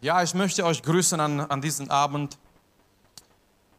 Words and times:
Ja, 0.00 0.22
ich 0.22 0.32
möchte 0.32 0.64
euch 0.64 0.80
grüßen 0.80 1.18
an, 1.18 1.40
an 1.40 1.60
diesem 1.60 1.90
Abend. 1.90 2.38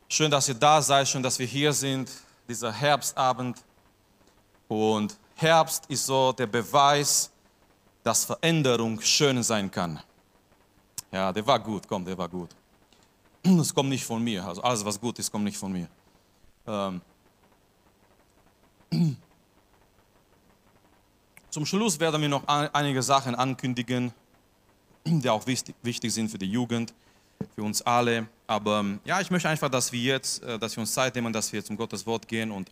Schön, 0.10 0.30
dass 0.30 0.50
ihr 0.50 0.54
da 0.54 0.82
seid, 0.82 1.08
schön, 1.08 1.24
dass 1.24 1.40
wir 1.40 1.46
hier 1.46 1.72
sind, 1.72 2.12
dieser 2.46 2.74
Herbstabend. 2.74 3.64
Und 4.68 5.18
Herbst 5.36 5.86
ist 5.86 6.06
so 6.06 6.34
der 6.34 6.48
Beweis, 6.48 7.32
dass 8.04 8.26
Veränderung 8.26 9.00
schön 9.00 9.42
sein 9.44 9.72
kann. 9.72 9.98
Ja, 11.10 11.32
der 11.32 11.48
war 11.48 11.58
gut, 11.58 11.88
komm, 11.88 12.04
der 12.04 12.18
war 12.18 12.28
gut. 12.28 12.50
Es 13.62 13.74
kommt 13.74 13.88
nicht 13.88 14.04
von 14.04 14.22
mir, 14.22 14.46
also 14.46 14.62
alles, 14.62 14.84
was 14.84 15.00
gut 15.00 15.18
ist, 15.20 15.32
kommt 15.32 15.46
nicht 15.46 15.58
von 15.58 15.72
mir. 15.72 15.88
Ähm. 16.68 17.02
Zum 21.50 21.66
Schluss 21.66 21.98
werden 21.98 22.22
wir 22.22 22.28
noch 22.28 22.46
einige 22.46 23.02
Sachen 23.02 23.36
ankündigen, 23.36 24.14
die 25.06 25.30
auch 25.30 25.46
wichtig, 25.48 25.76
wichtig 25.82 26.14
sind 26.14 26.30
für 26.30 26.38
die 26.38 26.50
Jugend, 26.50 26.94
für 27.56 27.64
uns 27.64 27.82
alle. 27.82 28.28
Aber 28.48 28.80
ähm, 28.80 29.00
ja, 29.06 29.22
ich 29.22 29.32
möchte 29.32 29.50
einfach, 29.50 29.70
dass 29.70 29.92
wir 29.92 30.02
jetzt, 30.02 30.44
äh, 30.44 30.60
dass 30.60 30.76
wir 30.76 30.82
uns 30.82 30.94
Zeit 30.94 31.16
nehmen, 31.16 31.34
dass 31.34 31.52
wir 31.54 31.64
zum 31.64 31.78
Gottes 31.78 32.06
Wort 32.06 32.28
gehen 32.28 32.52
und 32.52 32.72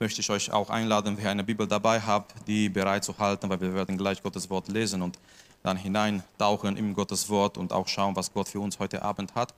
möchte 0.00 0.20
ich 0.20 0.30
euch 0.30 0.50
auch 0.52 0.68
einladen, 0.68 1.16
wer 1.18 1.30
eine 1.30 1.44
Bibel 1.44 1.66
dabei 1.66 2.00
habt, 2.00 2.34
die 2.48 2.68
bereit 2.68 3.04
zu 3.04 3.16
halten, 3.18 3.48
weil 3.48 3.60
wir 3.60 3.72
werden 3.74 3.96
gleich 3.96 4.22
Gottes 4.22 4.50
Wort 4.50 4.68
lesen 4.68 5.00
und 5.00 5.18
dann 5.62 5.76
hineintauchen 5.76 6.76
in 6.76 6.92
Gottes 6.92 7.28
Wort 7.28 7.56
und 7.56 7.72
auch 7.72 7.86
schauen, 7.86 8.16
was 8.16 8.32
Gott 8.32 8.48
für 8.48 8.58
uns 8.58 8.78
heute 8.78 9.02
Abend 9.02 9.34
hat. 9.34 9.54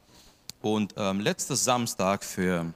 Und 0.60 0.94
ähm, 0.96 1.20
letzten 1.20 1.56
Samstag 1.56 2.24
für, 2.24 2.66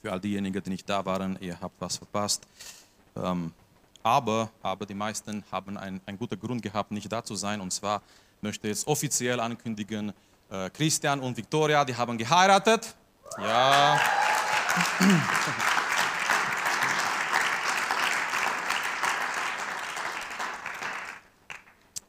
für 0.00 0.12
all 0.12 0.20
diejenigen, 0.20 0.62
die 0.62 0.70
nicht 0.70 0.88
da 0.88 1.04
waren, 1.04 1.38
ihr 1.40 1.60
habt 1.60 1.80
was 1.80 1.98
verpasst. 1.98 2.46
Ähm, 3.16 3.52
aber, 4.02 4.50
aber 4.62 4.86
die 4.86 4.94
meisten 4.94 5.44
haben 5.50 5.76
einen, 5.76 6.00
einen 6.06 6.18
guten 6.18 6.38
Grund 6.38 6.62
gehabt, 6.62 6.90
nicht 6.90 7.10
da 7.10 7.22
zu 7.22 7.34
sein. 7.34 7.60
Und 7.60 7.72
zwar 7.72 8.02
möchte 8.40 8.66
ich 8.68 8.76
jetzt 8.76 8.86
offiziell 8.86 9.40
ankündigen, 9.40 10.12
äh, 10.50 10.70
Christian 10.70 11.20
und 11.20 11.36
Victoria, 11.36 11.84
die 11.84 11.96
haben 11.96 12.18
geheiratet. 12.18 12.94
Ja. 13.38 14.00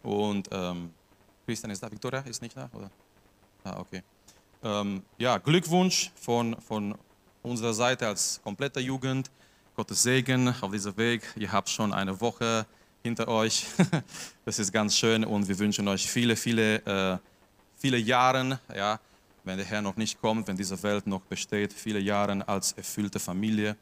Und 0.01 0.49
ähm, 0.51 0.93
Christian 1.45 1.71
ist 1.71 1.81
da, 1.81 1.89
Victoria 1.89 2.19
ist 2.19 2.41
nicht 2.41 2.55
da? 2.57 2.69
Oder? 2.73 2.89
Ah, 3.63 3.79
okay. 3.79 4.03
Ähm, 4.61 5.03
ja, 5.17 5.37
Glückwunsch 5.37 6.11
von, 6.15 6.59
von 6.61 6.95
unserer 7.41 7.73
Seite 7.73 8.07
als 8.07 8.41
kompletter 8.43 8.81
Jugend. 8.81 9.31
Gottes 9.75 10.03
Segen 10.03 10.53
auf 10.61 10.71
diesem 10.71 10.95
Weg. 10.97 11.23
Ihr 11.35 11.51
habt 11.51 11.67
schon 11.67 11.93
eine 11.93 12.21
Woche 12.21 12.65
hinter 13.01 13.27
euch. 13.27 13.65
Das 14.45 14.59
ist 14.59 14.73
ganz 14.73 14.97
schön 14.97 15.23
und 15.23 15.47
wir 15.47 15.57
wünschen 15.57 15.87
euch 15.87 16.05
viele, 16.05 16.35
viele, 16.35 16.75
äh, 16.85 17.17
viele 17.77 17.97
Jahre, 17.97 18.59
ja, 18.75 18.99
wenn 19.45 19.55
der 19.55 19.65
Herr 19.65 19.81
noch 19.81 19.95
nicht 19.95 20.19
kommt, 20.19 20.47
wenn 20.49 20.57
diese 20.57 20.83
Welt 20.83 21.07
noch 21.07 21.21
besteht, 21.21 21.71
viele 21.71 21.99
Jahre 21.99 22.45
als 22.45 22.73
erfüllte 22.73 23.19
Familie. 23.19 23.77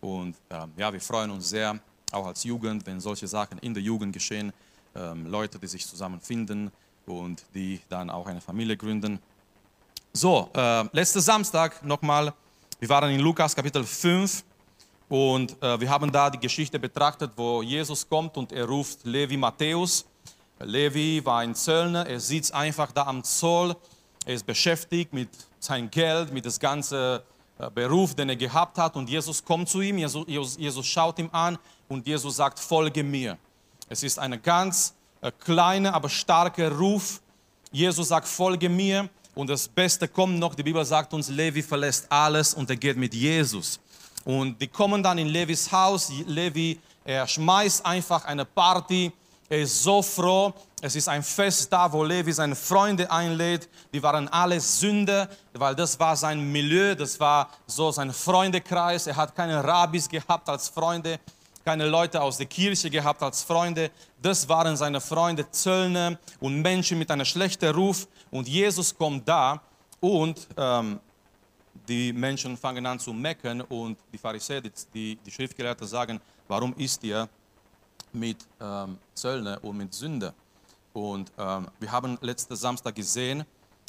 Und 0.00 0.34
ähm, 0.50 0.72
ja, 0.76 0.92
wir 0.92 1.00
freuen 1.00 1.30
uns 1.30 1.48
sehr, 1.48 1.78
auch 2.10 2.26
als 2.26 2.42
Jugend, 2.42 2.84
wenn 2.86 2.98
solche 2.98 3.28
Sachen 3.28 3.58
in 3.58 3.72
der 3.72 3.84
Jugend 3.84 4.12
geschehen. 4.12 4.52
Ähm, 4.96 5.26
Leute, 5.26 5.60
die 5.60 5.68
sich 5.68 5.86
zusammenfinden 5.86 6.72
und 7.06 7.44
die 7.54 7.80
dann 7.88 8.10
auch 8.10 8.26
eine 8.26 8.40
Familie 8.40 8.76
gründen. 8.76 9.20
So, 10.12 10.50
äh, 10.54 10.84
letzten 10.92 11.20
Samstag 11.20 11.84
nochmal, 11.84 12.34
wir 12.80 12.88
waren 12.88 13.12
in 13.12 13.20
Lukas 13.20 13.54
Kapitel 13.54 13.84
5 13.84 14.42
und 15.10 15.60
äh, 15.60 15.80
wir 15.80 15.90
haben 15.90 16.12
da 16.12 16.30
die 16.30 16.38
Geschichte 16.38 16.78
betrachtet, 16.78 17.32
wo 17.34 17.62
Jesus 17.62 18.08
kommt 18.08 18.36
und 18.36 18.52
er 18.52 18.64
ruft 18.64 19.04
Levi 19.04 19.36
Matthäus. 19.36 20.06
Levi 20.60 21.20
war 21.24 21.40
ein 21.40 21.52
Zöllner, 21.56 22.06
er 22.06 22.20
sitzt 22.20 22.54
einfach 22.54 22.92
da 22.92 23.02
am 23.02 23.24
Zoll, 23.24 23.74
er 24.24 24.34
ist 24.34 24.46
beschäftigt 24.46 25.12
mit 25.12 25.28
seinem 25.58 25.90
Geld, 25.90 26.32
mit 26.32 26.44
dem 26.44 26.52
ganzen 26.60 27.18
äh, 27.58 27.70
Beruf, 27.74 28.14
den 28.14 28.28
er 28.28 28.36
gehabt 28.36 28.78
hat. 28.78 28.94
Und 28.94 29.10
Jesus 29.10 29.44
kommt 29.44 29.68
zu 29.68 29.80
ihm, 29.80 29.98
Jesus, 29.98 30.56
Jesus 30.56 30.86
schaut 30.86 31.18
ihm 31.18 31.28
an 31.32 31.58
und 31.88 32.06
Jesus 32.06 32.36
sagt, 32.36 32.60
folge 32.60 33.02
mir. 33.02 33.36
Es 33.88 34.04
ist 34.04 34.16
ein 34.16 34.40
ganz 34.40 34.94
äh, 35.22 35.32
kleiner, 35.40 35.92
aber 35.92 36.08
starker 36.08 36.70
Ruf. 36.70 37.20
Jesus 37.72 38.08
sagt, 38.08 38.28
folge 38.28 38.68
mir. 38.68 39.08
Und 39.34 39.50
das 39.50 39.66
Beste 39.66 40.06
kommt 40.06 40.38
noch, 40.38 40.54
die 40.54 40.62
Bibel 40.62 40.84
sagt 40.84 41.12
uns, 41.12 41.28
Levi 41.30 41.64
verlässt 41.64 42.06
alles 42.12 42.54
und 42.54 42.70
er 42.70 42.76
geht 42.76 42.96
mit 42.96 43.12
Jesus. 43.12 43.80
Und 44.24 44.60
die 44.60 44.68
kommen 44.68 45.02
dann 45.02 45.18
in 45.18 45.28
Levis 45.28 45.70
Haus. 45.72 46.12
Levi, 46.26 46.78
er 47.04 47.26
schmeißt 47.26 47.84
einfach 47.84 48.24
eine 48.24 48.44
Party. 48.44 49.12
Er 49.48 49.60
ist 49.60 49.82
so 49.82 50.02
froh. 50.02 50.52
Es 50.82 50.96
ist 50.96 51.08
ein 51.08 51.22
Fest 51.22 51.70
da, 51.72 51.92
wo 51.92 52.04
Levi 52.04 52.32
seine 52.32 52.54
Freunde 52.54 53.10
einlädt. 53.10 53.68
Die 53.92 54.02
waren 54.02 54.28
alle 54.28 54.60
Sünder, 54.60 55.28
weil 55.52 55.74
das 55.74 55.98
war 55.98 56.16
sein 56.16 56.40
Milieu, 56.52 56.94
das 56.94 57.20
war 57.20 57.50
so 57.66 57.90
sein 57.90 58.12
Freundekreis. 58.12 59.06
Er 59.06 59.16
hat 59.16 59.34
keine 59.34 59.62
Rabbis 59.62 60.08
gehabt 60.08 60.48
als 60.48 60.68
Freunde, 60.68 61.20
keine 61.64 61.86
Leute 61.86 62.22
aus 62.22 62.38
der 62.38 62.46
Kirche 62.46 62.88
gehabt 62.88 63.22
als 63.22 63.42
Freunde. 63.42 63.90
Das 64.22 64.48
waren 64.48 64.76
seine 64.76 65.00
Freunde, 65.00 65.50
Zöllner 65.50 66.16
und 66.38 66.62
Menschen 66.62 66.98
mit 66.98 67.10
einem 67.10 67.26
schlechten 67.26 67.74
Ruf. 67.74 68.06
Und 68.30 68.48
Jesus 68.48 68.96
kommt 68.96 69.28
da 69.28 69.60
und 70.00 70.48
ähm, 70.56 70.98
die 71.88 72.12
Menschen 72.12 72.56
fangen 72.56 72.86
an 72.86 72.98
zu 72.98 73.12
meckern 73.12 73.60
und 73.62 73.98
die 74.12 74.18
Pharisäer, 74.18 74.60
die, 74.60 75.16
die 75.16 75.30
Schriftgelehrten 75.30 75.86
sagen, 75.86 76.20
warum 76.48 76.74
ist 76.74 77.02
ihr 77.04 77.28
mit 78.12 78.38
ähm, 78.60 78.98
Zöllner 79.14 79.58
und 79.62 79.76
mit 79.76 79.92
Sünder? 79.94 80.34
Und 80.92 81.30
ähm, 81.38 81.68
wir 81.78 81.92
haben 81.92 82.18
letzten 82.20 82.56
Samstag 82.56 82.94
gesehen, 82.94 83.44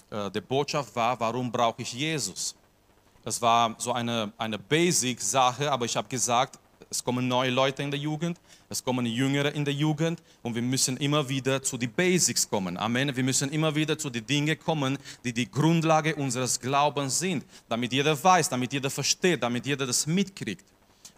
äh, 0.09 0.29
die 0.31 0.41
Botschaft 0.41 0.96
war, 0.96 1.19
warum 1.19 1.52
brauche 1.52 1.81
ich 1.81 1.94
Jesus? 1.94 2.56
Das 3.24 3.41
war 3.41 3.75
so 3.78 3.94
eine, 3.94 4.31
eine 4.38 4.58
Basic-Sache, 4.58 5.72
aber 5.72 5.85
ich 5.85 5.96
habe 5.96 6.08
gesagt, 6.08 6.59
es 6.91 7.02
kommen 7.02 7.25
neue 7.25 7.50
Leute 7.50 7.81
in 7.81 7.90
der 7.90 8.00
Jugend, 8.00 8.38
es 8.68 8.84
kommen 8.84 9.06
Jüngere 9.06 9.56
in 9.56 9.63
der 9.63 9.74
Jugend 9.74 10.22
und 10.44 10.56
wir 10.56 10.62
müssen 10.62 10.97
immer 10.97 11.28
wieder 11.28 11.63
zu 11.63 11.78
den 11.78 11.91
Basics 11.91 12.47
kommen. 12.47 12.78
Amen. 12.78 13.16
Wir 13.16 13.24
müssen 13.24 13.50
immer 13.50 13.74
wieder 13.74 13.97
zu 13.97 14.09
den 14.09 14.25
Dingen 14.25 14.59
kommen, 14.59 14.97
die 15.24 15.31
die 15.31 15.50
Grundlage 15.50 16.13
unseres 16.16 16.59
Glaubens 16.59 17.18
sind, 17.18 17.46
damit 17.69 17.94
jeder 17.94 18.22
weiß, 18.22 18.50
damit 18.50 18.74
jeder 18.74 18.90
versteht, 18.90 19.41
damit 19.41 19.66
jeder 19.66 19.88
das 19.88 20.06
mitkriegt. 20.06 20.66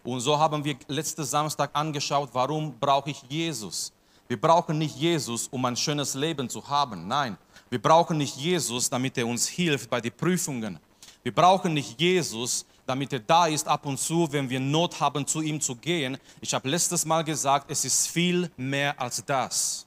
Und 0.04 0.20
so 0.20 0.38
haben 0.38 0.64
wir 0.64 0.76
letzten 0.86 1.24
Samstag 1.24 1.70
angeschaut, 1.72 2.30
warum 2.32 2.78
brauche 2.78 3.10
ich 3.10 3.22
Jesus? 3.28 3.92
Wir 4.28 4.40
brauchen 4.40 4.78
nicht 4.78 4.96
Jesus, 4.96 5.48
um 5.48 5.64
ein 5.64 5.76
schönes 5.76 6.14
Leben 6.14 6.48
zu 6.48 6.66
haben. 6.68 7.08
Nein, 7.08 7.36
wir 7.68 7.82
brauchen 7.82 8.16
nicht 8.18 8.36
Jesus, 8.36 8.88
damit 8.88 9.18
er 9.18 9.26
uns 9.26 9.48
hilft 9.48 9.90
bei 9.90 10.00
den 10.00 10.12
Prüfungen. 10.12 10.78
Wir 11.24 11.34
brauchen 11.34 11.74
nicht 11.74 12.00
Jesus, 12.00 12.64
damit 12.86 13.12
er 13.12 13.20
da 13.20 13.46
ist 13.46 13.66
ab 13.66 13.86
und 13.86 13.98
zu, 13.98 14.30
wenn 14.30 14.48
wir 14.48 14.60
Not 14.60 15.00
haben, 15.00 15.26
zu 15.26 15.40
ihm 15.40 15.60
zu 15.60 15.76
gehen. 15.76 16.18
Ich 16.40 16.52
habe 16.54 16.68
letztes 16.68 17.04
Mal 17.04 17.22
gesagt, 17.22 17.70
es 17.70 17.84
ist 17.84 18.08
viel 18.08 18.50
mehr 18.56 18.98
als 19.00 19.24
das. 19.24 19.86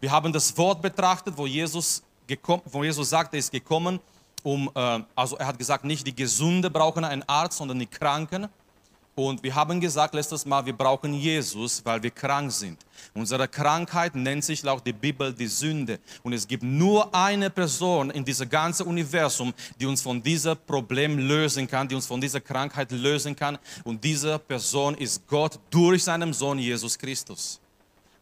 Wir 0.00 0.10
haben 0.10 0.32
das 0.32 0.56
Wort 0.56 0.80
betrachtet, 0.80 1.36
wo 1.36 1.46
Jesus, 1.46 2.02
gekommen, 2.26 2.62
wo 2.66 2.82
Jesus 2.82 3.10
sagt, 3.10 3.34
er 3.34 3.38
ist 3.38 3.52
gekommen, 3.52 4.00
um, 4.42 4.70
äh, 4.74 5.00
also 5.14 5.36
er 5.36 5.46
hat 5.46 5.58
gesagt, 5.58 5.84
nicht 5.84 6.06
die 6.06 6.14
Gesunde 6.14 6.70
brauchen 6.70 7.04
einen 7.04 7.22
Arzt, 7.28 7.58
sondern 7.58 7.78
die 7.78 7.86
Kranken. 7.86 8.48
Und 9.14 9.42
wir 9.42 9.54
haben 9.54 9.80
gesagt 9.80 10.14
letztes 10.14 10.46
Mal, 10.46 10.64
wir 10.64 10.72
brauchen 10.72 11.12
Jesus, 11.12 11.84
weil 11.84 12.02
wir 12.02 12.10
krank 12.10 12.52
sind. 12.52 12.78
Unsere 13.12 13.48
Krankheit 13.48 14.14
nennt 14.14 14.44
sich 14.44 14.62
laut 14.62 14.86
der 14.86 14.92
Bibel 14.92 15.32
die 15.32 15.48
Sünde. 15.48 15.98
Und 16.22 16.32
es 16.32 16.46
gibt 16.46 16.62
nur 16.62 17.12
eine 17.14 17.50
Person 17.50 18.10
in 18.10 18.24
diesem 18.24 18.48
ganzen 18.48 18.86
Universum, 18.86 19.52
die 19.78 19.86
uns 19.86 20.00
von 20.00 20.22
diesem 20.22 20.56
Problem 20.66 21.18
lösen 21.18 21.66
kann, 21.66 21.88
die 21.88 21.94
uns 21.94 22.06
von 22.06 22.20
dieser 22.20 22.40
Krankheit 22.40 22.92
lösen 22.92 23.34
kann. 23.34 23.58
Und 23.84 24.02
diese 24.02 24.38
Person 24.38 24.94
ist 24.94 25.26
Gott 25.26 25.58
durch 25.70 26.04
seinen 26.04 26.32
Sohn 26.32 26.58
Jesus 26.58 26.96
Christus. 26.96 27.60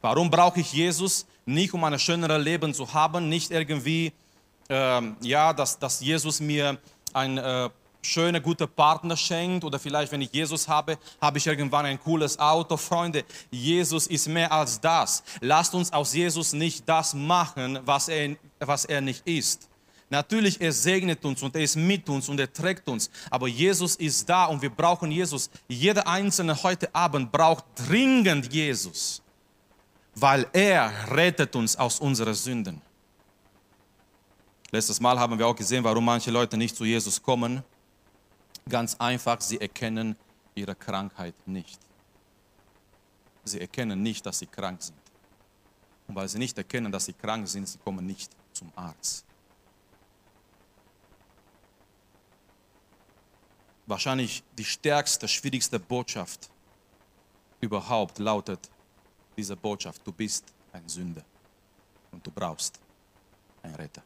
Warum 0.01 0.31
brauche 0.31 0.61
ich 0.61 0.73
Jesus? 0.73 1.27
Nicht 1.45 1.75
um 1.75 1.85
ein 1.85 1.99
schöneres 1.99 2.43
Leben 2.43 2.73
zu 2.73 2.93
haben, 2.93 3.29
nicht 3.29 3.51
irgendwie, 3.51 4.13
ähm, 4.69 5.17
ja, 5.21 5.53
dass, 5.53 5.79
dass 5.79 6.01
Jesus 6.01 6.41
mir 6.41 6.79
ein 7.13 7.39
äh, 7.39 7.69
schöne, 8.09 8.41
gute 8.41 8.67
Partner 8.67 9.17
schenkt 9.17 9.65
oder 9.65 9.79
vielleicht, 9.79 10.11
wenn 10.11 10.23
ich 10.23 10.33
Jesus 10.33 10.67
habe, 10.67 10.99
habe 11.21 11.39
ich 11.39 11.47
irgendwann 11.47 11.87
ein 11.87 12.01
cooles 12.01 12.39
Auto. 12.39 12.77
Freunde, 12.77 13.25
Jesus 13.51 14.07
ist 14.07 14.27
mehr 14.29 14.51
als 14.51 14.81
das. 14.81 15.23
Lasst 15.41 15.75
uns 15.75 15.93
aus 15.93 16.15
Jesus 16.15 16.53
nicht 16.53 16.89
das 16.89 17.15
machen, 17.15 17.79
was 17.85 18.09
er, 18.09 18.37
was 18.59 18.85
er 18.85 19.01
nicht 19.01 19.27
ist. 19.27 19.69
Natürlich, 20.11 20.59
er 20.61 20.73
segnet 20.73 21.23
uns 21.25 21.43
und 21.43 21.55
er 21.55 21.63
ist 21.63 21.77
mit 21.77 22.09
uns 22.09 22.29
und 22.31 22.41
er 22.41 22.51
trägt 22.51 22.89
uns. 22.89 23.11
Aber 23.31 23.47
Jesus 23.47 23.95
ist 23.97 24.29
da 24.29 24.47
und 24.47 24.63
wir 24.63 24.71
brauchen 24.71 25.11
Jesus. 25.11 25.51
Jeder 25.69 26.09
Einzelne 26.09 26.61
heute 26.63 26.93
Abend 26.95 27.31
braucht 27.31 27.65
dringend 27.75 28.51
Jesus, 28.51 29.23
weil 30.15 30.47
er 30.55 30.91
rettet 31.11 31.55
uns 31.55 31.77
aus 31.77 32.01
unseren 32.01 32.35
Sünden. 32.35 32.81
Letztes 34.71 34.99
Mal 34.99 35.19
haben 35.19 35.39
wir 35.39 35.47
auch 35.47 35.57
gesehen, 35.57 35.85
warum 35.85 36.05
manche 36.05 36.31
Leute 36.31 36.57
nicht 36.57 36.75
zu 36.75 36.85
Jesus 36.85 37.23
kommen 37.23 37.63
Ganz 38.69 38.97
einfach, 38.97 39.41
sie 39.41 39.61
erkennen 39.61 40.17
ihre 40.55 40.75
Krankheit 40.75 41.35
nicht. 41.47 41.79
Sie 43.45 43.61
erkennen 43.61 44.03
nicht, 44.03 44.27
dass 44.27 44.41
sie 44.41 44.47
krank 44.47 44.83
sind. 44.83 44.99
Und 46.07 46.15
weil 46.15 46.29
sie 46.29 46.39
nicht 46.39 46.57
erkennen, 46.59 46.93
dass 46.93 47.07
sie 47.07 47.13
krank 47.13 47.49
sind, 47.49 47.69
sie 47.69 47.79
kommen 47.79 48.05
nicht 48.05 48.31
zum 48.53 48.71
Arzt. 48.77 49.25
Wahrscheinlich 53.87 54.43
die 54.59 54.65
stärkste, 54.65 55.27
schwierigste 55.27 55.81
Botschaft 55.81 56.51
überhaupt 57.61 58.19
lautet 58.19 58.69
diese 59.37 59.57
Botschaft, 59.57 60.03
du 60.05 60.13
bist 60.13 60.45
ein 60.73 60.87
Sünder 60.89 61.25
und 62.11 62.27
du 62.27 62.31
brauchst 62.31 62.79
einen 63.63 63.75
Retter. 63.77 64.03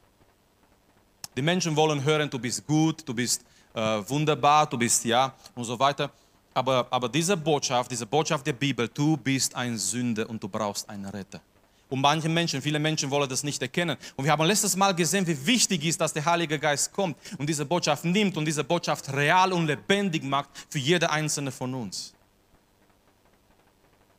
Die 1.36 1.42
Menschen 1.42 1.74
wollen 1.74 2.04
hören, 2.04 2.28
du 2.28 2.38
bist 2.38 2.66
gut, 2.66 3.08
du 3.08 3.14
bist 3.14 3.42
wunderbar, 3.74 4.66
du 4.66 4.76
bist 4.78 5.04
ja 5.04 5.32
und 5.54 5.64
so 5.64 5.78
weiter. 5.78 6.10
Aber, 6.54 6.86
aber 6.90 7.08
diese 7.08 7.36
Botschaft, 7.36 7.90
diese 7.90 8.06
Botschaft 8.06 8.46
der 8.46 8.52
Bibel, 8.52 8.88
du 8.88 9.16
bist 9.16 9.54
ein 9.54 9.78
Sünder 9.78 10.28
und 10.28 10.42
du 10.42 10.48
brauchst 10.48 10.88
einen 10.88 11.06
Retter. 11.06 11.40
Und 11.88 12.00
manche 12.00 12.28
Menschen, 12.28 12.62
viele 12.62 12.78
Menschen 12.78 13.10
wollen 13.10 13.28
das 13.28 13.42
nicht 13.42 13.60
erkennen. 13.60 13.98
Und 14.16 14.24
wir 14.24 14.32
haben 14.32 14.42
letztes 14.46 14.74
Mal 14.76 14.94
gesehen, 14.94 15.26
wie 15.26 15.46
wichtig 15.46 15.84
ist, 15.84 16.00
dass 16.00 16.12
der 16.12 16.24
Heilige 16.24 16.58
Geist 16.58 16.90
kommt 16.90 17.16
und 17.36 17.46
diese 17.46 17.66
Botschaft 17.66 18.04
nimmt 18.04 18.36
und 18.36 18.46
diese 18.46 18.64
Botschaft 18.64 19.12
real 19.12 19.52
und 19.52 19.66
lebendig 19.66 20.22
macht 20.22 20.48
für 20.70 20.78
jede 20.78 21.10
einzelne 21.10 21.52
von 21.52 21.74
uns. 21.74 22.14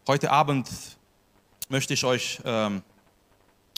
Heute 0.07 0.29
Abend 0.29 0.69
möchte 1.69 1.95
ich 1.95 2.03
euch 2.03 2.39
ähm, 2.45 2.83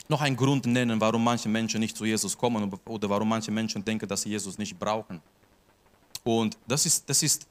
noch 0.10 0.20
einen 0.20 0.36
Grund 0.36 0.66
nennen, 0.66 1.00
warum 1.00 1.24
manche 1.24 1.48
Menschen 1.48 1.80
nicht 1.80 1.96
zu 1.96 2.04
Jesus 2.04 2.38
kommen 2.38 2.72
oder 2.86 3.10
warum 3.10 3.30
manche 3.30 3.52
Menschen 3.52 3.84
denken, 3.84 4.08
dass 4.10 4.24
sie 4.24 4.30
Jesus 4.30 4.58
nicht 4.58 4.78
brauchen. 4.78 5.22
Und 6.26 6.58
das 6.68 6.86
ist, 6.88 7.08
das 7.08 7.22
ist 7.22 7.48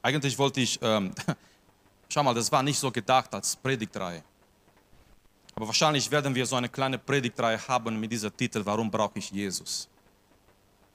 eigentlich 0.00 0.38
wollte 0.38 0.60
ich, 0.60 0.78
ähm, 0.82 1.12
schau 2.08 2.22
mal, 2.22 2.32
das 2.32 2.50
war 2.50 2.62
nicht 2.62 2.78
so 2.78 2.90
gedacht 2.90 3.34
als 3.34 3.56
Predigtreihe. 3.56 4.22
Aber 5.54 5.66
wahrscheinlich 5.66 6.10
werden 6.10 6.34
wir 6.34 6.46
so 6.46 6.56
eine 6.56 6.68
kleine 6.68 6.96
Predigtreihe 6.96 7.58
haben 7.68 7.98
mit 7.98 8.10
dieser 8.10 8.34
Titel, 8.34 8.62
warum 8.64 8.90
brauche 8.90 9.18
ich 9.18 9.30
Jesus? 9.30 9.88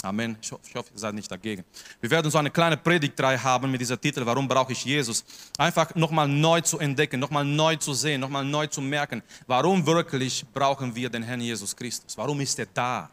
Amen. 0.01 0.38
Ich 0.42 0.51
hoffe, 0.51 0.92
ihr 0.94 1.00
seid 1.00 1.13
nicht 1.13 1.30
dagegen. 1.30 1.66
Wir 2.00 2.10
werden 2.10 2.31
so 2.31 2.38
eine 2.38 2.51
kleine 2.51 2.78
Predigtreihe 2.78 3.42
haben 3.44 3.69
mit 3.69 3.81
dieser 3.81 4.00
Titel, 4.00 4.25
warum 4.25 4.48
brauche 4.48 4.72
ich 4.72 4.86
Jesus? 4.86 5.25
Einfach 5.57 5.94
nochmal 5.95 6.28
neu 6.28 6.62
zu 6.62 6.80
entdecken, 6.80 7.19
nochmal 7.19 7.44
neu 7.44 7.75
zu 7.75 7.94
sehen, 7.94 8.22
nochmal 8.22 8.45
neu 8.45 8.68
zu 8.68 8.80
merken, 8.80 9.22
warum 9.45 9.86
wirklich 9.86 10.45
brauchen 10.54 10.95
wir 10.95 11.10
den 11.10 11.24
Herrn 11.24 11.42
Jesus 11.42 11.75
Christus? 11.75 12.18
Warum 12.18 12.40
ist 12.40 12.57
er 12.60 12.68
da? 12.68 13.10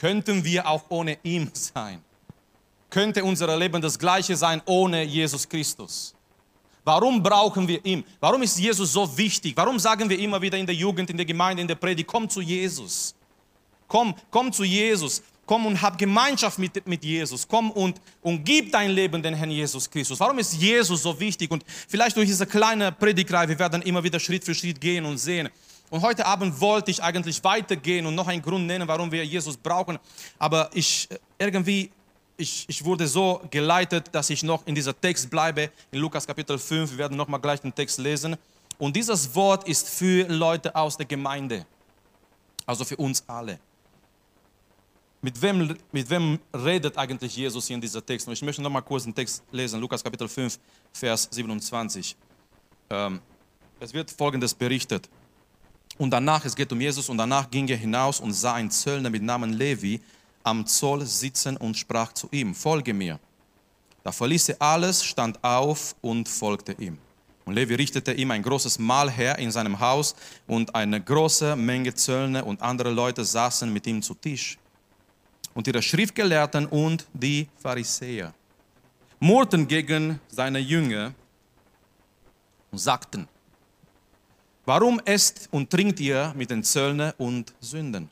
Könnten 0.00 0.42
wir 0.42 0.66
auch 0.66 0.84
ohne 0.88 1.18
ihn 1.22 1.50
sein? 1.52 2.02
Könnte 2.88 3.22
unser 3.22 3.54
Leben 3.58 3.82
das 3.82 3.98
gleiche 3.98 4.34
sein 4.34 4.62
ohne 4.64 5.02
Jesus 5.02 5.46
Christus? 5.46 6.14
Warum 6.82 7.22
brauchen 7.22 7.68
wir 7.68 7.84
ihn? 7.84 8.02
Warum 8.18 8.40
ist 8.40 8.58
Jesus 8.58 8.94
so 8.94 9.14
wichtig? 9.18 9.52
Warum 9.54 9.78
sagen 9.78 10.08
wir 10.08 10.18
immer 10.18 10.40
wieder 10.40 10.56
in 10.56 10.64
der 10.64 10.74
Jugend, 10.74 11.10
in 11.10 11.18
der 11.18 11.26
Gemeinde, 11.26 11.60
in 11.60 11.68
der 11.68 11.74
Predigt, 11.74 12.08
komm 12.08 12.30
zu 12.30 12.40
Jesus? 12.40 13.14
Komm, 13.86 14.14
komm 14.30 14.50
zu 14.50 14.64
Jesus. 14.64 15.22
Komm 15.44 15.66
und 15.66 15.82
hab 15.82 15.98
Gemeinschaft 15.98 16.58
mit, 16.58 16.86
mit 16.86 17.04
Jesus. 17.04 17.46
Komm 17.46 17.70
und, 17.70 18.00
und 18.22 18.42
gib 18.42 18.72
dein 18.72 18.92
Leben 18.92 19.22
den 19.22 19.34
Herrn 19.34 19.50
Jesus 19.50 19.90
Christus. 19.90 20.18
Warum 20.18 20.38
ist 20.38 20.54
Jesus 20.54 21.02
so 21.02 21.20
wichtig? 21.20 21.50
Und 21.50 21.62
vielleicht 21.86 22.16
durch 22.16 22.26
diese 22.26 22.46
kleine 22.46 22.90
Predigtreihe, 22.90 23.50
wir 23.50 23.58
werden 23.58 23.82
immer 23.82 24.02
wieder 24.02 24.18
Schritt 24.18 24.44
für 24.44 24.54
Schritt 24.54 24.80
gehen 24.80 25.04
und 25.04 25.18
sehen. 25.18 25.50
Und 25.90 26.02
heute 26.02 26.24
Abend 26.24 26.60
wollte 26.60 26.90
ich 26.90 27.02
eigentlich 27.02 27.42
weitergehen 27.42 28.06
und 28.06 28.14
noch 28.14 28.28
einen 28.28 28.40
Grund 28.40 28.66
nennen, 28.66 28.86
warum 28.86 29.10
wir 29.10 29.24
Jesus 29.24 29.56
brauchen. 29.56 29.98
Aber 30.38 30.70
ich 30.72 31.08
irgendwie, 31.38 31.90
ich, 32.36 32.64
ich 32.68 32.84
wurde 32.84 33.08
so 33.08 33.42
geleitet, 33.50 34.08
dass 34.12 34.30
ich 34.30 34.42
noch 34.42 34.66
in 34.66 34.74
dieser 34.74 34.98
Text 34.98 35.28
bleibe, 35.28 35.70
in 35.90 35.98
Lukas 35.98 36.26
Kapitel 36.26 36.58
5. 36.58 36.92
Wir 36.92 36.98
werden 36.98 37.16
noch 37.16 37.28
mal 37.28 37.38
gleich 37.38 37.60
den 37.60 37.74
Text 37.74 37.98
lesen. 37.98 38.36
Und 38.78 38.94
dieses 38.94 39.34
Wort 39.34 39.68
ist 39.68 39.88
für 39.88 40.26
Leute 40.28 40.74
aus 40.74 40.96
der 40.96 41.06
Gemeinde, 41.06 41.66
also 42.64 42.84
für 42.84 42.96
uns 42.96 43.22
alle 43.26 43.58
mit 45.22 45.40
wem, 45.42 45.76
mit 45.92 46.08
wem 46.08 46.38
redet 46.54 46.96
eigentlich 46.96 47.36
Jesus 47.36 47.66
hier 47.66 47.74
in 47.74 47.80
dieser 47.80 48.04
Text? 48.04 48.26
Und 48.26 48.32
ich 48.32 48.42
möchte 48.42 48.62
noch 48.62 48.70
mal 48.70 48.80
kurz 48.80 49.04
den 49.04 49.14
Text 49.14 49.42
lesen, 49.50 49.80
Lukas 49.80 50.02
Kapitel 50.02 50.28
5, 50.28 50.58
Vers 50.92 51.28
27. 51.30 52.16
Ähm, 52.90 53.20
es 53.78 53.92
wird 53.92 54.10
Folgendes 54.10 54.54
berichtet. 54.54 55.08
Und 56.00 56.12
danach, 56.12 56.46
es 56.46 56.56
geht 56.56 56.72
um 56.72 56.80
Jesus, 56.80 57.10
und 57.10 57.18
danach 57.18 57.50
ging 57.50 57.68
er 57.68 57.76
hinaus 57.76 58.20
und 58.20 58.32
sah 58.32 58.54
einen 58.54 58.70
Zöllner 58.70 59.10
mit 59.10 59.22
Namen 59.22 59.52
Levi 59.52 60.00
am 60.42 60.66
Zoll 60.66 61.04
sitzen 61.04 61.58
und 61.58 61.76
sprach 61.76 62.14
zu 62.14 62.26
ihm, 62.30 62.54
folge 62.54 62.94
mir. 62.94 63.20
Da 64.02 64.10
verließ 64.10 64.48
er 64.48 64.62
alles, 64.62 65.04
stand 65.04 65.44
auf 65.44 65.94
und 66.00 66.26
folgte 66.26 66.72
ihm. 66.72 66.96
Und 67.44 67.52
Levi 67.52 67.74
richtete 67.74 68.14
ihm 68.14 68.30
ein 68.30 68.42
großes 68.42 68.78
Mahl 68.78 69.10
her 69.10 69.38
in 69.38 69.50
seinem 69.50 69.78
Haus 69.78 70.16
und 70.46 70.74
eine 70.74 71.02
große 71.02 71.54
Menge 71.54 71.92
Zöllner 71.92 72.46
und 72.46 72.62
andere 72.62 72.90
Leute 72.90 73.22
saßen 73.22 73.70
mit 73.70 73.86
ihm 73.86 74.00
zu 74.00 74.14
Tisch 74.14 74.56
und 75.52 75.66
ihre 75.66 75.82
Schriftgelehrten 75.82 76.64
und 76.64 77.06
die 77.12 77.46
Pharisäer 77.58 78.32
murrten 79.18 79.68
gegen 79.68 80.18
seine 80.28 80.60
Jünger 80.60 81.12
und 82.70 82.78
sagten, 82.78 83.28
warum 84.70 85.00
esst 85.04 85.48
und 85.50 85.68
trinkt 85.68 85.98
ihr 85.98 86.32
mit 86.36 86.48
den 86.48 86.62
Zöllner 86.62 87.12
und 87.18 87.52
Sünden? 87.60 88.08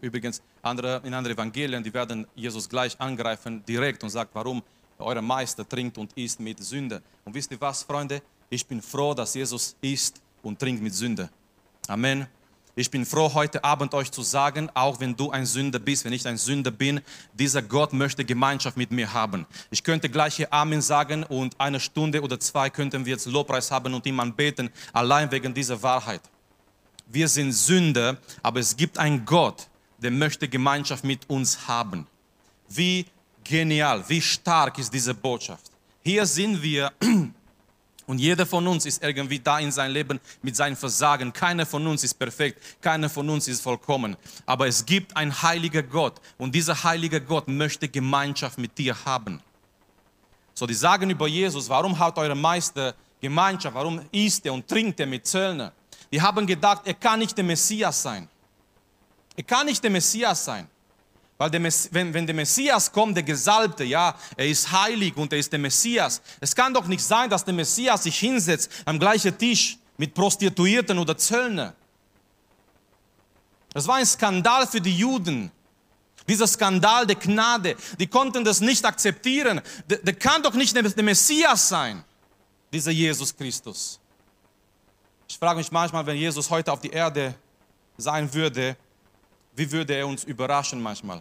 Übrigens, 0.00 0.40
andere, 0.62 1.02
in 1.04 1.12
anderen 1.12 1.36
Evangelien, 1.36 1.82
die 1.82 1.92
werden 1.92 2.28
Jesus 2.36 2.68
gleich 2.68 2.94
angreifen, 3.00 3.60
direkt 3.66 4.04
und 4.04 4.10
sagt, 4.10 4.30
warum 4.34 4.62
euer 5.00 5.20
Meister 5.20 5.68
trinkt 5.68 5.98
und 5.98 6.12
isst 6.12 6.38
mit 6.38 6.62
Sünde. 6.62 7.02
Und 7.24 7.34
wisst 7.34 7.50
ihr 7.50 7.60
was, 7.60 7.82
Freunde? 7.82 8.22
Ich 8.50 8.64
bin 8.64 8.80
froh, 8.80 9.14
dass 9.14 9.34
Jesus 9.34 9.74
isst 9.80 10.22
und 10.44 10.60
trinkt 10.60 10.80
mit 10.80 10.94
Sünde. 10.94 11.28
Amen. 11.88 12.28
Ich 12.74 12.90
bin 12.90 13.04
froh, 13.04 13.34
heute 13.34 13.62
Abend 13.64 13.92
euch 13.92 14.10
zu 14.10 14.22
sagen, 14.22 14.70
auch 14.72 14.98
wenn 14.98 15.14
du 15.14 15.30
ein 15.30 15.44
Sünder 15.44 15.78
bist, 15.78 16.06
wenn 16.06 16.12
ich 16.14 16.26
ein 16.26 16.38
Sünder 16.38 16.70
bin, 16.70 17.02
dieser 17.34 17.60
Gott 17.60 17.92
möchte 17.92 18.24
Gemeinschaft 18.24 18.78
mit 18.78 18.90
mir 18.90 19.12
haben. 19.12 19.44
Ich 19.70 19.84
könnte 19.84 20.08
gleich 20.08 20.36
hier 20.36 20.50
Amen 20.50 20.80
sagen 20.80 21.22
und 21.24 21.60
eine 21.60 21.78
Stunde 21.78 22.22
oder 22.22 22.40
zwei 22.40 22.70
könnten 22.70 23.04
wir 23.04 23.12
jetzt 23.12 23.26
Lobpreis 23.26 23.70
haben 23.70 23.92
und 23.92 24.06
ihm 24.06 24.18
anbeten, 24.20 24.70
allein 24.94 25.30
wegen 25.30 25.52
dieser 25.52 25.82
Wahrheit. 25.82 26.22
Wir 27.06 27.28
sind 27.28 27.52
Sünder, 27.52 28.16
aber 28.42 28.60
es 28.60 28.74
gibt 28.74 28.96
einen 28.96 29.26
Gott, 29.26 29.68
der 29.98 30.10
möchte 30.10 30.48
Gemeinschaft 30.48 31.04
mit 31.04 31.28
uns 31.28 31.68
haben. 31.68 32.06
Wie 32.70 33.04
genial, 33.44 34.02
wie 34.08 34.22
stark 34.22 34.78
ist 34.78 34.94
diese 34.94 35.12
Botschaft. 35.12 35.70
Hier 36.02 36.24
sind 36.24 36.62
wir 36.62 36.90
und 38.06 38.18
jeder 38.18 38.46
von 38.46 38.66
uns 38.66 38.86
ist 38.86 39.02
irgendwie 39.02 39.38
da 39.38 39.58
in 39.58 39.70
sein 39.70 39.90
Leben 39.90 40.20
mit 40.42 40.56
seinem 40.56 40.76
Versagen. 40.76 41.32
Keiner 41.32 41.66
von 41.66 41.86
uns 41.86 42.04
ist 42.04 42.14
perfekt, 42.14 42.62
keiner 42.80 43.08
von 43.08 43.28
uns 43.30 43.48
ist 43.48 43.60
vollkommen. 43.60 44.16
Aber 44.46 44.66
es 44.66 44.84
gibt 44.84 45.16
einen 45.16 45.42
heiligen 45.42 45.88
Gott 45.88 46.20
und 46.38 46.54
dieser 46.54 46.82
heilige 46.82 47.20
Gott 47.20 47.48
möchte 47.48 47.88
Gemeinschaft 47.88 48.58
mit 48.58 48.76
dir 48.76 48.96
haben. 49.04 49.40
So, 50.54 50.66
die 50.66 50.74
sagen 50.74 51.08
über 51.10 51.26
Jesus, 51.26 51.68
warum 51.68 51.98
hat 51.98 52.18
euer 52.18 52.34
Meister 52.34 52.94
Gemeinschaft? 53.20 53.74
Warum 53.74 54.00
isst 54.10 54.44
er 54.44 54.52
und 54.52 54.66
trinkt 54.66 55.00
er 55.00 55.06
mit 55.06 55.26
Zöllner? 55.26 55.72
Die 56.10 56.20
haben 56.20 56.46
gedacht, 56.46 56.82
er 56.84 56.94
kann 56.94 57.20
nicht 57.20 57.36
der 57.36 57.44
Messias 57.44 58.02
sein. 58.02 58.28
Er 59.36 59.44
kann 59.44 59.66
nicht 59.66 59.82
der 59.82 59.90
Messias 59.90 60.44
sein. 60.44 60.68
Weil 61.42 61.50
der 61.50 61.60
wenn, 61.90 62.14
wenn 62.14 62.24
der 62.24 62.36
Messias 62.36 62.92
kommt, 62.92 63.16
der 63.16 63.24
Gesalbte, 63.24 63.82
ja, 63.82 64.14
er 64.36 64.46
ist 64.46 64.70
heilig 64.70 65.16
und 65.16 65.32
er 65.32 65.40
ist 65.40 65.50
der 65.50 65.58
Messias. 65.58 66.22
Es 66.38 66.54
kann 66.54 66.72
doch 66.72 66.86
nicht 66.86 67.02
sein, 67.02 67.28
dass 67.28 67.44
der 67.44 67.52
Messias 67.52 68.04
sich 68.04 68.16
hinsetzt 68.16 68.70
am 68.84 68.96
gleichen 68.96 69.36
Tisch 69.36 69.76
mit 69.96 70.14
Prostituierten 70.14 70.96
oder 71.00 71.18
Zöllner. 71.18 71.74
Das 73.72 73.88
war 73.88 73.96
ein 73.96 74.06
Skandal 74.06 74.68
für 74.68 74.80
die 74.80 74.96
Juden. 74.96 75.50
Dieser 76.28 76.46
Skandal 76.46 77.08
der 77.08 77.16
Gnade, 77.16 77.74
die 77.98 78.06
konnten 78.06 78.44
das 78.44 78.60
nicht 78.60 78.84
akzeptieren. 78.84 79.60
Der, 79.90 79.98
der 79.98 80.14
kann 80.14 80.44
doch 80.44 80.54
nicht 80.54 80.76
der 80.76 81.02
Messias 81.02 81.70
sein, 81.70 82.04
dieser 82.72 82.92
Jesus 82.92 83.36
Christus. 83.36 83.98
Ich 85.28 85.36
frage 85.36 85.58
mich 85.58 85.72
manchmal, 85.72 86.06
wenn 86.06 86.16
Jesus 86.16 86.48
heute 86.48 86.70
auf 86.72 86.80
die 86.80 86.90
Erde 86.90 87.34
sein 87.96 88.32
würde, 88.32 88.76
wie 89.56 89.72
würde 89.72 89.96
er 89.96 90.06
uns 90.06 90.22
überraschen 90.22 90.80
manchmal? 90.80 91.20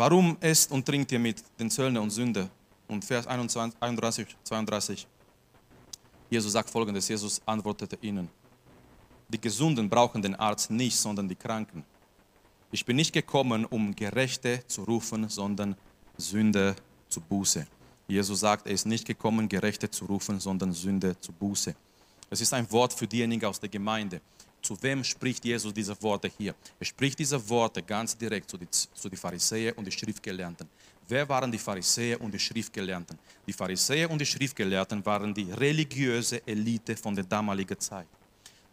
Warum 0.00 0.38
esst 0.40 0.72
und 0.72 0.86
trinkt 0.86 1.12
ihr 1.12 1.18
mit 1.18 1.44
den 1.58 1.70
Zöllner 1.70 2.00
und 2.00 2.08
Sünder? 2.08 2.48
Und 2.88 3.04
Vers 3.04 3.26
21, 3.26 3.76
31, 3.82 4.34
32. 4.44 5.06
Jesus 6.30 6.52
sagt 6.52 6.70
folgendes: 6.70 7.06
Jesus 7.06 7.42
antwortete 7.44 7.98
ihnen: 8.00 8.26
Die 9.28 9.38
Gesunden 9.38 9.90
brauchen 9.90 10.22
den 10.22 10.34
Arzt 10.36 10.70
nicht, 10.70 10.96
sondern 10.96 11.28
die 11.28 11.34
Kranken. 11.34 11.84
Ich 12.72 12.82
bin 12.86 12.96
nicht 12.96 13.12
gekommen, 13.12 13.66
um 13.66 13.94
Gerechte 13.94 14.66
zu 14.66 14.84
rufen, 14.84 15.28
sondern 15.28 15.76
Sünder 16.16 16.76
zu 17.10 17.20
Buße. 17.20 17.66
Jesus 18.08 18.40
sagt, 18.40 18.68
er 18.68 18.72
ist 18.72 18.86
nicht 18.86 19.06
gekommen, 19.06 19.50
Gerechte 19.50 19.90
zu 19.90 20.06
rufen, 20.06 20.40
sondern 20.40 20.72
Sünde 20.72 21.20
zu 21.20 21.30
Buße. 21.30 21.74
Es 22.30 22.40
ist 22.40 22.54
ein 22.54 22.72
Wort 22.72 22.94
für 22.94 23.06
diejenigen 23.06 23.44
aus 23.44 23.60
der 23.60 23.68
Gemeinde 23.68 24.22
zu 24.62 24.76
wem 24.82 25.02
spricht 25.04 25.44
Jesus 25.44 25.72
diese 25.72 26.00
Worte 26.02 26.30
hier? 26.36 26.54
Er 26.78 26.86
spricht 26.86 27.18
diese 27.18 27.48
Worte 27.48 27.82
ganz 27.82 28.16
direkt 28.16 28.50
zu 28.50 28.56
den 28.56 28.68
zu 28.70 29.08
die 29.08 29.16
Pharisäer 29.16 29.76
und 29.76 29.86
die 29.86 29.92
Schriftgelernten. 29.92 30.68
Wer 31.08 31.28
waren 31.28 31.50
die 31.50 31.58
Pharisäer 31.58 32.20
und 32.20 32.32
die 32.32 32.38
Schriftgelehrten? 32.38 33.18
Die 33.46 33.52
Pharisäer 33.52 34.08
und 34.10 34.20
die 34.20 34.26
Schriftgelehrten 34.26 35.04
waren 35.04 35.34
die 35.34 35.50
religiöse 35.50 36.46
Elite 36.46 36.96
von 36.96 37.14
der 37.16 37.24
damaligen 37.24 37.78
Zeit. 37.80 38.06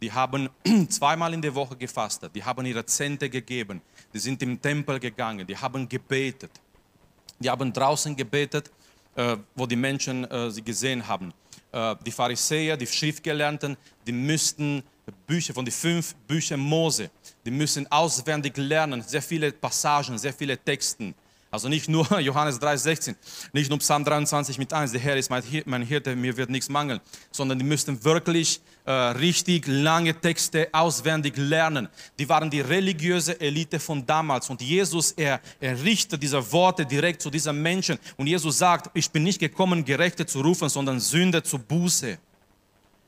Die 0.00 0.12
haben 0.12 0.48
zweimal 0.88 1.34
in 1.34 1.42
der 1.42 1.52
Woche 1.54 1.76
gefastet, 1.76 2.32
die 2.34 2.44
haben 2.44 2.64
ihre 2.64 2.86
Zehnte 2.86 3.28
gegeben, 3.28 3.82
die 4.14 4.20
sind 4.20 4.40
im 4.42 4.60
Tempel 4.62 5.00
gegangen, 5.00 5.44
die 5.44 5.56
haben 5.56 5.88
gebetet, 5.88 6.52
die 7.40 7.50
haben 7.50 7.72
draußen 7.72 8.14
gebetet, 8.14 8.70
äh, 9.16 9.36
wo 9.56 9.66
die 9.66 9.74
Menschen 9.74 10.24
äh, 10.30 10.50
sie 10.50 10.62
gesehen 10.62 11.06
haben. 11.06 11.34
Äh, 11.72 11.96
die 12.06 12.12
Pharisäer, 12.12 12.76
die 12.76 12.86
Schriftgelernten, 12.86 13.76
die 14.06 14.12
müssten 14.12 14.84
Bücher 15.26 15.54
von 15.54 15.64
den 15.64 15.72
fünf 15.72 16.14
Büchern 16.26 16.60
Mose, 16.60 17.10
die 17.44 17.50
müssen 17.50 17.90
auswendig 17.90 18.56
lernen, 18.56 19.02
sehr 19.02 19.22
viele 19.22 19.52
Passagen, 19.52 20.18
sehr 20.18 20.32
viele 20.32 20.56
Texten. 20.56 21.14
Also 21.50 21.68
nicht 21.68 21.88
nur 21.88 22.06
Johannes 22.20 22.60
3,16, 22.60 23.14
nicht 23.52 23.70
nur 23.70 23.78
Psalm 23.78 24.04
23 24.04 24.58
mit 24.58 24.72
1, 24.72 24.92
der 24.92 25.00
Herr 25.00 25.16
ist 25.16 25.30
mein 25.30 25.82
Hirte, 25.82 26.14
mir 26.14 26.36
wird 26.36 26.50
nichts 26.50 26.68
mangeln, 26.68 27.00
sondern 27.30 27.58
die 27.58 27.64
müssten 27.64 28.04
wirklich 28.04 28.60
äh, 28.84 28.92
richtig 28.92 29.66
lange 29.66 30.18
Texte 30.18 30.68
auswendig 30.72 31.36
lernen. 31.38 31.88
Die 32.18 32.28
waren 32.28 32.50
die 32.50 32.60
religiöse 32.60 33.40
Elite 33.40 33.80
von 33.80 34.04
damals 34.04 34.50
und 34.50 34.60
Jesus, 34.60 35.12
er, 35.12 35.40
er 35.58 35.82
richtet 35.82 36.22
diese 36.22 36.52
Worte 36.52 36.84
direkt 36.84 37.22
zu 37.22 37.30
diesen 37.30 37.62
Menschen 37.62 37.98
und 38.18 38.26
Jesus 38.26 38.58
sagt, 38.58 38.90
ich 38.92 39.10
bin 39.10 39.22
nicht 39.22 39.38
gekommen, 39.38 39.84
Gerechte 39.84 40.26
zu 40.26 40.42
rufen, 40.42 40.68
sondern 40.68 41.00
Sünde 41.00 41.42
zu 41.42 41.58
Buße. 41.58 42.18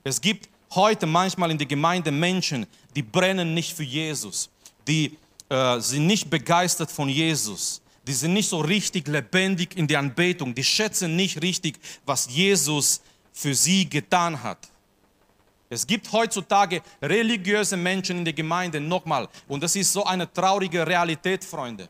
Es 0.02 0.18
gibt 0.18 0.48
heute 0.74 1.06
manchmal 1.06 1.50
in 1.50 1.58
der 1.58 1.66
Gemeinde 1.66 2.10
Menschen, 2.10 2.66
die 2.94 3.02
brennen 3.02 3.54
nicht 3.54 3.74
für 3.74 3.84
Jesus, 3.84 4.50
die 4.86 5.16
äh, 5.48 5.80
sind 5.80 6.06
nicht 6.06 6.30
begeistert 6.30 6.90
von 6.90 7.08
Jesus 7.08 7.82
die 8.06 8.12
sind 8.12 8.32
nicht 8.32 8.48
so 8.48 8.60
richtig 8.60 9.06
lebendig 9.08 9.76
in 9.76 9.86
der 9.86 9.98
Anbetung, 9.98 10.54
die 10.54 10.64
schätzen 10.64 11.16
nicht 11.16 11.40
richtig, 11.42 11.78
was 12.04 12.28
Jesus 12.28 13.00
für 13.32 13.54
sie 13.54 13.88
getan 13.88 14.42
hat. 14.42 14.68
Es 15.68 15.86
gibt 15.86 16.10
heutzutage 16.10 16.82
religiöse 17.00 17.76
Menschen 17.76 18.18
in 18.18 18.24
der 18.24 18.34
Gemeinde, 18.34 18.80
nochmal, 18.80 19.28
und 19.46 19.62
das 19.62 19.76
ist 19.76 19.92
so 19.92 20.04
eine 20.04 20.32
traurige 20.32 20.84
Realität, 20.84 21.44
Freunde. 21.44 21.88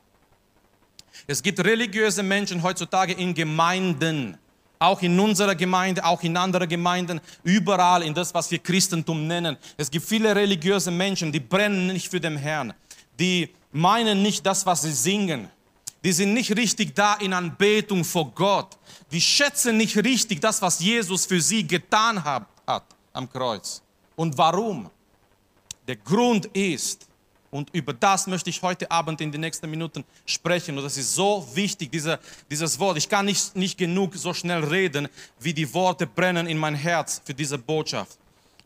Es 1.26 1.42
gibt 1.42 1.60
religiöse 1.60 2.22
Menschen 2.22 2.62
heutzutage 2.62 3.14
in 3.14 3.32
Gemeinden, 3.32 4.36
auch 4.80 5.00
in 5.02 5.20
unserer 5.20 5.54
Gemeinde, 5.54 6.04
auch 6.04 6.22
in 6.24 6.36
anderen 6.36 6.68
Gemeinden, 6.68 7.20
überall 7.44 8.02
in 8.02 8.12
das, 8.12 8.34
was 8.34 8.50
wir 8.50 8.58
Christentum 8.58 9.28
nennen. 9.28 9.56
Es 9.76 9.88
gibt 9.88 10.04
viele 10.04 10.34
religiöse 10.34 10.90
Menschen, 10.90 11.30
die 11.30 11.38
brennen 11.38 11.86
nicht 11.86 12.08
für 12.08 12.20
den 12.20 12.36
Herrn, 12.36 12.74
die 13.16 13.50
meinen 13.70 14.22
nicht 14.22 14.44
das, 14.44 14.66
was 14.66 14.82
sie 14.82 14.92
singen 14.92 15.48
die 16.02 16.12
sind 16.12 16.32
nicht 16.32 16.56
richtig 16.56 16.94
da 16.94 17.14
in 17.14 17.32
Anbetung 17.32 18.04
vor 18.04 18.30
Gott. 18.34 18.78
Die 19.12 19.20
schätzen 19.20 19.76
nicht 19.76 19.96
richtig 19.96 20.40
das, 20.40 20.62
was 20.62 20.80
Jesus 20.80 21.26
für 21.26 21.40
sie 21.40 21.66
getan 21.66 22.22
hat, 22.22 22.46
hat 22.66 22.84
am 23.12 23.30
Kreuz. 23.30 23.82
Und 24.16 24.36
warum? 24.38 24.88
Der 25.86 25.96
Grund 25.96 26.46
ist, 26.46 27.06
und 27.50 27.70
über 27.74 27.92
das 27.92 28.28
möchte 28.28 28.48
ich 28.48 28.62
heute 28.62 28.90
Abend 28.90 29.20
in 29.20 29.32
den 29.32 29.40
nächsten 29.40 29.68
Minuten 29.68 30.04
sprechen. 30.24 30.78
Und 30.78 30.84
das 30.84 30.96
ist 30.96 31.14
so 31.14 31.46
wichtig, 31.52 31.90
dieser, 31.90 32.20
dieses 32.48 32.78
Wort. 32.78 32.96
Ich 32.96 33.08
kann 33.08 33.26
nicht, 33.26 33.56
nicht 33.56 33.76
genug 33.76 34.14
so 34.14 34.32
schnell 34.32 34.62
reden, 34.62 35.08
wie 35.40 35.52
die 35.52 35.72
Worte 35.74 36.06
brennen 36.06 36.46
in 36.46 36.58
mein 36.58 36.76
Herz 36.76 37.20
für 37.24 37.34
diese 37.34 37.58
Botschaft. 37.58 38.18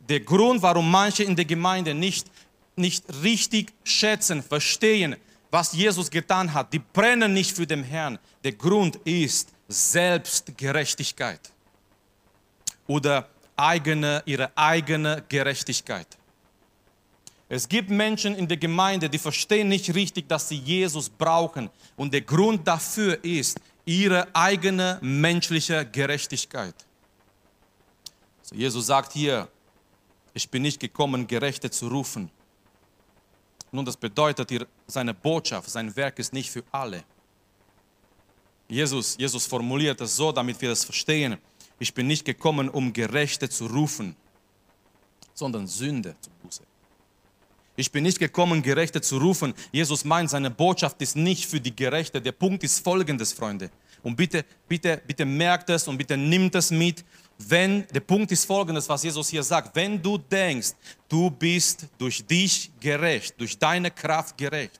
Der 0.07 0.19
Grund, 0.19 0.61
warum 0.61 0.89
manche 0.89 1.23
in 1.23 1.35
der 1.35 1.45
Gemeinde 1.45 1.95
nicht, 1.95 2.27
nicht 2.75 3.03
richtig 3.23 3.73
schätzen, 3.83 4.43
verstehen, 4.43 5.15
was 5.49 5.73
Jesus 5.73 6.11
getan 6.11 6.53
hat. 6.53 6.71
Die 6.71 6.79
brennen 6.79 7.33
nicht 7.33 7.55
für 7.55 7.65
den 7.65 7.83
Herrn. 7.83 8.19
Der 8.43 8.51
Grund 8.51 8.97
ist 8.97 9.49
Selbstgerechtigkeit 9.67 11.39
oder 12.85 13.27
eigene, 13.55 14.21
ihre 14.25 14.55
eigene 14.55 15.23
Gerechtigkeit. 15.27 16.07
Es 17.47 17.69
gibt 17.69 17.89
Menschen 17.89 18.35
in 18.35 18.47
der 18.47 18.57
Gemeinde, 18.57 19.09
die 19.09 19.19
verstehen 19.19 19.67
nicht 19.67 19.93
richtig, 19.93 20.27
dass 20.27 20.49
sie 20.49 20.57
Jesus 20.57 21.09
brauchen. 21.09 21.69
Und 21.95 22.13
der 22.13 22.21
Grund 22.21 22.67
dafür 22.67 23.23
ist 23.23 23.59
ihre 23.85 24.27
eigene 24.35 24.97
menschliche 25.01 25.85
Gerechtigkeit. 25.85 26.75
So 28.41 28.55
Jesus 28.55 28.87
sagt 28.87 29.13
hier, 29.13 29.47
ich 30.33 30.49
bin 30.49 30.63
nicht 30.63 30.79
gekommen, 30.79 31.27
Gerechte 31.27 31.69
zu 31.69 31.87
rufen, 31.87 32.31
nun, 33.75 33.83
das 33.83 33.97
bedeutet, 33.97 34.67
seine 34.87 35.13
Botschaft, 35.13 35.69
sein 35.69 35.93
Werk 35.97 36.17
ist 36.17 36.31
nicht 36.31 36.49
für 36.49 36.63
alle. 36.71 37.03
Jesus, 38.69 39.17
Jesus 39.17 39.45
formuliert 39.45 39.99
es 39.99 40.15
so, 40.15 40.31
damit 40.31 40.61
wir 40.61 40.69
das 40.69 40.85
verstehen. 40.85 41.37
Ich 41.77 41.93
bin 41.93 42.07
nicht 42.07 42.23
gekommen, 42.23 42.69
um 42.69 42.93
Gerechte 42.93 43.49
zu 43.49 43.65
rufen, 43.65 44.15
sondern 45.33 45.67
Sünde 45.67 46.15
zu. 46.21 46.29
Ich 47.75 47.91
bin 47.91 48.03
nicht 48.03 48.19
gekommen, 48.19 48.61
Gerechte 48.61 49.01
zu 49.01 49.17
rufen. 49.17 49.53
Jesus 49.71 50.05
meint, 50.05 50.29
seine 50.29 50.49
Botschaft 50.49 51.01
ist 51.01 51.15
nicht 51.15 51.45
für 51.45 51.59
die 51.59 51.75
Gerechte. 51.75 52.21
Der 52.21 52.31
Punkt 52.31 52.63
ist 52.63 52.79
folgendes, 52.79 53.33
Freunde. 53.33 53.69
Und 54.01 54.15
bitte, 54.15 54.45
bitte, 54.67 55.01
bitte 55.05 55.25
merkt 55.25 55.69
es 55.69 55.87
und 55.87 55.97
bitte 55.97 56.15
nimmt 56.15 56.55
es 56.55 56.71
mit 56.71 57.03
wenn, 57.37 57.85
der 57.87 57.99
Punkt 57.99 58.31
ist 58.31 58.45
folgendes, 58.45 58.87
was 58.87 59.03
Jesus 59.03 59.29
hier 59.29 59.43
sagt, 59.43 59.75
wenn 59.75 60.01
du 60.01 60.17
denkst, 60.17 60.71
du 61.09 61.29
bist 61.29 61.85
durch 61.97 62.25
dich 62.25 62.71
gerecht, 62.79 63.35
durch 63.37 63.57
deine 63.57 63.91
Kraft 63.91 64.37
gerecht, 64.37 64.79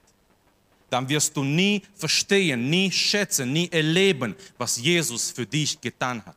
dann 0.88 1.08
wirst 1.08 1.36
du 1.36 1.44
nie 1.44 1.82
verstehen, 1.94 2.70
nie 2.70 2.90
schätzen, 2.90 3.52
nie 3.52 3.68
erleben, 3.70 4.34
was 4.56 4.78
Jesus 4.78 5.30
für 5.30 5.44
dich 5.44 5.80
getan 5.80 6.24
hat. 6.24 6.36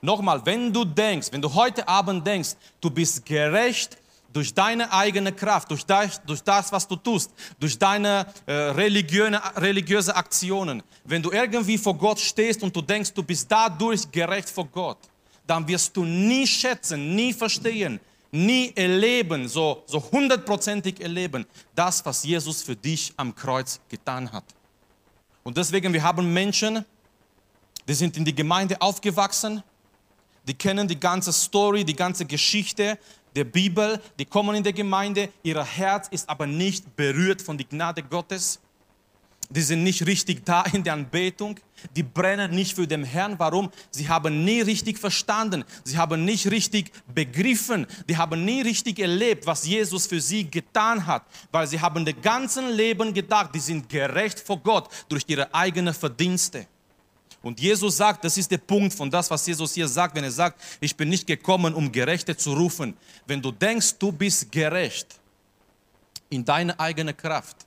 Nochmal, 0.00 0.44
wenn 0.44 0.72
du 0.72 0.84
denkst, 0.84 1.28
wenn 1.30 1.40
du 1.40 1.52
heute 1.52 1.86
Abend 1.86 2.26
denkst, 2.26 2.56
du 2.80 2.90
bist 2.90 3.24
gerecht 3.24 3.96
durch 4.34 4.52
deine 4.52 4.92
eigene 4.92 5.32
Kraft, 5.32 5.70
durch 5.70 5.86
das, 5.86 6.20
durch 6.26 6.42
das 6.42 6.70
was 6.72 6.86
du 6.86 6.96
tust, 6.96 7.30
durch 7.58 7.78
deine 7.78 8.26
äh, 8.46 8.52
religiöse, 8.52 9.40
religiöse 9.56 10.14
Aktionen, 10.14 10.82
wenn 11.04 11.22
du 11.22 11.30
irgendwie 11.30 11.78
vor 11.78 11.96
Gott 11.96 12.18
stehst 12.18 12.62
und 12.64 12.74
du 12.74 12.82
denkst, 12.82 13.12
du 13.14 13.22
bist 13.22 13.50
dadurch 13.50 14.10
gerecht 14.10 14.50
vor 14.50 14.66
Gott, 14.66 14.98
dann 15.46 15.66
wirst 15.68 15.96
du 15.96 16.04
nie 16.04 16.46
schätzen, 16.46 17.14
nie 17.14 17.32
verstehen, 17.32 18.00
nie 18.32 18.72
erleben, 18.74 19.46
so, 19.46 19.84
so 19.86 20.02
hundertprozentig 20.10 21.00
erleben, 21.00 21.46
das, 21.72 22.04
was 22.04 22.24
Jesus 22.24 22.60
für 22.60 22.74
dich 22.74 23.12
am 23.16 23.32
Kreuz 23.32 23.78
getan 23.88 24.30
hat. 24.32 24.44
Und 25.44 25.56
deswegen, 25.56 25.92
wir 25.92 26.02
haben 26.02 26.32
Menschen, 26.32 26.84
die 27.86 27.94
sind 27.94 28.16
in 28.16 28.24
die 28.24 28.34
Gemeinde 28.34 28.80
aufgewachsen, 28.80 29.62
die 30.48 30.54
kennen 30.54 30.88
die 30.88 30.98
ganze 30.98 31.32
Story, 31.32 31.84
die 31.84 31.94
ganze 31.94 32.24
Geschichte 32.26 32.98
der 33.34 33.44
Bibel, 33.44 34.00
die 34.18 34.24
kommen 34.24 34.54
in 34.54 34.62
der 34.62 34.72
Gemeinde, 34.72 35.28
ihr 35.42 35.62
Herz 35.64 36.08
ist 36.08 36.28
aber 36.28 36.46
nicht 36.46 36.96
berührt 36.96 37.42
von 37.42 37.58
der 37.58 37.66
Gnade 37.66 38.02
Gottes. 38.02 38.60
Die 39.50 39.60
sind 39.60 39.82
nicht 39.82 40.06
richtig 40.06 40.44
da 40.44 40.62
in 40.72 40.82
der 40.82 40.94
Anbetung. 40.94 41.60
Die 41.94 42.02
brennen 42.02 42.50
nicht 42.52 42.74
für 42.74 42.86
den 42.86 43.04
Herrn. 43.04 43.38
Warum? 43.38 43.70
Sie 43.90 44.08
haben 44.08 44.44
nie 44.44 44.62
richtig 44.62 44.98
verstanden. 44.98 45.64
Sie 45.84 45.98
haben 45.98 46.24
nicht 46.24 46.50
richtig 46.50 46.90
begriffen. 47.14 47.86
Die 48.08 48.16
haben 48.16 48.44
nie 48.44 48.62
richtig 48.62 48.98
erlebt, 48.98 49.46
was 49.46 49.66
Jesus 49.66 50.06
für 50.06 50.20
sie 50.20 50.50
getan 50.50 51.06
hat. 51.06 51.24
Weil 51.52 51.66
sie 51.66 51.80
haben 51.80 52.04
das 52.04 52.14
ganze 52.22 52.66
Leben 52.70 53.12
gedacht, 53.12 53.50
die 53.54 53.60
sind 53.60 53.88
gerecht 53.88 54.40
vor 54.40 54.58
Gott 54.58 54.88
durch 55.08 55.24
ihre 55.26 55.52
eigenen 55.54 55.92
Verdienste. 55.92 56.66
Und 57.44 57.60
Jesus 57.60 57.98
sagt, 57.98 58.24
das 58.24 58.38
ist 58.38 58.50
der 58.50 58.58
Punkt 58.58 58.94
von 58.94 59.10
das, 59.10 59.30
was 59.30 59.46
Jesus 59.46 59.74
hier 59.74 59.86
sagt, 59.86 60.16
wenn 60.16 60.24
er 60.24 60.30
sagt, 60.30 60.58
ich 60.80 60.96
bin 60.96 61.10
nicht 61.10 61.26
gekommen, 61.26 61.74
um 61.74 61.92
Gerechte 61.92 62.34
zu 62.34 62.54
rufen. 62.54 62.96
Wenn 63.26 63.42
du 63.42 63.52
denkst, 63.52 63.98
du 63.98 64.10
bist 64.10 64.50
gerecht 64.50 65.20
in 66.30 66.42
deiner 66.42 66.80
eigenen 66.80 67.14
Kraft, 67.14 67.66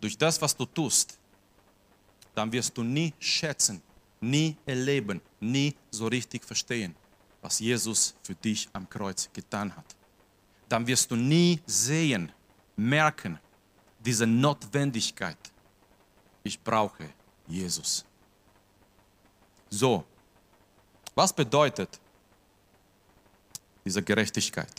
durch 0.00 0.16
das, 0.16 0.40
was 0.40 0.56
du 0.56 0.64
tust, 0.66 1.18
dann 2.32 2.52
wirst 2.52 2.78
du 2.78 2.84
nie 2.84 3.12
schätzen, 3.18 3.82
nie 4.20 4.56
erleben, 4.64 5.20
nie 5.40 5.74
so 5.90 6.06
richtig 6.06 6.44
verstehen, 6.44 6.94
was 7.42 7.58
Jesus 7.58 8.14
für 8.22 8.36
dich 8.36 8.68
am 8.72 8.88
Kreuz 8.88 9.28
getan 9.32 9.74
hat. 9.74 9.96
Dann 10.68 10.86
wirst 10.86 11.10
du 11.10 11.16
nie 11.16 11.60
sehen, 11.66 12.30
merken, 12.76 13.36
diese 13.98 14.28
Notwendigkeit. 14.28 15.38
Ich 16.44 16.60
brauche 16.60 17.10
Jesus. 17.48 18.04
So, 19.70 20.04
was 21.14 21.32
bedeutet 21.32 22.00
diese 23.84 24.02
Gerechtigkeit? 24.02 24.72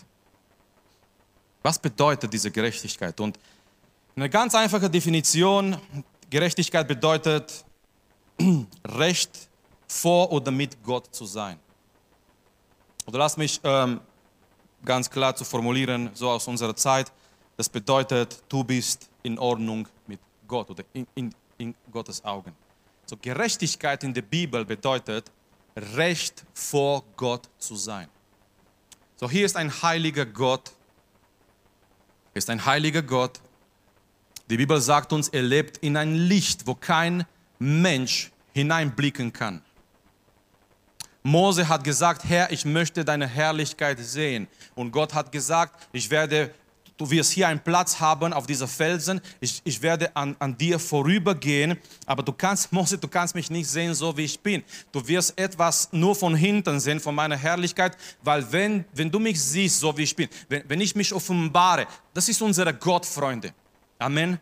Was 1.62 1.78
bedeutet 1.78 2.32
diese 2.32 2.50
Gerechtigkeit? 2.50 3.20
Und 3.20 3.38
eine 4.16 4.30
ganz 4.30 4.56
einfache 4.56 4.90
Definition, 4.90 5.78
Gerechtigkeit 6.30 6.88
bedeutet 6.88 7.66
Recht 8.86 9.50
vor 9.88 10.32
oder 10.32 10.52
mit 10.52 10.82
Gott 10.84 11.14
zu 11.14 11.26
sein. 11.26 11.60
Oder 13.06 13.20
lass 13.20 13.38
mich 13.38 13.60
ähm, 13.64 14.00
ganz 14.86 15.10
klar 15.10 15.36
zu 15.36 15.44
formulieren, 15.44 16.10
so 16.14 16.30
aus 16.30 16.48
unserer 16.48 16.76
Zeit, 16.76 17.12
das 17.58 17.68
bedeutet, 17.68 18.42
du 18.48 18.64
bist 18.64 19.10
in 19.24 19.38
Ordnung 19.38 19.88
mit 20.08 20.20
Gott 20.48 20.70
oder 20.70 20.84
in, 20.94 21.06
in, 21.16 21.36
in 21.58 21.76
Gottes 21.92 22.24
Augen. 22.24 22.56
So 23.10 23.18
Gerechtigkeit 23.20 24.04
in 24.04 24.14
der 24.14 24.22
Bibel 24.22 24.64
bedeutet, 24.64 25.32
Recht 25.96 26.46
vor 26.54 27.04
Gott 27.18 27.50
zu 27.58 27.76
sein. 27.76 28.08
So 29.16 29.28
hier 29.28 29.48
ist 29.48 29.58
ein 29.58 29.82
heiliger 29.82 30.28
Gott, 30.28 30.74
ist 32.36 32.52
ein 32.52 32.64
heiliger 32.64 33.02
Gott. 33.02 33.40
Die 34.48 34.58
Bibel 34.58 34.80
sagt 34.80 35.12
uns, 35.12 35.28
er 35.28 35.42
lebt 35.42 35.80
in 35.80 35.98
ein 35.98 36.14
Licht, 36.14 36.68
wo 36.68 36.76
kein 36.76 37.26
Mensch 37.58 38.30
hineinblicken 38.54 39.34
kann. 39.34 39.64
Mose 41.24 41.68
hat 41.68 41.84
gesagt, 41.84 42.26
Herr, 42.26 42.52
ich 42.52 42.64
möchte 42.64 43.04
deine 43.04 43.26
Herrlichkeit 43.26 43.98
sehen. 43.98 44.48
Und 44.76 44.92
Gott 44.92 45.16
hat 45.16 45.32
gesagt, 45.32 45.88
ich 45.94 46.12
werde, 46.12 46.54
du 47.00 47.10
wirst 47.10 47.32
hier 47.32 47.48
einen 47.48 47.62
Platz 47.62 48.00
haben 48.00 48.34
auf 48.34 48.46
dieser 48.46 48.68
Felsen. 48.68 49.22
Ich, 49.40 49.62
ich 49.64 49.82
werde 49.82 50.16
an, 50.16 50.36
an 50.38 50.56
dir 50.56 50.78
vorübergehen. 50.78 51.78
Aber 52.06 52.22
du 52.22 52.32
kannst, 52.32 52.72
Mose, 52.74 52.98
du 52.98 53.08
kannst 53.08 53.34
mich 53.34 53.50
nicht 53.50 53.68
sehen, 53.68 53.96
so 53.96 54.16
wie 54.16 54.26
ich 54.26 54.40
bin. 54.40 54.64
Du 54.92 55.08
wirst 55.08 55.40
etwas 55.40 55.90
nur 55.92 56.16
von 56.16 56.36
hinten 56.36 56.80
sehen, 56.80 57.00
von 57.00 57.16
meiner 57.16 57.38
Herrlichkeit. 57.38 57.98
Weil 58.22 58.52
wenn, 58.52 58.86
wenn 58.94 59.10
du 59.10 59.18
mich 59.18 59.42
siehst, 59.42 59.80
so 59.80 59.98
wie 59.98 60.04
ich 60.04 60.16
bin, 60.16 60.28
wenn, 60.50 60.64
wenn 60.68 60.82
ich 60.82 60.94
mich 60.96 61.14
offenbare, 61.14 61.88
das 62.14 62.30
ist 62.30 62.42
unsere 62.42 62.74
Gott, 62.74 63.06
Freunde. 63.06 63.54
Amen. 63.98 64.38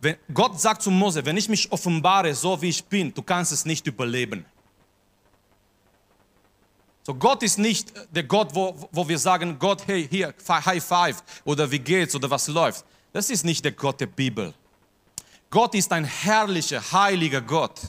Wenn, 0.00 0.16
Gott 0.32 0.60
sagt 0.60 0.82
zu 0.82 0.90
Mose, 0.90 1.24
wenn 1.24 1.36
ich 1.36 1.48
mich 1.48 1.70
offenbare, 1.70 2.34
so 2.34 2.60
wie 2.62 2.68
ich 2.68 2.84
bin, 2.84 3.12
du 3.12 3.22
kannst 3.22 3.52
es 3.52 3.64
nicht 3.64 3.86
überleben. 3.86 4.44
So, 7.04 7.14
Gott 7.14 7.42
ist 7.42 7.58
nicht 7.58 7.92
der 8.14 8.22
Gott, 8.22 8.54
wo, 8.54 8.76
wo 8.92 9.08
wir 9.08 9.18
sagen, 9.18 9.58
Gott, 9.58 9.82
hey, 9.86 10.06
hier, 10.08 10.32
High 10.48 10.84
Five 10.84 11.22
oder 11.44 11.68
wie 11.70 11.80
geht's 11.80 12.14
oder 12.14 12.30
was 12.30 12.46
läuft. 12.46 12.84
Das 13.12 13.28
ist 13.28 13.44
nicht 13.44 13.64
der 13.64 13.72
Gott 13.72 14.00
der 14.00 14.06
Bibel. 14.06 14.54
Gott 15.50 15.74
ist 15.74 15.92
ein 15.92 16.04
herrlicher, 16.04 16.80
heiliger 16.92 17.40
Gott. 17.40 17.80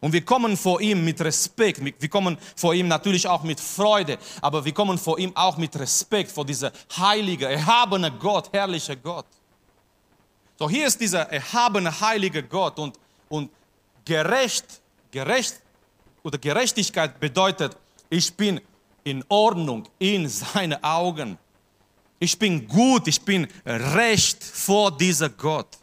Und 0.00 0.12
wir 0.12 0.24
kommen 0.24 0.56
vor 0.56 0.80
ihm 0.80 1.04
mit 1.04 1.20
Respekt. 1.20 1.80
Wir 1.84 2.08
kommen 2.08 2.36
vor 2.56 2.74
ihm 2.74 2.88
natürlich 2.88 3.28
auch 3.28 3.42
mit 3.42 3.60
Freude, 3.60 4.18
aber 4.40 4.64
wir 4.64 4.72
kommen 4.72 4.98
vor 4.98 5.18
ihm 5.18 5.36
auch 5.36 5.56
mit 5.56 5.78
Respekt 5.78 6.30
vor 6.30 6.44
dieser 6.44 6.72
heilige, 6.96 7.46
erhabene 7.46 8.10
Gott, 8.10 8.50
herrliche 8.52 8.96
Gott. 8.96 9.26
So, 10.58 10.68
hier 10.68 10.86
ist 10.86 11.00
dieser 11.00 11.30
erhabene, 11.30 12.00
heilige 12.00 12.42
Gott 12.42 12.78
und, 12.78 12.98
und 13.28 13.50
gerecht, 14.04 14.80
gerecht 15.10 15.60
oder 16.22 16.38
Gerechtigkeit 16.38 17.20
bedeutet, 17.20 17.76
ich 18.14 18.32
bin 18.34 18.60
in 19.02 19.24
Ordnung 19.28 19.88
in 19.98 20.28
seinen 20.28 20.82
Augen. 20.82 21.36
Ich 22.20 22.38
bin 22.38 22.66
gut, 22.68 23.08
ich 23.08 23.20
bin 23.20 23.48
recht 23.66 24.42
vor 24.42 24.96
dieser 24.96 25.28
Gott. 25.28 25.78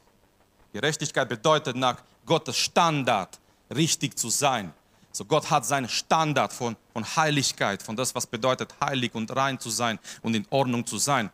Gerechtigkeit 0.71 1.27
bedeutet 1.27 1.75
nach 1.75 2.01
Gottes 2.25 2.57
Standard 2.57 3.37
richtig 3.75 4.17
zu 4.17 4.29
sein. 4.29 4.73
So 5.11 5.25
Gott 5.25 5.49
hat 5.49 5.65
seinen 5.65 5.89
Standard 5.89 6.53
von, 6.53 6.77
von 6.93 7.03
Heiligkeit, 7.17 7.83
von 7.83 7.97
das, 7.97 8.15
was 8.15 8.25
bedeutet 8.25 8.73
heilig 8.79 9.13
und 9.13 9.35
rein 9.35 9.59
zu 9.59 9.69
sein 9.69 9.99
und 10.21 10.33
in 10.33 10.47
Ordnung 10.49 10.85
zu 10.85 10.97
sein. 10.97 11.29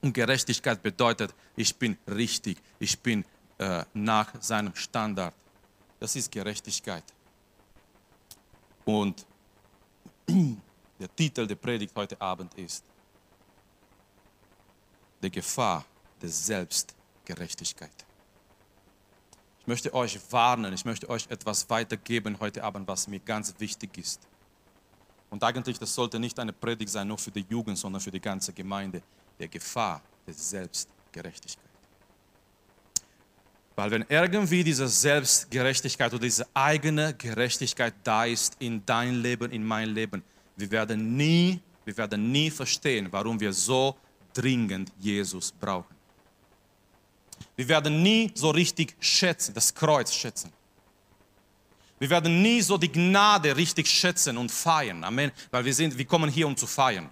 Und 0.00 0.12
Gerechtigkeit 0.12 0.80
bedeutet, 0.80 1.34
ich 1.56 1.74
bin 1.74 1.98
richtig, 2.06 2.58
ich 2.78 2.98
bin 3.00 3.24
äh, 3.58 3.84
nach 3.94 4.32
seinem 4.40 4.76
Standard. 4.76 5.34
Das 5.98 6.14
ist 6.14 6.30
Gerechtigkeit. 6.30 7.02
Und 8.84 9.26
der 10.98 11.16
Titel 11.16 11.46
der 11.46 11.56
Predigt 11.56 11.94
heute 11.96 12.20
Abend 12.20 12.54
ist 12.54 12.84
Die 15.22 15.30
Gefahr 15.30 15.84
der 16.22 16.28
Selbstgerechtigkeit. 16.28 18.06
Ich 19.60 19.66
möchte 19.66 19.92
euch 19.92 20.18
warnen, 20.30 20.72
ich 20.72 20.84
möchte 20.84 21.08
euch 21.08 21.26
etwas 21.28 21.68
weitergeben 21.68 22.38
heute 22.40 22.64
Abend, 22.64 22.88
was 22.88 23.06
mir 23.06 23.20
ganz 23.20 23.54
wichtig 23.58 23.98
ist. 23.98 24.20
Und 25.28 25.44
eigentlich, 25.44 25.78
das 25.78 25.94
sollte 25.94 26.18
nicht 26.18 26.38
eine 26.38 26.52
Predigt 26.52 26.90
sein, 26.90 27.06
nur 27.08 27.18
für 27.18 27.30
die 27.30 27.44
Jugend, 27.48 27.78
sondern 27.78 28.00
für 28.00 28.10
die 28.10 28.20
ganze 28.20 28.52
Gemeinde. 28.52 29.02
Der 29.38 29.48
Gefahr 29.48 30.02
der 30.26 30.34
Selbstgerechtigkeit. 30.34 31.69
Weil 33.80 33.92
wenn 33.92 34.04
irgendwie 34.10 34.62
diese 34.62 34.86
Selbstgerechtigkeit 34.86 36.12
oder 36.12 36.20
diese 36.20 36.46
eigene 36.52 37.14
Gerechtigkeit 37.14 37.94
da 38.04 38.26
ist 38.26 38.56
in 38.58 38.84
dein 38.84 39.22
Leben, 39.22 39.50
in 39.52 39.64
mein 39.64 39.88
Leben, 39.94 40.22
wir 40.54 40.70
werden 40.70 41.16
nie, 41.16 41.60
wir 41.86 41.96
werden 41.96 42.30
nie 42.30 42.50
verstehen, 42.50 43.08
warum 43.10 43.40
wir 43.40 43.54
so 43.54 43.96
dringend 44.34 44.92
Jesus 44.98 45.50
brauchen. 45.50 45.96
Wir 47.56 47.66
werden 47.68 48.02
nie 48.02 48.30
so 48.34 48.50
richtig 48.50 48.96
schätzen, 49.00 49.54
das 49.54 49.74
Kreuz 49.74 50.12
schätzen. 50.12 50.52
Wir 51.98 52.10
werden 52.10 52.42
nie 52.42 52.60
so 52.60 52.76
die 52.76 52.92
Gnade 52.92 53.56
richtig 53.56 53.88
schätzen 53.88 54.36
und 54.36 54.52
feiern. 54.52 55.02
Amen. 55.04 55.32
Weil 55.50 55.64
wir 55.64 55.72
sind, 55.72 55.96
wir 55.96 56.04
kommen 56.04 56.28
hier, 56.28 56.46
um 56.46 56.54
zu 56.54 56.66
feiern. 56.66 57.08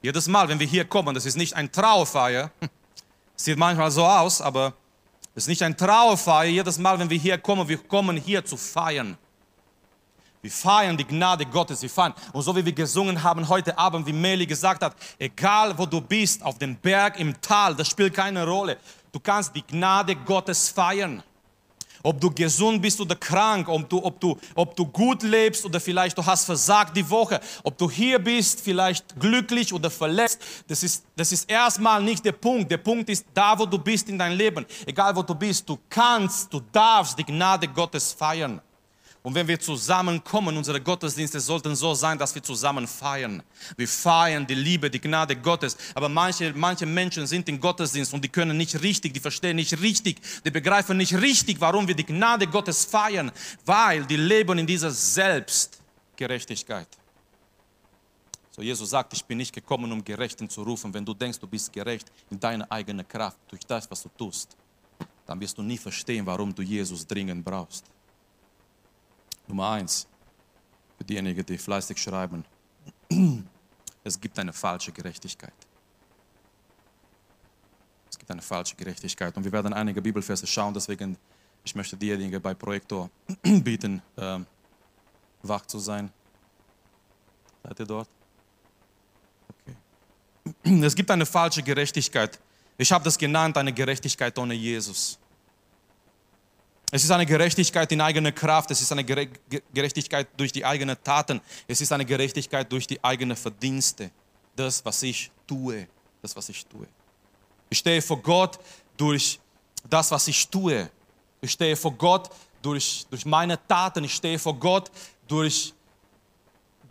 Jedes 0.00 0.28
Mal, 0.28 0.48
wenn 0.48 0.58
wir 0.58 0.66
hier 0.66 0.86
kommen, 0.86 1.14
das 1.14 1.26
ist 1.26 1.36
nicht 1.36 1.52
ein 1.52 1.70
Trauerfeier. 1.70 2.50
Sieht 3.36 3.58
manchmal 3.58 3.90
so 3.90 4.02
aus, 4.02 4.40
aber 4.40 4.72
es 5.36 5.44
ist 5.44 5.48
nicht 5.48 5.62
ein 5.62 5.76
Trauerfeier. 5.76 6.48
Jedes 6.48 6.78
Mal, 6.78 6.98
wenn 6.98 7.10
wir 7.10 7.18
hier 7.18 7.36
kommen, 7.36 7.68
wir 7.68 7.76
kommen 7.76 8.16
hier 8.16 8.42
zu 8.42 8.56
feiern. 8.56 9.18
Wir 10.40 10.50
feiern 10.50 10.96
die 10.96 11.04
Gnade 11.04 11.44
Gottes, 11.44 11.82
wir 11.82 11.90
feiern. 11.90 12.14
Und 12.32 12.40
so 12.40 12.56
wie 12.56 12.64
wir 12.64 12.72
gesungen 12.72 13.22
haben 13.22 13.46
heute 13.46 13.76
Abend, 13.76 14.06
wie 14.06 14.14
Meli 14.14 14.46
gesagt 14.46 14.82
hat, 14.82 14.96
egal 15.18 15.76
wo 15.76 15.84
du 15.84 16.00
bist, 16.00 16.42
auf 16.42 16.56
dem 16.56 16.74
Berg, 16.76 17.20
im 17.20 17.38
Tal, 17.42 17.74
das 17.74 17.88
spielt 17.88 18.14
keine 18.14 18.46
Rolle. 18.46 18.78
Du 19.12 19.20
kannst 19.20 19.54
die 19.54 19.60
Gnade 19.62 20.16
Gottes 20.16 20.70
feiern. 20.70 21.22
Ob 22.06 22.20
du 22.20 22.30
gesund 22.30 22.80
bist 22.80 23.00
oder 23.00 23.16
krank, 23.16 23.68
ob 23.68 23.88
du, 23.88 24.00
ob, 24.00 24.20
du, 24.20 24.38
ob 24.54 24.76
du 24.76 24.86
gut 24.86 25.24
lebst 25.24 25.64
oder 25.64 25.80
vielleicht 25.80 26.16
du 26.16 26.24
hast 26.24 26.44
versagt 26.44 26.96
die 26.96 27.10
Woche, 27.10 27.40
ob 27.64 27.76
du 27.76 27.90
hier 27.90 28.20
bist, 28.20 28.60
vielleicht 28.60 29.18
glücklich 29.18 29.74
oder 29.74 29.90
verletzt, 29.90 30.40
das 30.68 30.84
ist, 30.84 31.04
das 31.16 31.32
ist 31.32 31.50
erstmal 31.50 32.00
nicht 32.00 32.24
der 32.24 32.30
Punkt. 32.30 32.70
Der 32.70 32.76
Punkt 32.78 33.10
ist 33.10 33.26
da, 33.34 33.58
wo 33.58 33.66
du 33.66 33.76
bist 33.76 34.08
in 34.08 34.16
deinem 34.16 34.38
Leben. 34.38 34.64
Egal 34.86 35.16
wo 35.16 35.22
du 35.22 35.34
bist, 35.34 35.68
du 35.68 35.78
kannst, 35.88 36.52
du 36.52 36.60
darfst 36.70 37.18
die 37.18 37.24
Gnade 37.24 37.66
Gottes 37.66 38.12
feiern. 38.12 38.60
Und 39.26 39.34
wenn 39.34 39.48
wir 39.48 39.58
zusammenkommen, 39.58 40.56
unsere 40.56 40.80
Gottesdienste 40.80 41.40
sollten 41.40 41.74
so 41.74 41.94
sein, 41.94 42.16
dass 42.16 42.32
wir 42.32 42.44
zusammen 42.44 42.86
feiern. 42.86 43.42
Wir 43.76 43.88
feiern 43.88 44.46
die 44.46 44.54
Liebe, 44.54 44.88
die 44.88 45.00
Gnade 45.00 45.34
Gottes. 45.34 45.76
Aber 45.96 46.08
manche, 46.08 46.52
manche 46.54 46.86
Menschen 46.86 47.26
sind 47.26 47.48
im 47.48 47.60
Gottesdienst 47.60 48.14
und 48.14 48.22
die 48.22 48.28
können 48.28 48.56
nicht 48.56 48.80
richtig, 48.80 49.14
die 49.14 49.18
verstehen 49.18 49.56
nicht 49.56 49.80
richtig, 49.80 50.20
die 50.44 50.50
begreifen 50.52 50.96
nicht 50.96 51.12
richtig, 51.12 51.60
warum 51.60 51.88
wir 51.88 51.96
die 51.96 52.06
Gnade 52.06 52.46
Gottes 52.46 52.84
feiern, 52.84 53.32
weil 53.64 54.06
die 54.06 54.16
leben 54.16 54.60
in 54.60 54.66
dieser 54.68 54.92
Selbstgerechtigkeit. 54.92 56.86
So 58.52 58.62
Jesus 58.62 58.90
sagt, 58.90 59.12
ich 59.12 59.24
bin 59.24 59.38
nicht 59.38 59.52
gekommen, 59.52 59.90
um 59.90 60.04
Gerechten 60.04 60.48
zu 60.48 60.62
rufen. 60.62 60.94
Wenn 60.94 61.04
du 61.04 61.14
denkst, 61.14 61.40
du 61.40 61.48
bist 61.48 61.72
gerecht 61.72 62.12
in 62.30 62.38
deiner 62.38 62.70
eigenen 62.70 63.08
Kraft, 63.08 63.38
durch 63.48 63.66
das, 63.66 63.90
was 63.90 64.04
du 64.04 64.08
tust, 64.16 64.56
dann 65.26 65.40
wirst 65.40 65.58
du 65.58 65.62
nie 65.62 65.78
verstehen, 65.78 66.24
warum 66.24 66.54
du 66.54 66.62
Jesus 66.62 67.04
dringend 67.04 67.44
brauchst. 67.44 67.95
Nummer 69.48 69.70
eins, 69.70 70.06
für 70.98 71.04
diejenigen, 71.04 71.44
die 71.44 71.58
fleißig 71.58 71.98
schreiben, 71.98 72.44
es 74.04 74.20
gibt 74.20 74.38
eine 74.38 74.52
falsche 74.52 74.92
Gerechtigkeit. 74.92 75.52
Es 78.10 78.18
gibt 78.18 78.30
eine 78.30 78.42
falsche 78.42 78.74
Gerechtigkeit. 78.76 79.36
Und 79.36 79.44
wir 79.44 79.52
werden 79.52 79.72
einige 79.72 80.00
Bibelverse 80.00 80.46
schauen, 80.46 80.72
deswegen, 80.74 81.16
ich 81.64 81.74
möchte 81.74 81.96
diejenigen 81.96 82.40
bei 82.40 82.54
Projektor 82.54 83.10
bieten, 83.42 84.02
äh, 84.16 84.38
wach 85.42 85.66
zu 85.66 85.78
sein. 85.78 86.10
Seid 87.62 87.80
ihr 87.80 87.86
dort? 87.86 88.08
Okay. 89.62 89.76
Es 90.84 90.94
gibt 90.94 91.10
eine 91.10 91.26
falsche 91.26 91.62
Gerechtigkeit. 91.62 92.38
Ich 92.78 92.92
habe 92.92 93.04
das 93.04 93.16
genannt, 93.16 93.56
eine 93.56 93.72
Gerechtigkeit 93.72 94.38
ohne 94.38 94.54
Jesus. 94.54 95.18
Es 96.90 97.02
ist 97.02 97.10
eine 97.10 97.26
Gerechtigkeit 97.26 97.90
in 97.90 98.00
eigener 98.00 98.30
Kraft, 98.30 98.70
es 98.70 98.80
ist 98.80 98.92
eine 98.92 99.04
Gerechtigkeit 99.04 100.28
durch 100.36 100.52
die 100.52 100.64
eigenen 100.64 100.96
Taten, 101.02 101.40
es 101.66 101.80
ist 101.80 101.90
eine 101.92 102.04
Gerechtigkeit 102.04 102.70
durch 102.70 102.86
die 102.86 103.02
eigenen 103.02 103.36
Verdienste. 103.36 104.10
Das, 104.54 104.84
was 104.84 105.02
ich 105.02 105.30
tue, 105.46 105.88
das, 106.22 106.36
was 106.36 106.48
ich 106.48 106.64
tue. 106.64 106.86
Ich 107.68 107.78
stehe 107.78 108.00
vor 108.00 108.22
Gott 108.22 108.58
durch 108.96 109.40
das, 109.90 110.10
was 110.10 110.28
ich 110.28 110.48
tue. 110.48 110.88
Ich 111.40 111.52
stehe 111.52 111.76
vor 111.76 111.92
Gott 111.92 112.30
durch, 112.62 113.06
durch 113.10 113.26
meine 113.26 113.58
Taten. 113.66 114.04
Ich 114.04 114.14
stehe 114.14 114.38
vor 114.38 114.54
Gott 114.54 114.90
durch 115.26 115.74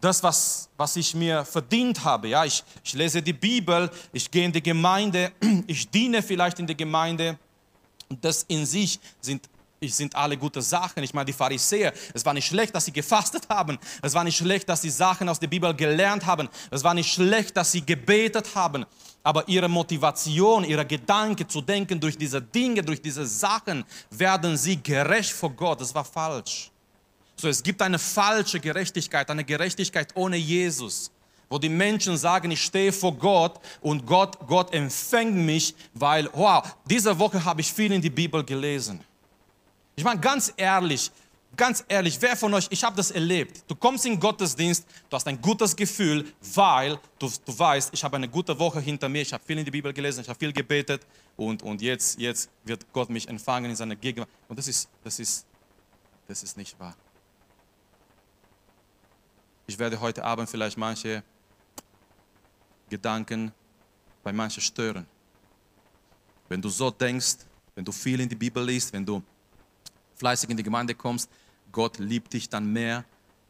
das, 0.02 0.22
was, 0.22 0.70
was 0.78 0.96
ich 0.98 1.16
mir 1.16 1.44
verdient 1.46 2.04
habe. 2.04 2.28
Ja, 2.28 2.46
ich, 2.46 2.64
ich 2.84 2.94
lese 2.94 3.22
die 3.22 3.34
Bibel, 3.34 3.90
ich 4.12 4.30
gehe 4.30 4.46
in 4.46 4.52
die 4.52 4.62
Gemeinde, 4.62 5.32
ich 5.68 5.90
diene 5.90 6.22
vielleicht 6.22 6.60
in 6.60 6.68
der 6.68 6.76
Gemeinde. 6.76 7.40
Das 8.22 8.44
in 8.44 8.66
sich 8.68 9.00
sind 9.20 9.50
sind 9.94 10.16
alle 10.16 10.38
gute 10.38 10.62
Sachen. 10.62 11.04
Ich 11.04 11.14
meine, 11.14 11.26
die 11.26 11.34
Pharisäer, 11.34 11.94
es 12.14 12.26
war 12.26 12.34
nicht 12.34 12.48
schlecht, 12.48 12.74
dass 12.74 12.86
sie 12.86 12.92
gefastet 12.92 13.50
haben. 13.50 13.78
Es 14.02 14.14
war 14.14 14.24
nicht 14.24 14.38
schlecht, 14.38 14.70
dass 14.70 14.82
sie 14.82 14.90
Sachen 14.90 15.28
aus 15.30 15.40
der 15.40 15.48
Bibel 15.48 15.74
gelernt 15.74 16.26
haben. 16.26 16.50
Es 16.72 16.84
war 16.84 16.94
nicht 16.94 17.12
schlecht, 17.12 17.56
dass 17.58 17.72
sie 17.72 17.86
gebetet 17.86 18.56
haben. 18.56 18.86
Aber 19.24 19.48
ihre 19.48 19.68
Motivation, 19.68 20.64
ihre 20.64 20.86
Gedanken 20.86 21.50
zu 21.50 21.62
denken, 21.62 22.00
durch 22.00 22.18
diese 22.18 22.42
Dinge, 22.42 22.84
durch 22.84 23.02
diese 23.02 23.26
Sachen 23.26 23.84
werden 24.12 24.56
sie 24.56 24.82
gerecht 24.82 25.32
vor 25.32 25.52
Gott. 25.52 25.82
Das 25.82 25.94
war 25.94 26.06
falsch. 26.06 26.72
So, 27.36 27.50
es 27.50 27.62
gibt 27.62 27.82
eine 27.82 28.00
falsche 28.00 28.60
Gerechtigkeit, 28.60 29.30
eine 29.30 29.44
Gerechtigkeit 29.44 30.16
ohne 30.16 30.38
Jesus 30.38 31.12
wo 31.50 31.60
die 31.60 31.70
Menschen 31.70 32.18
sagen, 32.18 32.52
ich 32.52 32.64
stehe 32.64 32.92
vor 32.92 33.14
Gott 33.14 33.60
und 33.82 34.06
Gott, 34.06 34.38
Gott 34.48 34.74
empfängt 34.74 35.36
mich, 35.36 35.76
weil, 35.94 36.30
wow, 36.34 36.64
diese 36.90 37.18
Woche 37.18 37.44
habe 37.44 37.62
ich 37.62 37.72
viel 37.72 37.92
in 37.92 38.02
die 38.02 38.10
Bibel 38.10 38.44
gelesen. 38.44 39.02
Ich 39.96 40.04
meine, 40.04 40.20
ganz 40.20 40.54
ehrlich, 40.58 41.12
ganz 41.56 41.84
ehrlich, 41.88 42.22
wer 42.22 42.36
von 42.36 42.54
euch, 42.54 42.68
ich 42.70 42.84
habe 42.84 42.96
das 42.96 43.12
erlebt. 43.12 43.64
Du 43.68 43.76
kommst 43.76 44.06
in 44.06 44.20
Gottesdienst, 44.20 44.86
du 45.10 45.16
hast 45.16 45.28
ein 45.28 45.42
gutes 45.42 45.76
Gefühl, 45.76 46.26
weil 46.54 47.00
du, 47.18 47.32
du 47.46 47.58
weißt, 47.58 47.94
ich 47.94 48.04
habe 48.04 48.18
eine 48.18 48.28
gute 48.28 48.58
Woche 48.60 48.80
hinter 48.80 49.08
mir, 49.08 49.22
ich 49.22 49.32
habe 49.32 49.44
viel 49.44 49.58
in 49.58 49.66
die 49.66 49.72
Bibel 49.72 49.94
gelesen, 49.94 50.22
ich 50.22 50.30
habe 50.30 50.38
viel 50.38 50.52
gebetet 50.52 51.06
und, 51.38 51.64
und 51.64 51.82
jetzt, 51.82 52.20
jetzt 52.20 52.50
wird 52.64 52.86
Gott 52.92 53.10
mich 53.10 53.28
empfangen 53.28 53.70
in 53.70 53.76
seiner 53.76 53.96
Gegenwart. 53.96 54.30
Und 54.50 54.60
das 54.60 54.68
ist, 54.68 54.90
das 55.04 55.20
ist, 55.20 55.46
das 56.28 56.44
ist 56.44 56.58
nicht 56.58 56.78
wahr. 56.80 56.96
Ich 59.68 59.80
werde 59.80 60.00
heute 60.00 60.24
Abend 60.24 60.50
vielleicht 60.50 60.78
manche 60.78 61.24
Gedanken 62.90 63.52
bei 64.24 64.32
manchen 64.32 64.62
stören. 64.62 65.08
Wenn 66.50 66.62
du 66.62 66.70
so 66.70 66.92
denkst, 66.92 67.38
wenn 67.74 67.84
du 67.84 67.92
viel 67.92 68.20
in 68.20 68.30
die 68.30 68.36
Bibel 68.36 68.64
liest, 68.64 68.94
wenn 68.94 69.06
du 69.06 69.24
fleißig 70.16 70.50
in 70.50 70.58
die 70.58 70.64
Gemeinde 70.64 70.96
kommst, 70.96 71.30
Gott 71.72 72.00
liebt 72.00 72.34
dich 72.34 72.50
dann 72.50 72.72
mehr, 72.72 73.04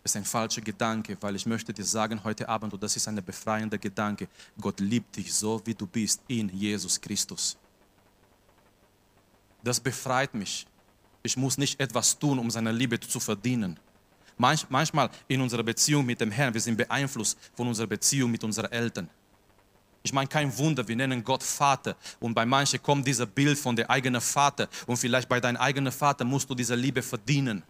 ist 0.03 0.15
ein 0.15 0.25
falscher 0.25 0.61
Gedanke, 0.61 1.17
weil 1.21 1.35
ich 1.35 1.45
möchte 1.45 1.73
dir 1.73 1.83
sagen 1.83 2.23
heute 2.23 2.47
Abend, 2.47 2.73
und 2.73 2.83
das 2.83 2.95
ist 2.95 3.07
ein 3.07 3.23
befreiender 3.23 3.77
Gedanke, 3.77 4.27
Gott 4.59 4.79
liebt 4.79 5.15
dich 5.15 5.33
so, 5.33 5.61
wie 5.65 5.73
du 5.73 5.87
bist 5.87 6.21
in 6.27 6.49
Jesus 6.49 6.99
Christus. 7.01 7.57
Das 9.63 9.79
befreit 9.79 10.33
mich. 10.35 10.67
Ich 11.23 11.35
muss 11.35 11.57
nicht 11.57 11.79
etwas 11.79 12.17
tun, 12.19 12.37
um 12.37 12.51
seine 12.51 12.71
Liebe 12.71 12.99
zu 12.99 13.19
verdienen. 13.19 13.79
Manch, 14.37 14.65
manchmal 14.69 15.09
in 15.27 15.41
unserer 15.41 15.63
Beziehung 15.63 16.05
mit 16.05 16.21
dem 16.21 16.29
Herrn, 16.29 16.53
wir 16.53 16.61
sind 16.61 16.77
beeinflusst 16.77 17.37
von 17.55 17.67
unserer 17.67 17.87
Beziehung 17.87 18.29
mit 18.29 18.43
unseren 18.43 18.71
Eltern. 18.71 19.09
Ich 20.05 20.13
meine, 20.13 20.27
kein 20.27 20.55
Wunder, 20.55 20.87
wir 20.87 20.95
nennen 20.95 21.23
Gott 21.23 21.41
Vater. 21.41 21.95
Und 22.19 22.35
bei 22.35 22.45
manchen 22.45 22.79
kommt 22.83 23.07
dieser 23.07 23.25
Bild 23.25 23.57
von 23.57 23.75
der 23.75 23.89
eigenen 23.89 24.21
Vater. 24.21 24.69
Und 24.85 24.97
vielleicht 24.97 25.27
bei 25.27 25.39
deinem 25.39 25.57
eigenen 25.57 25.91
Vater 25.91 26.23
musst 26.23 26.47
du 26.47 26.53
diese 26.53 26.75
Liebe 26.75 27.01
verdienen 27.01 27.63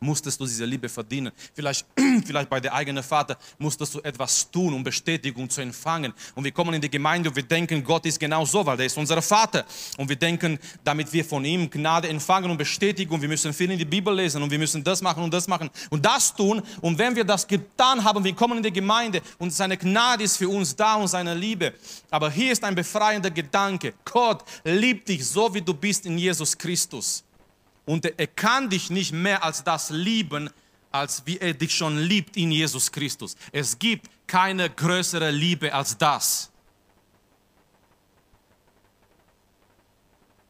musstest 0.00 0.40
du 0.40 0.44
diese 0.44 0.64
Liebe 0.64 0.88
verdienen. 0.88 1.32
Vielleicht, 1.54 1.86
vielleicht 2.26 2.48
bei 2.48 2.60
der 2.60 2.74
eigenen 2.74 3.02
Vater 3.02 3.38
musstest 3.58 3.94
du 3.94 4.00
etwas 4.00 4.50
tun, 4.50 4.74
um 4.74 4.84
Bestätigung 4.84 5.48
zu 5.48 5.60
empfangen. 5.60 6.12
Und 6.34 6.44
wir 6.44 6.52
kommen 6.52 6.74
in 6.74 6.80
die 6.80 6.90
Gemeinde 6.90 7.28
und 7.28 7.36
wir 7.36 7.42
denken, 7.42 7.82
Gott 7.82 8.06
ist 8.06 8.20
genau 8.20 8.44
so, 8.44 8.64
weil 8.64 8.78
er 8.80 8.86
ist 8.86 8.96
unser 8.96 9.20
Vater. 9.22 9.64
Und 9.96 10.08
wir 10.08 10.16
denken, 10.16 10.58
damit 10.84 11.12
wir 11.12 11.24
von 11.24 11.44
ihm 11.44 11.70
Gnade 11.70 12.08
empfangen 12.08 12.50
und 12.50 12.56
Bestätigung, 12.56 13.20
wir 13.20 13.28
müssen 13.28 13.52
viel 13.52 13.70
in 13.70 13.78
die 13.78 13.84
Bibel 13.84 14.14
lesen 14.14 14.42
und 14.42 14.50
wir 14.50 14.58
müssen 14.58 14.82
das 14.84 15.02
machen 15.02 15.22
und 15.22 15.32
das 15.32 15.48
machen 15.48 15.70
und 15.90 16.04
das 16.04 16.34
tun. 16.34 16.62
Und 16.80 16.98
wenn 16.98 17.14
wir 17.16 17.24
das 17.24 17.46
getan 17.46 18.02
haben, 18.02 18.22
wir 18.24 18.34
kommen 18.34 18.58
in 18.58 18.62
die 18.62 18.72
Gemeinde 18.72 19.22
und 19.38 19.52
seine 19.52 19.76
Gnade 19.76 20.24
ist 20.24 20.36
für 20.36 20.48
uns 20.48 20.74
da 20.74 20.94
und 20.94 21.08
seine 21.08 21.34
Liebe. 21.34 21.74
Aber 22.10 22.30
hier 22.30 22.52
ist 22.52 22.62
ein 22.64 22.74
befreiender 22.74 23.30
Gedanke. 23.30 23.94
Gott 24.04 24.44
liebt 24.64 25.08
dich 25.08 25.24
so, 25.26 25.52
wie 25.54 25.62
du 25.62 25.74
bist 25.74 26.06
in 26.06 26.18
Jesus 26.18 26.56
Christus. 26.56 27.25
Und 27.86 28.04
er 28.04 28.26
kann 28.26 28.68
dich 28.68 28.90
nicht 28.90 29.12
mehr 29.12 29.42
als 29.42 29.64
das 29.64 29.90
lieben, 29.90 30.50
als 30.90 31.24
wie 31.24 31.38
er 31.38 31.54
dich 31.54 31.74
schon 31.74 31.98
liebt 31.98 32.36
in 32.36 32.50
Jesus 32.50 32.90
Christus. 32.90 33.36
Es 33.52 33.78
gibt 33.78 34.10
keine 34.26 34.68
größere 34.68 35.30
Liebe 35.30 35.72
als 35.72 35.96
das. 35.96 36.50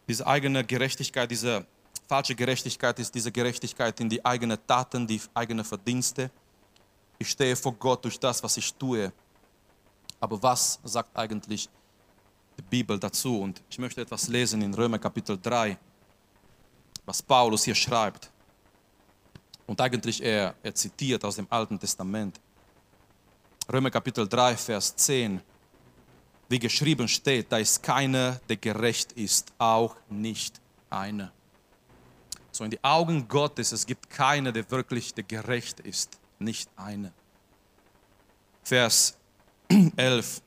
Diese 0.08 0.26
eigene 0.26 0.64
Gerechtigkeit, 0.64 1.30
diese 1.30 1.66
falsche 2.08 2.34
Gerechtigkeit 2.34 2.98
ist 2.98 3.14
diese 3.14 3.30
Gerechtigkeit 3.30 4.00
in 4.00 4.08
die 4.08 4.24
eigenen 4.24 4.58
Taten, 4.66 5.06
die 5.06 5.20
eigenen 5.34 5.64
Verdienste. 5.64 6.30
Ich 7.18 7.28
stehe 7.28 7.56
vor 7.56 7.72
Gott 7.74 8.04
durch 8.04 8.18
das, 8.18 8.42
was 8.42 8.56
ich 8.56 8.72
tue. 8.74 9.12
Aber 10.20 10.42
was 10.42 10.78
sagt 10.84 11.14
eigentlich 11.16 11.68
die 12.56 12.62
Bibel 12.62 12.98
dazu? 12.98 13.40
Und 13.40 13.62
ich 13.68 13.78
möchte 13.78 14.00
etwas 14.00 14.28
lesen 14.28 14.62
in 14.62 14.72
Römer 14.72 14.98
Kapitel 14.98 15.38
3 15.38 15.76
was 17.06 17.22
Paulus 17.22 17.64
hier 17.64 17.74
schreibt. 17.74 18.30
Und 19.66 19.80
eigentlich 19.80 20.22
er, 20.22 20.54
er 20.62 20.74
zitiert 20.74 21.24
aus 21.24 21.36
dem 21.36 21.46
Alten 21.48 21.78
Testament. 21.78 22.38
Römer 23.72 23.90
Kapitel 23.90 24.28
3, 24.28 24.56
Vers 24.56 24.94
10. 24.96 25.40
Wie 26.48 26.58
geschrieben 26.58 27.08
steht, 27.08 27.50
da 27.50 27.58
ist 27.58 27.82
keiner, 27.82 28.40
der 28.48 28.56
gerecht 28.56 29.12
ist, 29.12 29.52
auch 29.58 29.96
nicht 30.08 30.60
einer. 30.90 31.32
So 32.52 32.64
in 32.64 32.70
die 32.70 32.82
Augen 32.84 33.26
Gottes, 33.26 33.72
es 33.72 33.86
gibt 33.86 34.08
keiner, 34.08 34.52
der 34.52 34.70
wirklich 34.70 35.12
der 35.14 35.24
gerecht 35.24 35.80
ist, 35.80 36.18
nicht 36.38 36.70
einer. 36.76 37.12
Vers 38.62 39.16
11. 39.96 40.42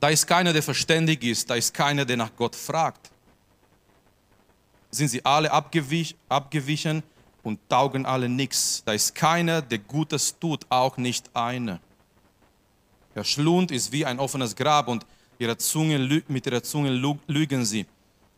Da 0.00 0.08
ist 0.08 0.26
keiner, 0.26 0.52
der 0.52 0.62
verständig 0.62 1.22
ist, 1.22 1.48
da 1.48 1.54
ist 1.54 1.72
keiner, 1.72 2.04
der 2.04 2.16
nach 2.16 2.34
Gott 2.34 2.56
fragt 2.56 3.10
sind 4.98 5.08
sie 5.08 5.24
alle 5.24 5.50
abgewich, 5.50 6.16
abgewichen 6.28 7.02
und 7.42 7.58
taugen 7.68 8.04
alle 8.04 8.28
nichts. 8.28 8.82
Da 8.84 8.92
ist 8.92 9.14
keiner, 9.14 9.62
der 9.62 9.78
Gutes 9.78 10.38
tut, 10.38 10.66
auch 10.68 10.96
nicht 10.96 11.34
einer. 11.34 11.80
Der 13.14 13.24
Schlund 13.24 13.70
ist 13.70 13.90
wie 13.90 14.04
ein 14.04 14.18
offenes 14.18 14.54
Grab 14.54 14.88
und 14.88 15.06
ihre 15.38 15.56
Zunge, 15.56 15.98
mit 16.28 16.46
ihrer 16.46 16.62
Zunge 16.62 16.90
lügen 17.26 17.64
sie 17.64 17.86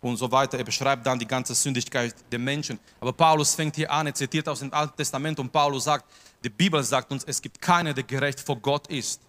und 0.00 0.16
so 0.16 0.30
weiter. 0.30 0.58
Er 0.58 0.64
beschreibt 0.64 1.04
dann 1.06 1.18
die 1.18 1.26
ganze 1.26 1.54
Sündigkeit 1.54 2.14
der 2.30 2.38
Menschen. 2.38 2.78
Aber 3.00 3.12
Paulus 3.12 3.54
fängt 3.54 3.76
hier 3.76 3.90
an, 3.90 4.06
er 4.06 4.14
zitiert 4.14 4.48
aus 4.48 4.60
dem 4.60 4.72
Alten 4.72 4.96
Testament 4.96 5.38
und 5.38 5.50
Paulus 5.50 5.84
sagt, 5.84 6.04
die 6.42 6.48
Bibel 6.48 6.82
sagt 6.82 7.10
uns, 7.12 7.24
es 7.24 7.40
gibt 7.42 7.60
keiner, 7.60 7.92
der 7.92 8.04
gerecht 8.04 8.40
vor 8.40 8.56
Gott 8.56 8.86
ist. 8.86 9.20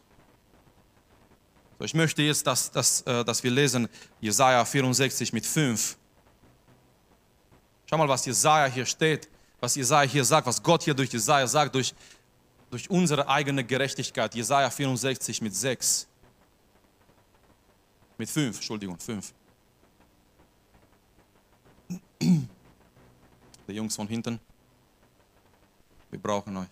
So, 1.80 1.86
ich 1.86 1.94
möchte 1.94 2.22
jetzt, 2.22 2.46
dass, 2.46 2.72
dass, 2.72 3.02
äh, 3.02 3.26
dass 3.26 3.44
wir 3.44 3.52
lesen 3.52 3.89
Jesaja 4.20 4.63
64 4.63 5.34
mit 5.34 5.46
5. 5.46 5.98
Schau 7.91 7.97
mal, 7.97 8.08
was 8.08 8.25
Jesaja 8.25 8.71
hier 8.71 8.86
steht, 8.86 9.27
was 9.60 9.75
Jesaja 9.75 10.10
hier 10.10 10.23
sagt, 10.23 10.47
was 10.47 10.63
Gott 10.63 10.84
hier 10.84 10.93
durch 10.93 11.12
Jesaja 11.12 11.45
sagt, 11.45 11.75
durch, 11.75 11.93
durch 12.69 12.89
unsere 12.89 13.27
eigene 13.27 13.65
Gerechtigkeit. 13.65 14.34
Jesaja 14.34 14.69
64 14.69 15.41
mit 15.41 15.54
6. 15.54 16.08
Mit 18.17 18.30
5, 18.30 18.56
Entschuldigung, 18.56 18.97
5. 18.97 19.34
Die 22.21 22.47
Jungs 23.67 23.93
von 23.93 24.08
hinten, 24.08 24.39
wir 26.12 26.19
brauchen 26.19 26.56
euch. 26.56 26.67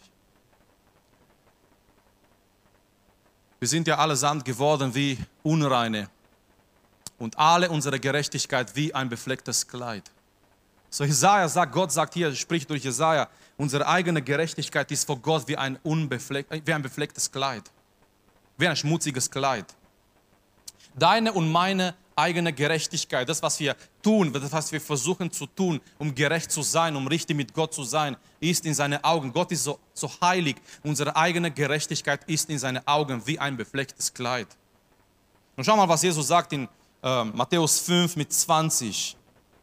Wir 3.60 3.68
sind 3.68 3.90
ja 3.90 3.98
allesamt 3.98 4.46
geworden 4.46 4.96
wie 4.96 5.18
Unreine 5.44 6.10
und 7.18 7.38
alle 7.38 7.70
unsere 7.70 8.00
Gerechtigkeit 8.00 8.74
wie 8.74 8.96
ein 8.96 9.10
beflecktes 9.10 9.68
Kleid. 9.68 10.10
So 10.90 11.04
Jesaja 11.04 11.48
sagt, 11.48 11.72
Gott 11.72 11.92
sagt 11.92 12.16
hier, 12.16 12.34
spricht 12.36 12.70
durch 12.70 12.84
Jesaja, 12.84 13.30
unsere 13.58 13.88
eigene 13.88 14.22
Gerechtigkeit 14.22 14.92
ist 14.92 15.06
vor 15.06 15.20
Gott 15.20 15.48
wie 15.48 15.56
ein, 15.56 15.78
unbefleck, 15.84 16.48
wie 16.66 16.74
ein 16.74 16.82
beflecktes 16.82 17.32
Kleid, 17.32 17.64
wie 18.58 18.68
ein 18.68 18.76
schmutziges 18.76 19.30
Kleid. 19.30 19.66
Deine 20.96 21.32
und 21.34 21.52
meine 21.52 21.94
eigene 22.16 22.52
Gerechtigkeit, 22.52 23.30
das, 23.30 23.42
was 23.42 23.60
wir 23.60 23.76
tun, 24.02 24.34
das, 24.34 24.52
was 24.52 24.72
wir 24.72 24.82
versuchen 24.82 25.32
zu 25.32 25.46
tun, 25.46 25.80
um 25.98 26.14
gerecht 26.14 26.52
zu 26.52 26.64
sein, 26.64 26.96
um 26.96 27.08
richtig 27.08 27.38
mit 27.38 27.54
Gott 27.54 27.74
zu 27.74 27.84
sein, 27.84 28.18
ist 28.40 28.66
in 28.66 28.74
seinen 28.74 29.04
Augen. 29.04 29.32
Gott 29.32 29.52
ist 29.52 29.64
so, 29.64 29.80
so 29.94 30.10
heilig. 30.22 30.58
Unsere 30.84 31.16
eigene 31.16 31.52
Gerechtigkeit 31.52 32.22
ist 32.26 32.50
in 32.50 32.60
seinen 32.60 32.86
Augen 32.88 33.26
wie 33.26 33.40
ein 33.40 33.56
beflecktes 33.56 34.14
Kleid. 34.14 34.48
Und 35.56 35.64
schau 35.64 35.78
mal, 35.78 35.88
was 35.88 36.02
Jesus 36.02 36.28
sagt 36.28 36.52
in 36.54 36.68
äh, 37.04 37.24
Matthäus 37.24 37.80
5 37.80 38.16
mit 38.16 38.34
20. 38.34 39.16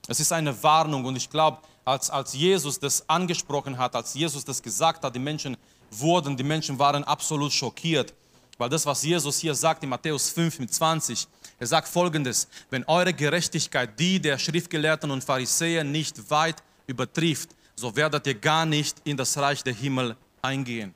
Es 0.09 0.21
ist 0.21 0.33
eine 0.33 0.63
Warnung 0.63 1.05
und 1.05 1.17
ich 1.17 1.29
glaube, 1.29 1.59
als, 1.85 2.11
als 2.11 2.35
Jesus 2.35 2.79
das 2.79 3.09
angesprochen 3.09 3.77
hat, 3.77 3.95
als 3.95 4.15
Jesus 4.15 4.45
das 4.45 4.63
gesagt 4.63 5.05
hat, 5.05 5.15
die 5.15 5.21
Menschen 5.21 5.57
wurden, 5.91 6.37
die 6.37 6.43
Menschen 6.43 6.79
waren 6.79 7.05
absolut 7.05 7.53
schockiert, 7.53 8.13
weil 8.59 8.69
das, 8.69 8.87
was 8.87 9.03
Jesus 9.03 9.39
hier 9.39 9.55
sagt 9.55 9.83
in 9.83 9.89
Matthäus 9.89 10.31
5 10.31 10.61
mit 10.61 10.73
20, 10.73 11.27
er 11.59 11.67
sagt 11.67 11.89
folgendes, 11.89 12.49
wenn 12.71 12.85
eure 12.85 13.13
Gerechtigkeit 13.13 13.99
die 13.99 14.21
der 14.21 14.39
Schriftgelehrten 14.39 15.11
und 15.11 15.25
Pharisäer 15.25 15.85
nicht 15.85 16.31
weit 16.31 16.63
übertrifft, 16.87 17.51
so 17.75 17.95
werdet 17.95 18.27
ihr 18.27 18.35
gar 18.35 18.65
nicht 18.65 18.97
in 19.05 19.17
das 19.17 19.37
Reich 19.37 19.63
der 19.63 19.75
Himmel 19.75 20.17
eingehen. 20.43 20.95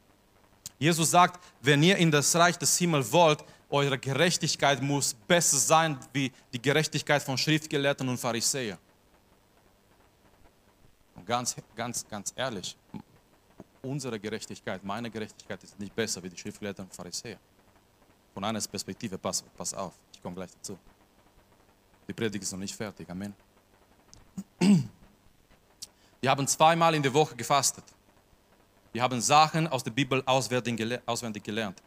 Jesus 0.79 1.11
sagt, 1.11 1.39
wenn 1.61 1.83
ihr 1.83 1.97
in 1.97 2.11
das 2.11 2.35
Reich 2.35 2.57
des 2.57 2.77
Himmels 2.79 3.13
wollt, 3.13 3.45
eure 3.69 3.99
Gerechtigkeit 3.99 4.83
muss 4.83 5.15
besser 5.15 5.59
sein 5.59 5.99
wie 6.13 6.33
die 6.53 6.61
Gerechtigkeit 6.61 7.23
von 7.23 7.37
Schriftgelehrten 7.37 8.09
und 8.09 8.19
Pharisäern. 8.19 8.79
Ganz, 11.31 11.55
ganz, 11.77 12.05
ganz 12.09 12.33
ehrlich, 12.35 12.77
unsere 13.83 14.19
Gerechtigkeit, 14.19 14.83
meine 14.83 15.09
Gerechtigkeit 15.09 15.63
ist 15.63 15.79
nicht 15.79 15.95
besser 15.95 16.21
wie 16.25 16.29
die 16.29 16.37
Schriftgelehrten 16.37 16.87
und 16.87 16.93
Pharisäer. 16.93 17.39
Von 18.35 18.43
einer 18.43 18.61
Perspektive, 18.61 19.17
pass, 19.17 19.45
pass 19.57 19.73
auf, 19.73 19.93
ich 20.13 20.21
komme 20.21 20.35
gleich 20.35 20.51
dazu. 20.51 20.77
Die 22.09 22.13
Predigt 22.13 22.43
ist 22.43 22.51
noch 22.51 22.59
nicht 22.59 22.75
fertig, 22.75 23.09
Amen. 23.09 23.33
Wir 26.21 26.31
haben 26.33 26.49
zweimal 26.49 26.97
in 26.97 27.03
der 27.05 27.15
Woche 27.15 27.37
gefastet. 27.37 27.85
Wir 28.93 29.01
haben 29.01 29.21
Sachen 29.21 29.69
aus 29.69 29.85
der 29.85 29.93
Bibel 29.93 30.25
auswendig 30.27 31.45
gelernt. 31.45 31.81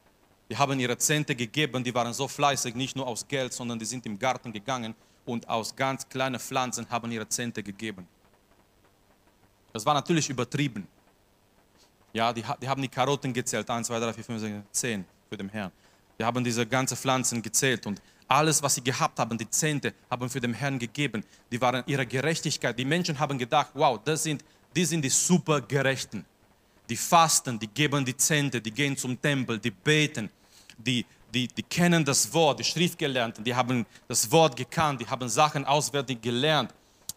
Wir 0.47 0.57
haben 0.57 0.79
ihre 0.79 0.97
Zehnte 0.97 1.35
gegeben, 1.35 1.83
die 1.83 1.93
waren 1.93 2.13
so 2.13 2.29
fleißig, 2.29 2.75
nicht 2.75 2.95
nur 2.95 3.07
aus 3.07 3.27
Geld, 3.27 3.51
sondern 3.51 3.77
die 3.77 3.83
sind 3.83 4.05
im 4.05 4.17
Garten 4.17 4.53
gegangen 4.53 4.95
und 5.25 5.49
aus 5.49 5.75
ganz 5.75 6.07
kleinen 6.07 6.39
Pflanzen 6.39 6.89
haben 6.89 7.11
ihre 7.11 7.27
Zehnte 7.27 7.61
gegeben. 7.61 8.07
Das 9.73 9.85
war 9.85 9.93
natürlich 9.93 10.29
übertrieben. 10.29 10.87
Ja, 12.13 12.31
die, 12.31 12.43
die 12.61 12.69
haben 12.69 12.81
die 12.81 12.87
Karotten 12.87 13.33
gezählt, 13.33 13.69
1, 13.69 13.87
2, 13.87 13.99
3, 13.99 14.13
4, 14.13 14.23
5, 14.23 14.41
6, 14.41 14.53
10 14.71 15.05
für 15.27 15.37
den 15.37 15.49
Herrn. 15.49 15.71
Wir 16.15 16.27
haben 16.27 16.43
diese 16.43 16.65
ganzen 16.65 16.95
Pflanzen 16.95 17.41
gezählt 17.41 17.85
und 17.87 17.99
alles, 18.27 18.61
was 18.61 18.75
sie 18.75 18.83
gehabt 18.83 19.19
haben, 19.19 19.37
die 19.37 19.49
Zehnte, 19.49 19.93
haben 20.09 20.29
für 20.29 20.39
den 20.39 20.53
Herrn 20.53 20.79
gegeben. 20.79 21.23
Die 21.51 21.59
waren 21.59 21.83
ihre 21.87 22.05
Gerechtigkeit. 22.05 22.77
Die 22.77 22.85
Menschen 22.85 23.17
haben 23.19 23.37
gedacht, 23.37 23.71
wow, 23.73 23.99
das 24.03 24.23
sind, 24.23 24.43
die 24.75 24.85
sind 24.85 25.01
die 25.01 25.09
Supergerechten. 25.09 26.23
Die 26.89 26.97
fasten, 26.97 27.59
die 27.59 27.67
geben 27.67 28.05
die 28.05 28.15
Zehnte, 28.15 28.61
die 28.61 28.71
gehen 28.71 28.95
zum 28.95 29.19
Tempel, 29.19 29.57
die 29.57 29.71
beten, 29.71 30.29
die, 30.77 31.05
die, 31.33 31.47
die 31.47 31.63
kennen 31.63 32.03
das 32.03 32.31
Wort, 32.33 32.59
die 32.59 32.63
Schriftgelernten, 32.63 33.43
die 33.43 33.55
haben 33.55 33.85
das 34.07 34.29
Wort 34.31 34.55
gekannt, 34.55 35.01
die 35.01 35.07
haben 35.07 35.27
Sachen 35.29 35.65
auswärtig 35.65 36.21
gelernt. 36.21 36.73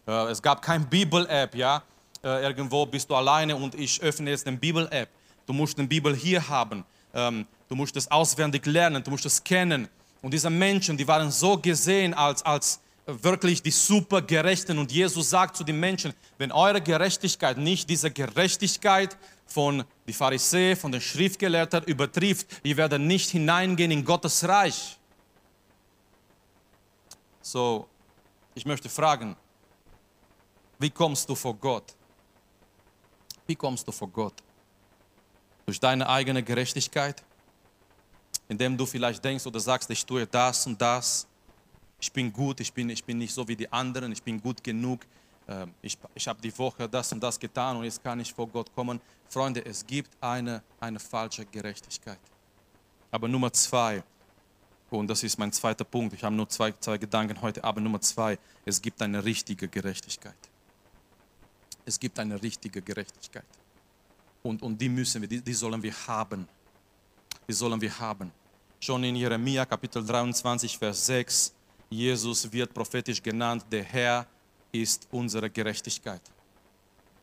Äh, 0.07 0.31
es 0.31 0.41
gab 0.41 0.61
kein 0.61 0.87
Bibel-App, 0.87 1.53
ja. 1.55 1.83
Äh, 2.27 2.43
irgendwo 2.43 2.85
bist 2.85 3.09
du 3.09 3.15
alleine 3.15 3.55
und 3.55 3.73
ich 3.75 4.01
öffne 4.01 4.31
jetzt 4.31 4.45
eine 4.47 4.57
Bibel-App. 4.57 5.07
Du 5.45 5.53
musst 5.53 5.79
eine 5.79 5.87
Bibel 5.87 6.13
hier 6.13 6.45
haben. 6.49 6.83
Ähm, 7.13 7.47
du 7.69 7.75
musst 7.75 7.95
es 7.95 8.11
auswendig 8.11 8.65
lernen, 8.65 9.01
du 9.01 9.11
musst 9.11 9.25
es 9.25 9.41
kennen. 9.41 9.87
Und 10.21 10.33
diese 10.33 10.49
Menschen, 10.49 10.97
die 10.97 11.07
waren 11.07 11.31
so 11.31 11.57
gesehen 11.57 12.13
als, 12.13 12.43
als 12.43 12.81
wirklich 13.05 13.63
die 13.63 13.71
Supergerechten. 13.71 14.77
Und 14.77 14.91
Jesus 14.91 15.29
sagt 15.29 15.55
zu 15.55 15.63
den 15.63 15.79
Menschen, 15.79 16.13
wenn 16.37 16.51
eure 16.51 16.81
Gerechtigkeit 16.81 17.57
nicht 17.57 17.89
diese 17.89 18.11
Gerechtigkeit 18.11 19.15
von 19.45 19.85
den 20.05 20.13
Pharisäern, 20.13 20.75
von 20.75 20.91
den 20.91 20.99
Schriftgelehrten 20.99 21.85
übertrifft, 21.85 22.47
ihr 22.61 22.75
werdet 22.75 23.01
nicht 23.01 23.29
hineingehen 23.29 23.91
in 23.91 24.03
Gottes 24.03 24.45
Reich. 24.45 24.97
So, 27.41 27.87
ich 28.53 28.65
möchte 28.65 28.89
fragen, 28.89 29.37
wie 30.77 30.89
kommst 30.89 31.29
du 31.29 31.33
vor 31.33 31.53
Gott? 31.53 31.93
Wie 33.47 33.55
kommst 33.55 33.87
du 33.87 33.93
vor 33.93 34.09
Gott? 34.09 34.33
Durch 35.65 35.79
deine 35.79 36.07
eigene 36.07 36.43
Gerechtigkeit? 36.43 37.23
Indem 38.49 38.77
du 38.77 38.85
vielleicht 38.85 39.23
denkst 39.23 39.45
oder 39.47 39.59
sagst, 39.59 39.89
ich 39.89 40.05
tue 40.05 40.27
das 40.27 40.67
und 40.67 40.79
das. 40.81 41.25
Ich 41.99 42.11
bin 42.11 42.31
gut, 42.31 42.59
ich 42.59 42.71
bin, 42.71 42.89
ich 42.89 43.03
bin 43.03 43.17
nicht 43.17 43.33
so 43.33 43.47
wie 43.47 43.55
die 43.55 43.71
anderen, 43.71 44.11
ich 44.11 44.21
bin 44.21 44.41
gut 44.41 44.63
genug. 44.63 45.05
Ähm, 45.47 45.73
ich, 45.81 45.97
ich 46.13 46.27
habe 46.27 46.41
die 46.41 46.55
Woche 46.57 46.87
das 46.87 47.11
und 47.11 47.21
das 47.21 47.39
getan 47.39 47.77
und 47.77 47.85
jetzt 47.85 48.03
kann 48.03 48.19
ich 48.19 48.33
vor 48.33 48.47
Gott 48.47 48.73
kommen. 48.75 49.01
Freunde, 49.29 49.65
es 49.65 49.85
gibt 49.85 50.11
eine, 50.21 50.61
eine 50.79 50.99
falsche 50.99 51.45
Gerechtigkeit. 51.45 52.19
Aber 53.11 53.27
Nummer 53.27 53.51
zwei, 53.51 54.03
und 54.89 55.07
das 55.07 55.23
ist 55.23 55.37
mein 55.37 55.51
zweiter 55.51 55.85
Punkt, 55.85 56.13
ich 56.13 56.23
habe 56.23 56.35
nur 56.35 56.47
zwei, 56.49 56.73
zwei 56.73 56.97
Gedanken 56.97 57.41
heute, 57.41 57.63
aber 57.63 57.81
Nummer 57.81 57.99
zwei, 58.01 58.37
es 58.65 58.81
gibt 58.81 59.01
eine 59.01 59.23
richtige 59.23 59.67
Gerechtigkeit 59.67 60.46
es 61.87 61.97
gibt 61.97 62.19
eine 62.19 62.41
richtige 62.41 62.81
Gerechtigkeit. 62.81 63.45
Und, 64.43 64.61
und 64.61 64.79
die 64.79 64.89
müssen 64.89 65.21
wir, 65.21 65.29
die, 65.29 65.41
die 65.41 65.53
sollen 65.53 65.81
wir 65.81 65.93
haben. 66.05 66.45
Die 67.47 67.53
sollen 67.53 67.79
wir 67.79 67.97
haben. 67.97 68.31
Schon 68.79 69.03
in 69.05 69.15
Jeremia 69.15 69.65
Kapitel 69.65 70.05
23, 70.05 70.77
Vers 70.77 71.05
6, 71.05 71.53
Jesus 71.89 72.51
wird 72.51 72.73
prophetisch 72.73 73.23
genannt, 73.23 73.65
der 73.71 73.83
Herr 73.83 74.27
ist 74.71 75.07
unsere 75.11 75.49
Gerechtigkeit. 75.49 76.21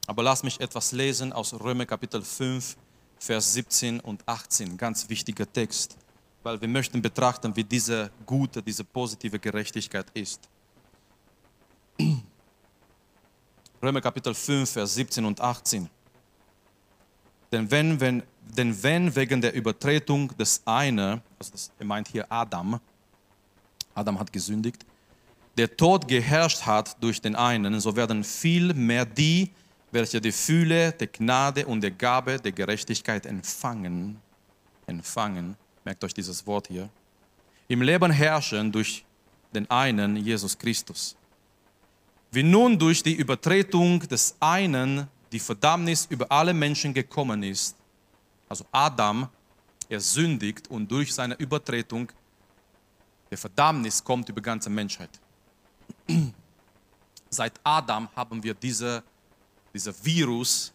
Aber 0.06 0.22
lass 0.22 0.42
mich 0.42 0.58
etwas 0.58 0.92
lesen 0.92 1.32
aus 1.34 1.52
Römer 1.52 1.84
Kapitel 1.84 2.22
5, 2.22 2.76
Vers 3.18 3.52
17 3.52 4.00
und 4.00 4.26
18. 4.26 4.78
Ganz 4.78 5.08
wichtiger 5.10 5.50
Text, 5.50 5.98
weil 6.42 6.58
wir 6.58 6.68
möchten 6.68 7.02
betrachten, 7.02 7.54
wie 7.54 7.64
diese 7.64 8.10
gute, 8.24 8.62
diese 8.62 8.82
positive 8.82 9.38
Gerechtigkeit 9.38 10.06
ist. 10.14 10.48
Römer 13.84 14.00
Kapitel 14.00 14.32
5, 14.34 14.70
Vers 14.70 14.94
17 14.94 15.26
und 15.26 15.38
18. 15.42 15.90
Denn 17.52 17.70
wenn, 17.70 18.00
wenn, 18.00 18.22
denn 18.40 18.82
wenn 18.82 19.14
wegen 19.14 19.42
der 19.42 19.52
Übertretung 19.52 20.34
des 20.38 20.62
einen, 20.64 21.20
also 21.38 21.52
das 21.52 21.70
meint 21.80 22.08
hier 22.08 22.24
Adam, 22.32 22.80
Adam 23.94 24.18
hat 24.18 24.32
gesündigt, 24.32 24.86
der 25.58 25.76
Tod 25.76 26.08
geherrscht 26.08 26.64
hat 26.64 26.96
durch 27.02 27.20
den 27.20 27.36
einen, 27.36 27.78
so 27.78 27.94
werden 27.94 28.24
viel 28.24 28.72
mehr 28.72 29.04
die, 29.04 29.50
welche 29.92 30.18
die 30.18 30.32
Fühle 30.32 30.92
der 30.92 31.08
Gnade 31.08 31.66
und 31.66 31.82
der 31.82 31.90
Gabe 31.90 32.40
der 32.40 32.52
Gerechtigkeit 32.52 33.26
empfangen, 33.26 34.18
empfangen, 34.86 35.56
merkt 35.84 36.02
euch 36.02 36.14
dieses 36.14 36.46
Wort 36.46 36.68
hier, 36.68 36.88
im 37.68 37.82
Leben 37.82 38.10
herrschen 38.10 38.72
durch 38.72 39.04
den 39.54 39.70
einen, 39.70 40.16
Jesus 40.16 40.56
Christus 40.56 41.18
wie 42.34 42.42
nun 42.42 42.78
durch 42.78 43.02
die 43.02 43.14
Übertretung 43.14 44.00
des 44.00 44.36
einen 44.40 45.06
die 45.30 45.38
Verdammnis 45.38 46.06
über 46.10 46.30
alle 46.30 46.54
Menschen 46.54 46.92
gekommen 46.92 47.42
ist, 47.42 47.76
also 48.48 48.64
Adam, 48.72 49.28
er 49.88 50.00
sündigt 50.00 50.68
und 50.68 50.90
durch 50.90 51.12
seine 51.12 51.34
Übertretung 51.34 52.10
der 53.30 53.38
Verdammnis 53.38 54.02
kommt 54.02 54.28
über 54.28 54.40
die 54.40 54.44
ganze 54.44 54.70
Menschheit. 54.70 55.10
Seit 57.30 57.52
Adam 57.64 58.08
haben 58.14 58.42
wir 58.42 58.54
diese, 58.54 59.02
dieser 59.72 59.92
Virus, 60.04 60.72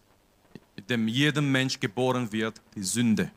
mit 0.76 0.90
dem 0.90 1.08
jedem 1.08 1.52
Mensch 1.52 1.80
geboren 1.80 2.30
wird, 2.32 2.62
die 2.76 2.84
Sünde. 2.84 3.32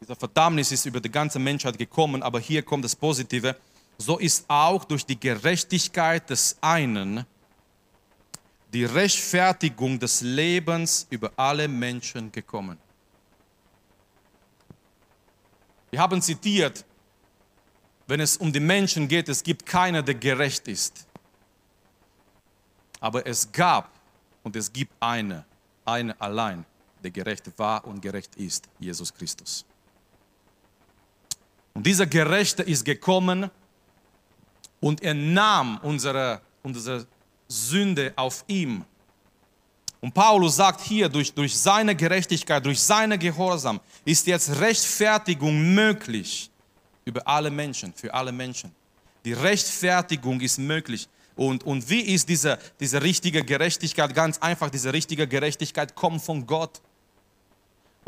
Dieser 0.00 0.16
Verdammnis 0.16 0.72
ist 0.72 0.86
über 0.86 1.00
die 1.00 1.10
ganze 1.10 1.38
Menschheit 1.38 1.76
gekommen, 1.76 2.22
aber 2.22 2.40
hier 2.40 2.62
kommt 2.62 2.84
das 2.84 2.96
Positive 2.96 3.56
so 3.98 4.18
ist 4.18 4.44
auch 4.48 4.84
durch 4.84 5.04
die 5.04 5.18
Gerechtigkeit 5.18 6.30
des 6.30 6.56
einen 6.60 7.26
die 8.72 8.84
Rechtfertigung 8.84 9.98
des 9.98 10.20
Lebens 10.20 11.06
über 11.10 11.32
alle 11.36 11.66
Menschen 11.68 12.30
gekommen. 12.30 12.78
Wir 15.90 16.00
haben 16.00 16.20
zitiert, 16.20 16.84
wenn 18.06 18.20
es 18.20 18.36
um 18.36 18.52
die 18.52 18.60
Menschen 18.60 19.08
geht, 19.08 19.28
es 19.28 19.42
gibt 19.42 19.64
keiner, 19.64 20.02
der 20.02 20.14
gerecht 20.14 20.68
ist. 20.68 21.06
Aber 23.00 23.26
es 23.26 23.50
gab 23.50 23.90
und 24.42 24.54
es 24.54 24.70
gibt 24.72 24.92
eine, 25.00 25.44
eine 25.84 26.20
allein, 26.20 26.64
der 27.02 27.10
gerecht 27.10 27.50
war 27.58 27.86
und 27.86 28.02
gerecht 28.02 28.36
ist, 28.36 28.68
Jesus 28.78 29.12
Christus. 29.14 29.64
Und 31.72 31.86
dieser 31.86 32.06
Gerechte 32.06 32.62
ist 32.62 32.84
gekommen, 32.84 33.50
und 34.80 35.02
er 35.02 35.14
nahm 35.14 35.78
unsere, 35.82 36.40
unsere 36.62 37.06
Sünde 37.48 38.12
auf 38.16 38.44
ihm. 38.46 38.84
Und 40.00 40.14
Paulus 40.14 40.56
sagt 40.56 40.80
hier, 40.82 41.08
durch, 41.08 41.32
durch 41.32 41.56
seine 41.56 41.94
Gerechtigkeit, 41.96 42.64
durch 42.64 42.80
seine 42.80 43.18
Gehorsam 43.18 43.80
ist 44.04 44.26
jetzt 44.26 44.60
Rechtfertigung 44.60 45.74
möglich 45.74 46.50
über 47.04 47.26
alle 47.26 47.50
Menschen, 47.50 47.92
für 47.94 48.12
alle 48.14 48.30
Menschen. 48.30 48.72
Die 49.24 49.32
Rechtfertigung 49.32 50.40
ist 50.40 50.58
möglich. 50.58 51.08
Und, 51.34 51.64
und 51.64 51.88
wie 51.88 52.00
ist 52.00 52.28
diese, 52.28 52.58
diese 52.78 53.02
richtige 53.02 53.44
Gerechtigkeit? 53.44 54.14
Ganz 54.14 54.38
einfach, 54.38 54.70
diese 54.70 54.92
richtige 54.92 55.26
Gerechtigkeit 55.26 55.94
kommt 55.94 56.22
von 56.22 56.46
Gott. 56.46 56.80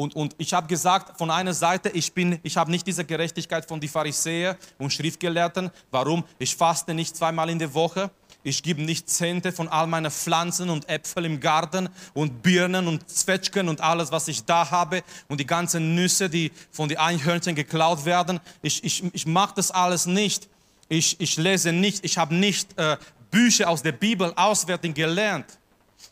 Und, 0.00 0.16
und 0.16 0.34
ich 0.38 0.54
habe 0.54 0.66
gesagt, 0.66 1.18
von 1.18 1.30
einer 1.30 1.52
Seite, 1.52 1.90
ich, 1.90 2.10
ich 2.42 2.56
habe 2.56 2.70
nicht 2.70 2.86
diese 2.86 3.04
Gerechtigkeit 3.04 3.68
von 3.68 3.78
den 3.80 3.90
Pharisäern 3.90 4.56
und 4.78 4.94
Schriftgelehrten. 4.94 5.70
Warum? 5.90 6.24
Ich 6.38 6.56
faste 6.56 6.94
nicht 6.94 7.14
zweimal 7.14 7.50
in 7.50 7.58
der 7.58 7.74
Woche. 7.74 8.10
Ich 8.42 8.62
gebe 8.62 8.80
nicht 8.80 9.10
Zehnte 9.10 9.52
von 9.52 9.68
all 9.68 9.86
meinen 9.86 10.10
Pflanzen 10.10 10.70
und 10.70 10.88
Äpfel 10.88 11.26
im 11.26 11.38
Garten 11.38 11.90
und 12.14 12.40
Birnen 12.40 12.88
und 12.88 13.10
Zwetschgen 13.10 13.68
und 13.68 13.82
alles, 13.82 14.10
was 14.10 14.26
ich 14.28 14.42
da 14.46 14.70
habe 14.70 15.02
und 15.28 15.38
die 15.38 15.46
ganzen 15.46 15.94
Nüsse, 15.94 16.30
die 16.30 16.50
von 16.70 16.88
den 16.88 16.96
Einhörnchen 16.96 17.54
geklaut 17.54 18.06
werden. 18.06 18.40
Ich, 18.62 18.82
ich, 18.82 19.04
ich 19.12 19.26
mache 19.26 19.52
das 19.56 19.70
alles 19.70 20.06
nicht. 20.06 20.48
Ich, 20.88 21.20
ich 21.20 21.36
lese 21.36 21.72
nicht, 21.72 22.06
ich 22.06 22.16
habe 22.16 22.34
nicht 22.34 22.70
äh, 22.78 22.96
Bücher 23.30 23.68
aus 23.68 23.82
der 23.82 23.92
Bibel 23.92 24.32
auswärtig 24.34 24.94
gelernt. 24.94 25.59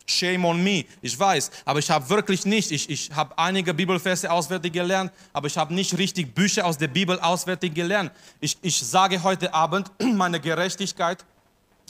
Shame 0.08 0.44
on 0.44 0.62
me. 0.62 0.84
Ich 1.02 1.18
weiß, 1.18 1.50
aber 1.64 1.78
ich 1.78 1.90
habe 1.90 2.08
wirklich 2.08 2.46
nicht. 2.46 2.70
Ich, 2.70 2.88
ich 2.88 3.10
habe 3.14 3.36
einige 3.38 3.74
Bibelverse 3.74 4.30
auswendig 4.30 4.72
gelernt, 4.72 5.12
aber 5.32 5.46
ich 5.46 5.56
habe 5.56 5.74
nicht 5.74 5.96
richtig 5.98 6.34
Bücher 6.34 6.64
aus 6.64 6.78
der 6.78 6.88
Bibel 6.88 7.20
auswendig 7.20 7.74
gelernt. 7.74 8.10
Ich, 8.40 8.56
ich 8.62 8.78
sage 8.78 9.22
heute 9.22 9.52
Abend, 9.52 9.90
meine 10.02 10.40
Gerechtigkeit 10.40 11.24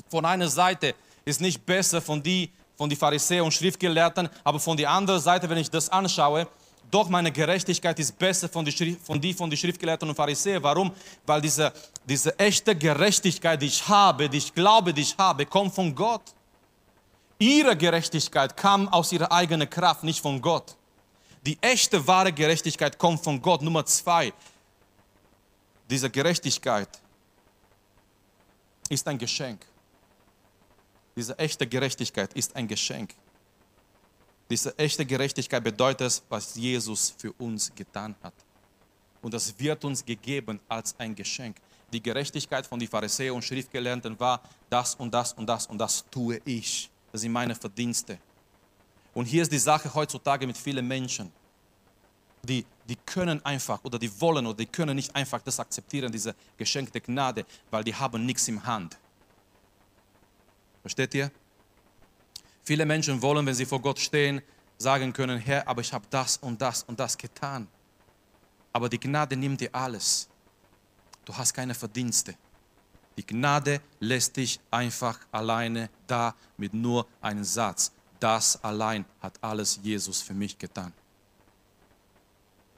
von 0.08 0.24
einer 0.24 0.48
Seite 0.48 0.94
ist 1.24 1.40
nicht 1.40 1.64
besser 1.64 2.00
von 2.00 2.22
die 2.22 2.50
von 2.76 2.88
den 2.88 2.96
Pharisäern 2.96 3.44
und 3.44 3.52
Schriftgelehrten, 3.52 4.28
aber 4.44 4.60
von 4.60 4.76
der 4.76 4.88
anderen 4.88 5.20
Seite, 5.20 5.50
wenn 5.50 5.58
ich 5.58 5.68
das 5.68 5.88
anschaue, 5.88 6.46
doch 6.90 7.08
meine 7.08 7.30
Gerechtigkeit 7.30 7.98
ist 7.98 8.16
besser 8.18 8.48
von, 8.48 8.64
die, 8.64 8.96
von 9.02 9.20
die 9.20 9.34
von 9.34 9.50
den 9.50 9.56
Schriftgelehrten 9.56 10.08
und 10.08 10.14
Pharisäern. 10.14 10.62
Warum? 10.62 10.92
Weil 11.26 11.40
diese, 11.40 11.72
diese 12.06 12.38
echte 12.38 12.74
Gerechtigkeit, 12.74 13.60
die 13.60 13.66
ich 13.66 13.86
habe, 13.86 14.28
die 14.28 14.38
ich 14.38 14.54
glaube, 14.54 14.94
die 14.94 15.02
ich 15.02 15.14
habe, 15.18 15.44
kommt 15.44 15.74
von 15.74 15.94
Gott. 15.94 16.22
Ihre 17.38 17.76
Gerechtigkeit 17.76 18.56
kam 18.56 18.88
aus 18.88 19.12
ihrer 19.12 19.30
eigenen 19.30 19.70
Kraft, 19.70 20.02
nicht 20.02 20.20
von 20.20 20.40
Gott. 20.40 20.76
Die 21.46 21.56
echte, 21.60 22.04
wahre 22.06 22.32
Gerechtigkeit 22.32 22.98
kommt 22.98 23.22
von 23.22 23.40
Gott. 23.40 23.62
Nummer 23.62 23.86
zwei, 23.86 24.32
diese 25.88 26.10
Gerechtigkeit 26.10 26.88
ist 28.88 29.06
ein 29.06 29.18
Geschenk. 29.18 29.64
Diese 31.16 31.38
echte 31.38 31.66
Gerechtigkeit 31.66 32.32
ist 32.34 32.54
ein 32.56 32.66
Geschenk. 32.66 33.14
Diese 34.50 34.76
echte 34.78 35.04
Gerechtigkeit 35.04 35.62
bedeutet, 35.62 36.22
was 36.28 36.54
Jesus 36.54 37.14
für 37.16 37.32
uns 37.32 37.72
getan 37.74 38.14
hat. 38.22 38.34
Und 39.20 39.34
das 39.34 39.58
wird 39.58 39.84
uns 39.84 40.04
gegeben 40.04 40.60
als 40.68 40.94
ein 40.98 41.14
Geschenk. 41.14 41.56
Die 41.92 42.02
Gerechtigkeit 42.02 42.66
von 42.66 42.78
den 42.78 42.88
Pharisäern 42.88 43.34
und 43.34 43.42
Schriftgelehrten 43.42 44.18
war, 44.18 44.42
das 44.70 44.94
und 44.94 45.12
das 45.12 45.32
und 45.32 45.46
das 45.46 45.66
und 45.66 45.78
das 45.78 46.04
tue 46.10 46.40
ich. 46.44 46.90
Das 47.12 47.20
sind 47.20 47.32
meine 47.32 47.54
Verdienste. 47.54 48.18
Und 49.14 49.26
hier 49.26 49.42
ist 49.42 49.52
die 49.52 49.58
Sache 49.58 49.92
heutzutage 49.94 50.46
mit 50.46 50.56
vielen 50.56 50.86
Menschen. 50.86 51.32
Die, 52.42 52.64
die 52.88 52.96
können 52.96 53.44
einfach 53.44 53.82
oder 53.84 53.98
die 53.98 54.20
wollen 54.20 54.46
oder 54.46 54.56
die 54.56 54.66
können 54.66 54.96
nicht 54.96 55.14
einfach 55.14 55.42
das 55.42 55.58
akzeptieren, 55.58 56.12
diese 56.12 56.34
geschenkte 56.56 57.00
Gnade, 57.00 57.44
weil 57.70 57.82
die 57.82 57.94
haben 57.94 58.24
nichts 58.24 58.46
im 58.48 58.64
Hand. 58.64 58.96
Versteht 60.82 61.14
ihr? 61.14 61.30
Viele 62.62 62.86
Menschen 62.86 63.20
wollen, 63.20 63.44
wenn 63.44 63.54
sie 63.54 63.66
vor 63.66 63.80
Gott 63.80 63.98
stehen, 63.98 64.40
sagen 64.76 65.12
können, 65.12 65.38
Herr, 65.38 65.66
aber 65.66 65.80
ich 65.80 65.92
habe 65.92 66.06
das 66.10 66.36
und 66.36 66.60
das 66.60 66.84
und 66.84 67.00
das 67.00 67.18
getan. 67.18 67.66
Aber 68.72 68.88
die 68.88 69.00
Gnade 69.00 69.36
nimmt 69.36 69.60
dir 69.60 69.74
alles. 69.74 70.28
Du 71.24 71.36
hast 71.36 71.52
keine 71.52 71.74
Verdienste. 71.74 72.34
Die 73.18 73.26
Gnade 73.26 73.80
lässt 73.98 74.36
dich 74.36 74.60
einfach 74.70 75.18
alleine 75.32 75.90
da 76.06 76.36
mit 76.56 76.72
nur 76.72 77.04
einem 77.20 77.42
Satz. 77.42 77.90
Das 78.20 78.62
allein 78.62 79.04
hat 79.20 79.34
alles 79.40 79.80
Jesus 79.82 80.22
für 80.22 80.34
mich 80.34 80.56
getan. 80.56 80.92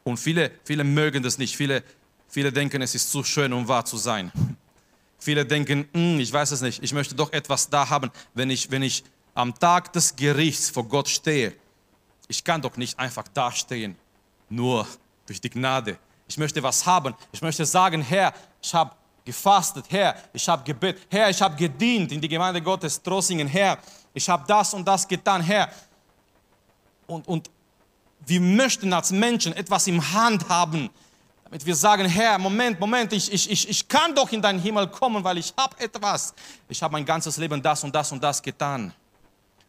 Und 0.03 0.17
viele, 0.17 0.51
viele 0.65 0.83
mögen 0.83 1.23
das 1.23 1.37
nicht. 1.37 1.55
Viele, 1.55 1.85
viele 2.27 2.51
denken, 2.51 2.81
es 2.81 2.95
ist 2.95 3.13
zu 3.13 3.23
schön, 3.23 3.53
um 3.53 3.69
wahr 3.69 3.85
zu 3.85 3.99
sein. 3.99 4.33
Viele 5.23 5.45
denken, 5.45 5.87
hm, 5.93 6.19
ich 6.19 6.33
weiß 6.33 6.53
es 6.53 6.63
nicht, 6.63 6.83
ich 6.83 6.95
möchte 6.95 7.15
doch 7.15 7.31
etwas 7.35 7.69
da 7.69 7.91
haben, 7.91 8.11
wenn 8.33 8.49
ich, 8.49 8.71
wenn 8.71 8.83
ich 8.83 9.05
am 9.35 9.55
Tag 9.59 9.93
des 9.93 10.17
Gerichts 10.17 10.71
vor 10.71 10.89
Gott 10.89 11.11
stehe, 11.11 11.55
ich 12.27 12.43
kann 12.43 12.63
doch 12.63 12.79
nicht 12.79 12.99
einfach 12.99 13.29
dastehen, 13.29 13.97
nur 14.49 14.87
durch 15.27 15.43
die 15.43 15.51
Gnade. 15.51 15.99
Ich 16.27 16.39
möchte 16.39 16.63
was 16.63 16.87
haben. 16.87 17.15
Ich 17.33 17.43
möchte 17.43 17.67
sagen, 17.67 18.01
Herr, 18.01 18.33
ich 18.63 18.73
habe 18.73 18.93
gefastet, 19.31 19.85
Herr, 19.89 20.15
ich 20.33 20.49
habe 20.49 20.63
gebetet, 20.65 21.07
Herr, 21.09 21.31
ich 21.31 21.41
habe 21.41 21.55
gedient 21.55 22.11
in 22.11 22.21
die 22.21 22.29
Gemeinde 22.29 22.61
Gottes 22.61 23.01
Trossingen, 23.01 23.47
Herr, 23.47 23.79
ich 24.13 24.29
habe 24.29 24.45
das 24.47 24.75
und 24.75 24.87
das 24.87 25.07
getan, 25.07 25.41
Herr. 25.41 25.71
Und, 27.07 27.27
und 27.29 27.51
wir 28.27 28.41
möchten 28.41 28.93
als 28.93 29.13
Menschen 29.13 29.53
etwas 29.55 29.87
im 29.87 30.01
Hand 30.13 30.49
haben, 30.49 30.91
damit 31.45 31.65
wir 31.65 31.77
sagen, 31.77 32.07
Herr, 32.07 32.39
Moment, 32.39 32.81
Moment, 32.81 33.13
ich, 33.13 33.33
ich, 33.33 33.51
ich, 33.51 33.69
ich 33.69 33.89
kann 33.89 34.15
doch 34.15 34.31
in 34.33 34.43
deinen 34.43 34.61
Himmel 34.61 34.89
kommen, 34.89 35.23
weil 35.23 35.39
ich 35.39 35.53
habe 35.57 35.79
etwas. 35.79 36.35
Ich 36.69 36.83
habe 36.83 36.93
mein 36.93 37.05
ganzes 37.05 37.37
Leben 37.37 37.63
das 37.63 37.85
und 37.85 37.95
das 37.95 38.11
und 38.11 38.23
das 38.23 38.43
getan. 38.43 38.93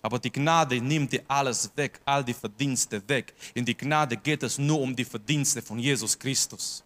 Aber 0.02 0.18
die 0.18 0.32
Gnade 0.32 0.82
nimmt 0.82 1.14
dir 1.14 1.24
alles 1.28 1.70
weg, 1.76 2.00
all 2.06 2.24
die 2.24 2.34
Verdienste 2.34 3.02
weg. 3.08 3.34
In 3.54 3.64
die 3.64 3.78
Gnade 3.78 4.18
geht 4.18 4.42
es 4.42 4.58
nur 4.58 4.82
um 4.82 4.96
die 4.96 5.06
Verdienste 5.06 5.62
von 5.62 5.78
Jesus 5.78 6.18
Christus. 6.18 6.84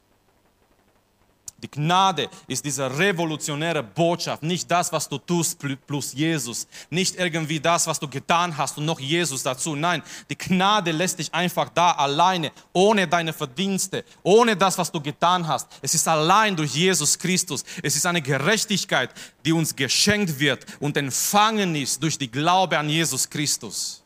Die 1.66 1.72
Gnade 1.72 2.30
ist 2.46 2.64
diese 2.64 2.96
revolutionäre 2.96 3.82
Botschaft, 3.82 4.44
nicht 4.44 4.70
das, 4.70 4.92
was 4.92 5.10
du 5.10 5.18
tust 5.18 5.58
plus 5.88 6.14
Jesus, 6.14 6.68
nicht 6.92 7.16
irgendwie 7.16 7.60
das, 7.60 7.88
was 7.88 8.00
du 8.00 8.08
getan 8.08 8.56
hast 8.56 8.78
und 8.78 8.86
noch 8.86 9.00
Jesus 9.00 9.42
dazu. 9.42 9.76
Nein, 9.76 10.04
die 10.30 10.38
Gnade 10.38 10.92
lässt 10.92 11.18
dich 11.18 11.34
einfach 11.34 11.70
da 11.70 11.94
alleine, 11.94 12.52
ohne 12.72 13.08
deine 13.08 13.34
Verdienste, 13.34 14.06
ohne 14.22 14.56
das, 14.56 14.78
was 14.78 14.92
du 14.92 15.02
getan 15.02 15.48
hast. 15.48 15.68
Es 15.82 15.96
ist 15.96 16.08
allein 16.08 16.56
durch 16.56 16.76
Jesus 16.76 17.18
Christus. 17.18 17.66
Es 17.82 17.96
ist 17.96 18.06
eine 18.06 18.22
Gerechtigkeit, 18.22 19.10
die 19.44 19.52
uns 19.52 19.76
geschenkt 19.76 20.40
wird 20.40 20.68
und 20.80 20.96
empfangen 20.98 21.76
ist 21.76 22.04
durch 22.04 22.20
die 22.20 22.30
Glaube 22.30 22.78
an 22.78 22.90
Jesus 22.90 23.28
Christus. 23.28 24.04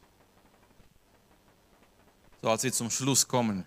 So, 2.41 2.49
als 2.49 2.63
wir 2.63 2.71
zum 2.71 2.89
Schluss 2.89 3.27
kommen, 3.27 3.65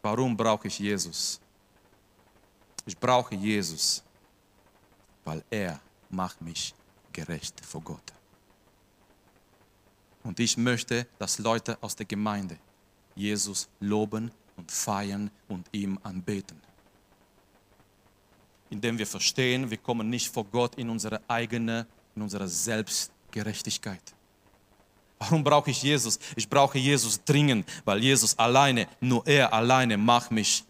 warum 0.00 0.34
brauche 0.34 0.68
ich 0.68 0.78
Jesus? 0.78 1.38
Ich 2.86 2.96
brauche 2.96 3.34
Jesus, 3.34 4.02
weil 5.24 5.42
er 5.50 5.80
macht 6.10 6.40
mich 6.40 6.74
gerecht 7.12 7.64
vor 7.64 7.80
Gott. 7.80 8.12
Und 10.22 10.40
ich 10.40 10.56
möchte, 10.56 11.06
dass 11.18 11.38
Leute 11.38 11.78
aus 11.80 11.96
der 11.96 12.06
Gemeinde 12.06 12.58
Jesus 13.14 13.68
loben 13.80 14.30
und 14.56 14.70
feiern 14.70 15.30
und 15.48 15.66
ihm 15.72 15.98
anbeten. 16.02 16.60
Indem 18.70 18.98
wir 18.98 19.06
verstehen, 19.06 19.70
wir 19.70 19.76
kommen 19.76 20.08
nicht 20.08 20.32
vor 20.32 20.44
Gott 20.44 20.74
in 20.76 20.90
unsere 20.90 21.20
eigene, 21.28 21.86
in 22.16 22.22
unsere 22.22 22.48
Selbstgerechtigkeit. 22.48 24.14
Warum 25.18 25.44
brauche 25.44 25.70
ich 25.70 25.82
Jesus? 25.82 26.18
Ich 26.36 26.48
brauche 26.48 26.78
Jesus 26.78 27.22
dringend, 27.24 27.66
weil 27.84 28.02
Jesus 28.02 28.38
alleine, 28.38 28.88
nur 29.00 29.26
er 29.26 29.52
alleine 29.52 29.96
macht 29.96 30.30
mich 30.30 30.64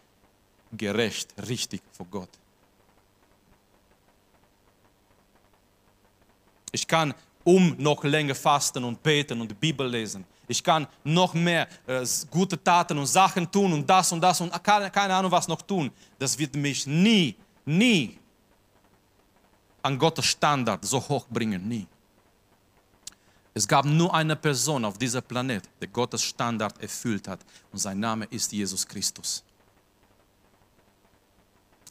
gerecht 0.77 1.35
richtig 1.49 1.83
vor 1.93 2.07
Gott. 2.07 2.31
Ich 6.73 6.87
kann 6.87 7.15
um 7.45 7.77
noch 7.79 8.03
länger 8.05 8.35
fasten 8.35 8.83
und 8.85 9.03
beten 9.03 9.41
und 9.41 9.51
die 9.51 9.55
Bibel 9.55 9.87
lesen. 9.87 10.25
Ich 10.49 10.63
kann 10.63 10.87
noch 11.05 11.35
mehr 11.35 11.69
äh, 11.87 12.07
gute 12.31 12.63
Taten 12.63 12.99
und 12.99 13.07
Sachen 13.07 13.51
tun 13.51 13.73
und 13.73 13.89
das 13.89 14.13
und 14.13 14.21
das 14.21 14.41
und 14.41 14.51
keine, 14.63 14.91
keine 14.91 15.15
Ahnung 15.15 15.31
was 15.31 15.49
noch 15.49 15.63
tun. 15.63 15.91
Das 16.19 16.39
wird 16.39 16.55
mich 16.55 16.87
nie, 16.87 17.37
nie 17.65 18.19
an 19.83 19.99
Gottes 19.99 20.27
Standard 20.27 20.85
so 20.85 21.01
hoch 21.01 21.27
bringen, 21.29 21.67
nie. 21.69 21.87
Es 23.53 23.69
gab 23.69 23.85
nur 23.85 24.13
eine 24.13 24.35
Person 24.35 24.85
auf 24.85 24.99
diesem 24.99 25.23
Planet, 25.23 25.63
der 25.81 25.89
Gottes 25.89 26.23
Standard 26.23 26.81
erfüllt 26.83 27.29
hat 27.29 27.41
und 27.71 27.79
sein 27.79 28.01
Name 28.01 28.25
ist 28.27 28.53
Jesus 28.53 28.87
Christus. 28.87 29.45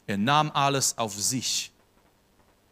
Er 0.06 0.18
nahm 0.18 0.50
alles 0.52 0.96
auf 0.98 1.14
sich. 1.14 1.72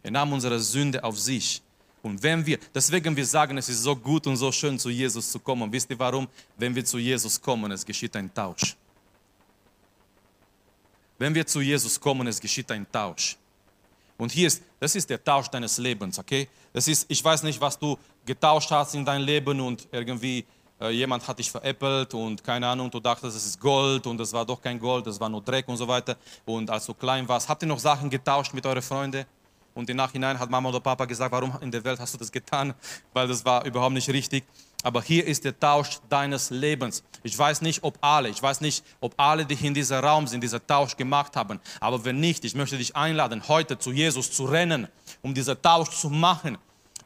Er 0.03 0.11
nahm 0.11 0.33
unsere 0.33 0.59
Sünde 0.59 1.03
auf 1.03 1.19
sich. 1.19 1.63
Und 2.03 2.21
wenn 2.23 2.45
wir, 2.45 2.59
deswegen 2.75 3.17
wir 3.17 3.25
sagen, 3.25 3.57
es 3.59 3.69
ist 3.69 3.83
so 3.83 3.95
gut 3.95 4.27
und 4.27 4.37
so 4.37 4.51
schön 4.51 4.79
zu 4.79 4.91
Jesus 4.91 5.31
zu 5.31 5.39
kommen. 5.39 5.73
Wisst 5.73 5.89
ihr 5.91 5.99
warum? 5.99 6.27
Wenn 6.57 6.75
wir 6.75 6.85
zu 6.85 6.99
Jesus 6.99 7.41
kommen, 7.41 7.71
es 7.71 7.87
geschieht 7.87 8.15
ein 8.17 8.33
Tausch. 8.35 8.77
Wenn 11.19 11.35
wir 11.35 11.47
zu 11.47 11.61
Jesus 11.61 12.01
kommen, 12.01 12.27
es 12.27 12.41
geschieht 12.41 12.71
ein 12.73 12.91
Tausch. 12.91 13.37
Und 14.19 14.33
hier 14.33 14.49
ist, 14.49 14.63
das 14.81 14.95
ist 14.97 15.09
der 15.09 15.23
Tausch 15.23 15.49
deines 15.49 15.79
Lebens, 15.79 16.19
okay? 16.19 16.49
Das 16.73 16.89
ist, 16.89 17.07
ich 17.09 17.23
weiß 17.23 17.45
nicht, 17.45 17.61
was 17.61 17.79
du 17.79 17.97
getauscht 18.27 18.71
hast 18.71 18.95
in 18.95 19.05
deinem 19.05 19.25
Leben 19.25 19.61
und 19.61 19.87
irgendwie 19.93 20.45
jemand 20.91 21.27
hat 21.27 21.39
dich 21.39 21.51
veräppelt 21.51 22.15
und 22.15 22.43
keine 22.43 22.67
Ahnung, 22.67 22.91
du 22.91 23.01
dachtest, 23.01 23.37
es 23.37 23.47
ist 23.47 23.61
Gold 23.61 24.07
und 24.07 24.21
es 24.21 24.33
war 24.33 24.45
doch 24.45 24.61
kein 24.61 24.79
Gold, 24.79 25.07
es 25.07 25.21
war 25.21 25.29
nur 25.29 25.43
Dreck 25.43 25.69
und 25.69 25.77
so 25.77 25.87
weiter. 25.87 26.17
Und 26.45 26.71
als 26.71 26.87
du 26.87 26.95
klein 26.95 27.29
warst, 27.29 27.49
habt 27.49 27.63
ihr 27.63 27.69
noch 27.69 27.79
Sachen 27.79 28.11
getauscht 28.11 28.53
mit 28.55 28.67
euren 28.67 28.83
Freunden? 28.83 29.25
Und 29.75 29.89
im 29.89 29.97
Nachhinein 29.97 30.39
hat 30.39 30.51
Mama 30.51 30.69
oder 30.69 30.81
Papa 30.81 31.07
gesagt, 31.07 31.33
warum 31.33 31.57
in 31.61 31.71
der 31.71 31.83
Welt 31.85 31.99
hast 31.99 32.13
du 32.13 32.19
das 32.19 32.31
getan? 32.31 32.75
Weil 33.13 33.29
das 33.29 33.45
war 33.45 33.65
überhaupt 33.65 33.95
nicht 33.95 34.09
richtig. 34.09 34.45
Aber 34.83 35.01
hier 35.01 35.27
ist 35.27 35.45
der 35.45 35.59
Tausch 35.59 36.01
deines 36.09 36.51
Lebens. 36.51 37.05
Ich 37.23 37.39
weiß 37.39 37.63
nicht, 37.63 37.85
ob 37.85 37.97
alle, 38.01 38.29
ich 38.29 38.43
weiß 38.43 38.61
nicht, 38.61 38.85
ob 39.01 39.15
alle, 39.17 39.47
die 39.47 39.55
in 39.67 39.75
diesem 39.75 40.05
Raum 40.05 40.27
sind, 40.27 40.43
diesen 40.43 40.67
Tausch 40.67 40.97
gemacht 40.97 41.37
haben. 41.37 41.61
Aber 41.81 42.05
wenn 42.05 42.19
nicht, 42.19 42.45
ich 42.45 42.55
möchte 42.55 42.77
dich 42.77 42.97
einladen, 42.97 43.47
heute 43.47 43.79
zu 43.79 43.93
Jesus 43.93 44.33
zu 44.33 44.45
rennen, 44.45 44.89
um 45.23 45.33
diesen 45.33 45.61
Tausch 45.63 45.91
zu 45.91 46.11
machen 46.11 46.59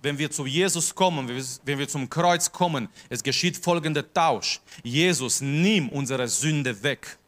wenn 0.03 0.19
wir 0.19 0.31
zu 0.31 0.47
Jesus 0.47 0.95
kommen, 0.95 1.29
wenn 1.65 1.79
wir 1.79 1.89
zum 1.89 2.09
Kreuz 2.09 2.51
kommen, 2.51 2.89
es 3.09 3.23
geschieht 3.23 3.57
folgender 3.57 4.13
Tausch. 4.13 4.61
Jesus 4.83 5.41
nimmt 5.41 5.93
unsere 5.93 6.29
Sünde 6.29 6.83
weg. 6.83 7.19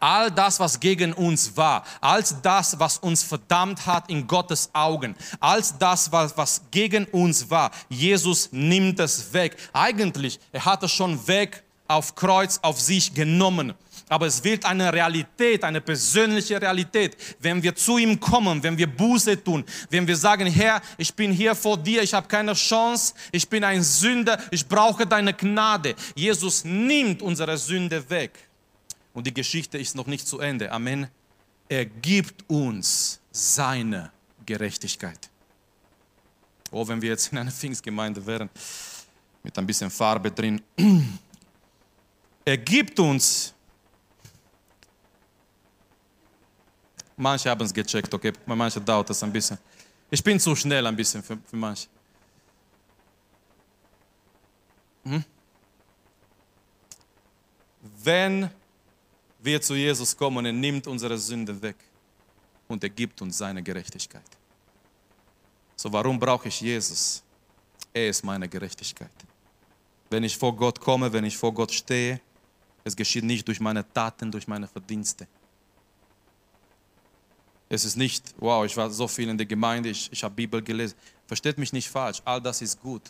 All 0.00 0.30
das, 0.30 0.60
was 0.60 0.78
gegen 0.78 1.12
uns 1.12 1.56
war, 1.56 1.84
als 2.00 2.40
das, 2.40 2.78
was 2.78 2.98
uns 2.98 3.24
verdammt 3.24 3.84
hat 3.84 4.08
in 4.08 4.28
Gottes 4.28 4.70
Augen, 4.72 5.16
als 5.40 5.76
das, 5.76 6.12
was, 6.12 6.36
was 6.36 6.62
gegen 6.70 7.04
uns 7.06 7.50
war, 7.50 7.72
Jesus 7.88 8.50
nimmt 8.52 9.00
es 9.00 9.32
weg. 9.32 9.56
Eigentlich, 9.72 10.38
er 10.52 10.64
hat 10.64 10.84
es 10.84 10.92
schon 10.92 11.26
weg 11.26 11.64
auf 11.88 12.14
Kreuz 12.14 12.60
auf 12.62 12.80
sich 12.80 13.12
genommen. 13.12 13.74
Aber 14.08 14.26
es 14.26 14.42
wird 14.42 14.64
eine 14.64 14.92
Realität, 14.92 15.64
eine 15.64 15.80
persönliche 15.80 16.60
Realität, 16.60 17.16
wenn 17.40 17.62
wir 17.62 17.74
zu 17.74 17.98
ihm 17.98 18.18
kommen, 18.18 18.62
wenn 18.62 18.76
wir 18.76 18.86
Buße 18.86 19.42
tun, 19.42 19.64
wenn 19.90 20.06
wir 20.06 20.16
sagen, 20.16 20.46
Herr, 20.46 20.80
ich 20.96 21.14
bin 21.14 21.32
hier 21.32 21.54
vor 21.54 21.76
dir, 21.76 22.02
ich 22.02 22.14
habe 22.14 22.28
keine 22.28 22.54
Chance, 22.54 23.14
ich 23.32 23.48
bin 23.48 23.64
ein 23.64 23.82
Sünder, 23.82 24.38
ich 24.50 24.66
brauche 24.66 25.06
deine 25.06 25.34
Gnade. 25.34 25.94
Jesus 26.14 26.64
nimmt 26.64 27.22
unsere 27.22 27.56
Sünde 27.58 28.08
weg. 28.10 28.48
Und 29.12 29.26
die 29.26 29.34
Geschichte 29.34 29.78
ist 29.78 29.96
noch 29.96 30.06
nicht 30.06 30.26
zu 30.26 30.38
Ende. 30.38 30.70
Amen. 30.70 31.08
Er 31.68 31.84
gibt 31.84 32.48
uns 32.48 33.20
seine 33.30 34.10
Gerechtigkeit. 34.46 35.28
Oh, 36.70 36.86
wenn 36.86 37.00
wir 37.00 37.10
jetzt 37.10 37.32
in 37.32 37.38
einer 37.38 37.50
Pfingstgemeinde 37.50 38.24
wären, 38.24 38.48
mit 39.42 39.58
ein 39.58 39.66
bisschen 39.66 39.90
Farbe 39.90 40.30
drin. 40.30 40.60
Er 42.44 42.56
gibt 42.56 42.98
uns, 42.98 43.52
manche 47.18 47.50
haben 47.50 47.64
es 47.64 47.74
gecheckt, 47.74 48.12
okay, 48.14 48.32
bei 48.46 48.54
manchen 48.54 48.84
dauert 48.84 49.10
es 49.10 49.22
ein 49.22 49.32
bisschen. 49.32 49.58
Ich 50.10 50.22
bin 50.22 50.40
zu 50.40 50.54
schnell 50.54 50.86
ein 50.86 50.96
bisschen 50.96 51.22
für, 51.22 51.36
für 51.44 51.56
manche. 51.56 51.88
Hm? 55.04 55.24
Wenn 58.02 58.50
wir 59.40 59.60
zu 59.60 59.74
Jesus 59.74 60.16
kommen, 60.16 60.44
er 60.46 60.52
nimmt 60.52 60.86
unsere 60.86 61.18
Sünde 61.18 61.60
weg 61.60 61.76
und 62.66 62.82
er 62.82 62.90
gibt 62.90 63.20
uns 63.22 63.38
seine 63.38 63.62
Gerechtigkeit. 63.62 64.22
So, 65.76 65.92
warum 65.92 66.18
brauche 66.18 66.48
ich 66.48 66.60
Jesus? 66.60 67.22
Er 67.92 68.08
ist 68.08 68.24
meine 68.24 68.48
Gerechtigkeit. 68.48 69.10
Wenn 70.10 70.24
ich 70.24 70.36
vor 70.36 70.54
Gott 70.56 70.80
komme, 70.80 71.12
wenn 71.12 71.24
ich 71.24 71.36
vor 71.36 71.52
Gott 71.52 71.72
stehe, 71.72 72.20
es 72.84 72.96
geschieht 72.96 73.24
nicht 73.24 73.46
durch 73.46 73.60
meine 73.60 73.90
Taten, 73.92 74.30
durch 74.30 74.48
meine 74.48 74.66
Verdienste. 74.66 75.26
Es 77.68 77.84
ist 77.84 77.96
nicht, 77.96 78.34
wow, 78.38 78.64
ich 78.64 78.76
war 78.76 78.90
so 78.90 79.06
viel 79.06 79.28
in 79.28 79.36
der 79.36 79.46
Gemeinde, 79.46 79.90
ich, 79.90 80.08
ich 80.10 80.24
habe 80.24 80.34
Bibel 80.34 80.62
gelesen. 80.62 80.96
Versteht 81.26 81.58
mich 81.58 81.72
nicht 81.72 81.88
falsch, 81.88 82.22
all 82.24 82.40
das 82.40 82.62
ist 82.62 82.80
gut. 82.80 83.02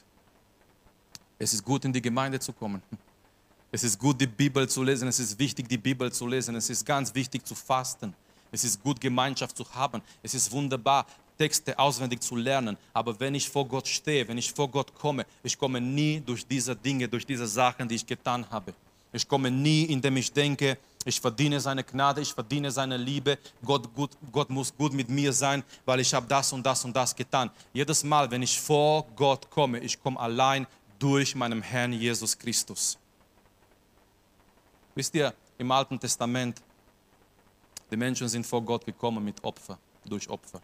Es 1.39 1.53
ist 1.53 1.65
gut, 1.65 1.85
in 1.85 1.93
die 1.93 2.03
Gemeinde 2.03 2.41
zu 2.41 2.53
kommen. 2.53 2.83
Es 3.71 3.85
ist 3.85 3.99
gut, 3.99 4.21
die 4.21 4.27
Bibel 4.27 4.69
zu 4.69 4.83
lesen. 4.83 5.09
Es 5.09 5.21
ist 5.21 5.39
wichtig, 5.39 5.69
die 5.69 5.79
Bibel 5.79 6.11
zu 6.11 6.27
lesen. 6.27 6.57
Es 6.57 6.71
ist 6.71 6.85
ganz 6.85 7.15
wichtig 7.15 7.47
zu 7.47 7.55
fasten. 7.55 8.15
Es 8.51 8.65
ist 8.65 8.83
gut, 8.83 9.01
Gemeinschaft 9.01 9.57
zu 9.57 9.65
haben. 9.75 10.03
Es 10.23 10.35
ist 10.35 10.51
wunderbar, 10.51 11.07
Texte 11.37 11.79
auswendig 11.79 12.21
zu 12.23 12.35
lernen. 12.35 12.77
Aber 12.93 13.19
wenn 13.21 13.35
ich 13.35 13.49
vor 13.49 13.69
Gott 13.69 13.87
stehe, 13.87 14.27
wenn 14.27 14.39
ich 14.39 14.53
vor 14.53 14.69
Gott 14.69 14.93
komme, 14.95 15.27
ich 15.43 15.57
komme 15.57 15.81
nie 15.81 16.21
durch 16.25 16.47
diese 16.47 16.75
Dinge, 16.75 17.09
durch 17.09 17.27
diese 17.27 17.47
Sachen, 17.47 17.89
die 17.89 17.97
ich 17.97 18.07
getan 18.07 18.49
habe. 18.51 18.75
Ich 19.13 19.29
komme 19.29 19.51
nie, 19.51 19.85
indem 19.85 20.17
ich 20.17 20.33
denke, 20.33 20.79
ich 21.09 21.21
verdiene 21.21 21.59
seine 21.59 21.83
Gnade, 21.83 22.21
ich 22.21 22.35
verdiene 22.35 22.71
seine 22.71 22.99
Liebe. 22.99 23.39
Gott, 23.65 23.95
gut, 23.95 24.11
Gott 24.31 24.51
muss 24.51 24.77
gut 24.77 24.93
mit 24.93 25.09
mir 25.09 25.33
sein, 25.33 25.65
weil 25.87 26.01
ich 26.01 26.13
habe 26.13 26.27
das 26.27 26.53
und 26.53 26.65
das 26.65 26.85
und 26.85 26.95
das 26.95 27.17
getan. 27.17 27.51
Jedes 27.73 28.05
Mal, 28.05 28.31
wenn 28.31 28.43
ich 28.43 28.61
vor 28.61 29.07
Gott 29.17 29.49
komme, 29.49 29.79
ich 29.79 30.01
komme 30.01 30.21
allein 30.21 30.67
durch 30.99 31.35
meinen 31.35 31.63
Herrn 31.63 31.95
Jesus 31.95 32.37
Christus. 32.39 32.99
Wisst 34.95 35.15
ihr, 35.15 35.33
im 35.57 35.71
Alten 35.71 35.99
Testament, 35.99 36.61
die 37.91 37.97
Menschen 37.97 38.29
sind 38.29 38.47
vor 38.47 38.61
Gott 38.61 38.85
gekommen 38.85 39.25
mit 39.25 39.43
Opfer, 39.43 39.79
durch 40.05 40.29
Opfer. 40.29 40.61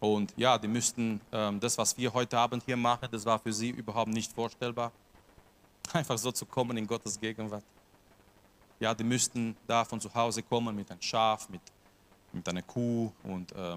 Und 0.00 0.32
ja, 0.36 0.56
die 0.56 0.68
müssten 0.68 1.20
ähm, 1.30 1.60
das, 1.60 1.76
was 1.76 1.96
wir 1.98 2.12
heute 2.14 2.38
Abend 2.38 2.64
hier 2.64 2.78
machen, 2.78 3.08
das 3.12 3.26
war 3.26 3.38
für 3.38 3.52
sie 3.52 3.68
überhaupt 3.68 4.10
nicht 4.10 4.32
vorstellbar. 4.32 4.90
Einfach 5.92 6.16
so 6.16 6.32
zu 6.32 6.46
kommen 6.46 6.78
in 6.78 6.86
Gottes 6.86 7.20
Gegenwart. 7.20 7.64
Ja, 8.82 8.92
die 8.92 9.04
müssten 9.04 9.56
da 9.64 9.84
von 9.84 10.00
zu 10.00 10.12
Hause 10.12 10.42
kommen 10.42 10.74
mit 10.74 10.90
einem 10.90 11.00
Schaf, 11.00 11.48
mit, 11.48 11.60
mit 12.32 12.48
einer 12.48 12.62
Kuh 12.62 13.12
und 13.22 13.52
äh, 13.52 13.76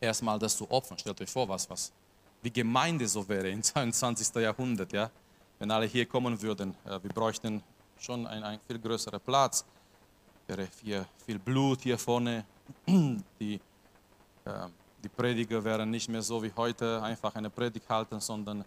erstmal 0.00 0.38
das 0.38 0.56
zu 0.56 0.70
opfern. 0.70 0.96
Stellt 0.96 1.20
euch 1.20 1.28
vor, 1.28 1.46
was, 1.46 1.68
was 1.68 1.92
wie 2.40 2.50
Gemeinde 2.50 3.06
so 3.06 3.28
wäre 3.28 3.50
im 3.50 3.62
22. 3.62 4.34
Jahrhundert, 4.36 4.94
ja. 4.94 5.10
Wenn 5.58 5.70
alle 5.70 5.84
hier 5.84 6.06
kommen 6.06 6.40
würden, 6.40 6.74
äh, 6.86 7.02
wir 7.02 7.10
bräuchten 7.10 7.62
schon 8.00 8.26
einen, 8.26 8.58
viel 8.66 8.78
größeren 8.78 9.20
Platz. 9.20 9.62
Wäre 10.46 10.68
viel, 10.68 11.04
viel 11.26 11.38
Blut 11.38 11.82
hier 11.82 11.98
vorne. 11.98 12.46
Die, 12.86 13.60
äh, 14.46 14.68
die 15.04 15.08
Prediger 15.10 15.62
wären 15.62 15.90
nicht 15.90 16.08
mehr 16.08 16.22
so 16.22 16.42
wie 16.42 16.52
heute, 16.56 17.02
einfach 17.02 17.34
eine 17.34 17.50
Predigt 17.50 17.86
halten, 17.90 18.20
sondern 18.20 18.64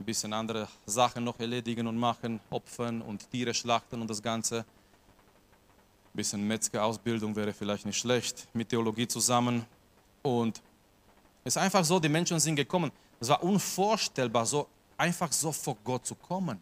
ein 0.00 0.04
bisschen 0.04 0.32
andere 0.32 0.66
Sachen 0.86 1.24
noch 1.24 1.38
erledigen 1.38 1.86
und 1.86 1.96
machen, 1.98 2.40
opfern 2.48 3.02
und 3.02 3.30
Tiere 3.30 3.52
schlachten 3.52 4.00
und 4.00 4.08
das 4.08 4.22
Ganze. 4.22 4.60
Ein 4.60 6.14
bisschen 6.14 6.46
Metzger-Ausbildung 6.48 7.36
wäre 7.36 7.52
vielleicht 7.52 7.84
nicht 7.84 7.98
schlecht, 7.98 8.48
mit 8.54 8.70
Theologie 8.70 9.06
zusammen. 9.06 9.66
Und 10.22 10.62
es 11.44 11.54
ist 11.54 11.62
einfach 11.62 11.84
so, 11.84 12.00
die 12.00 12.08
Menschen 12.08 12.40
sind 12.40 12.56
gekommen. 12.56 12.90
Es 13.20 13.28
war 13.28 13.42
unvorstellbar, 13.42 14.46
so 14.46 14.66
einfach 14.96 15.30
so 15.30 15.52
vor 15.52 15.76
Gott 15.84 16.06
zu 16.06 16.14
kommen. 16.14 16.58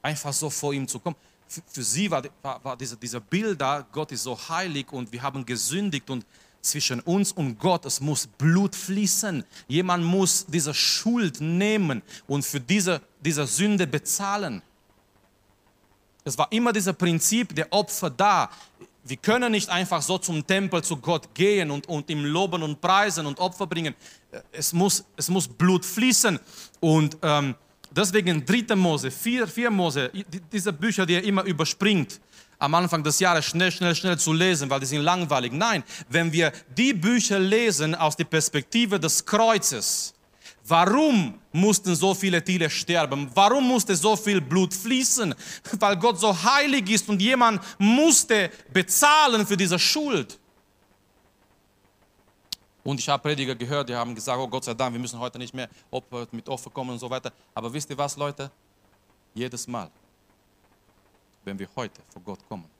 Einfach 0.00 0.32
so 0.32 0.48
vor 0.48 0.72
ihm 0.72 0.88
zu 0.88 0.98
kommen. 0.98 1.16
Für, 1.46 1.60
für 1.66 1.82
sie 1.82 2.10
war, 2.10 2.22
war, 2.40 2.64
war 2.64 2.76
dieser, 2.76 2.96
dieser 2.96 3.20
Bild 3.20 3.60
da, 3.60 3.86
Gott 3.92 4.12
ist 4.12 4.22
so 4.22 4.36
heilig 4.48 4.90
und 4.92 5.12
wir 5.12 5.20
haben 5.20 5.44
gesündigt 5.44 6.08
und 6.08 6.24
zwischen 6.60 7.00
uns 7.00 7.32
und 7.32 7.58
Gott, 7.58 7.86
es 7.86 8.00
muss 8.00 8.26
Blut 8.26 8.74
fließen. 8.74 9.44
Jemand 9.68 10.04
muss 10.04 10.46
diese 10.46 10.74
Schuld 10.74 11.40
nehmen 11.40 12.02
und 12.26 12.44
für 12.44 12.60
diese, 12.60 13.00
diese 13.20 13.46
Sünde 13.46 13.86
bezahlen. 13.86 14.62
Es 16.24 16.36
war 16.36 16.50
immer 16.52 16.72
dieses 16.72 16.94
Prinzip 16.94 17.54
der 17.54 17.72
Opfer 17.72 18.10
da. 18.10 18.50
Wir 19.04 19.16
können 19.16 19.52
nicht 19.52 19.68
einfach 19.70 20.02
so 20.02 20.18
zum 20.18 20.46
Tempel 20.46 20.84
zu 20.84 20.96
Gott 20.98 21.34
gehen 21.34 21.70
und, 21.70 21.88
und 21.88 22.10
ihm 22.10 22.24
loben 22.24 22.62
und 22.62 22.80
preisen 22.80 23.26
und 23.26 23.38
Opfer 23.38 23.66
bringen. 23.66 23.94
Es 24.52 24.72
muss, 24.72 25.04
es 25.16 25.28
muss 25.28 25.48
Blut 25.48 25.84
fließen. 25.84 26.38
Und 26.80 27.16
ähm, 27.22 27.54
deswegen 27.90 28.44
3. 28.44 28.76
Mose, 28.76 29.10
4, 29.10 29.48
4 29.48 29.70
Mose, 29.70 30.10
diese 30.52 30.72
Bücher, 30.72 31.06
die 31.06 31.14
er 31.14 31.24
immer 31.24 31.44
überspringt, 31.44 32.20
am 32.60 32.74
Anfang 32.74 33.02
des 33.02 33.18
Jahres 33.18 33.46
schnell, 33.46 33.72
schnell, 33.72 33.94
schnell 33.96 34.18
zu 34.18 34.32
lesen, 34.32 34.70
weil 34.70 34.78
die 34.78 34.86
sind 34.86 35.02
langweilig. 35.02 35.52
Nein, 35.52 35.82
wenn 36.08 36.32
wir 36.32 36.52
die 36.76 36.92
Bücher 36.92 37.40
lesen 37.40 37.94
aus 37.96 38.16
der 38.16 38.24
Perspektive 38.24 39.00
des 39.00 39.26
Kreuzes, 39.26 40.14
Warum 40.70 41.40
mussten 41.52 41.96
so 41.96 42.14
viele 42.14 42.44
Tiere 42.44 42.70
sterben? 42.70 43.28
Warum 43.34 43.66
musste 43.66 43.96
so 43.96 44.14
viel 44.14 44.40
Blut 44.40 44.72
fließen? 44.72 45.34
Weil 45.80 45.96
Gott 45.96 46.20
so 46.20 46.30
heilig 46.32 46.88
ist 46.90 47.08
und 47.08 47.20
jemand 47.20 47.60
musste 47.78 48.50
bezahlen 48.72 49.44
für 49.44 49.56
diese 49.56 49.78
Schuld. 49.78 50.38
Und 52.84 53.00
ich 53.00 53.08
habe 53.08 53.22
Prediger 53.22 53.56
gehört, 53.56 53.88
die 53.88 53.96
haben 53.96 54.14
gesagt, 54.14 54.38
oh 54.38 54.46
Gott 54.46 54.64
sei 54.64 54.74
Dank, 54.74 54.92
wir 54.92 55.00
müssen 55.00 55.18
heute 55.18 55.38
nicht 55.38 55.52
mehr 55.52 55.68
mit 56.30 56.48
Opfer 56.48 56.70
kommen 56.70 56.90
und 56.90 56.98
so 56.98 57.10
weiter. 57.10 57.32
Aber 57.52 57.72
wisst 57.72 57.90
ihr 57.90 57.98
was, 57.98 58.16
Leute? 58.16 58.50
Jedes 59.34 59.66
Mal, 59.66 59.90
wenn 61.50 61.58
wir 61.58 61.68
heute 61.74 62.00
vor 62.12 62.22
Gott 62.22 62.48
kommen, 62.48 62.70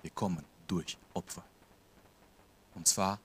wir 0.00 0.10
kommen 0.12 0.44
durch 0.68 0.96
Opfer. 1.12 1.42
Und 2.72 2.86
zwar 2.86 3.18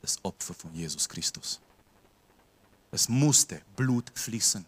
das 0.00 0.24
Opfer 0.24 0.54
von 0.54 0.72
Jesus 0.72 1.08
Christus. 1.08 1.60
Es 2.92 3.08
musste 3.08 3.60
Blut 3.74 4.12
fließen, 4.14 4.64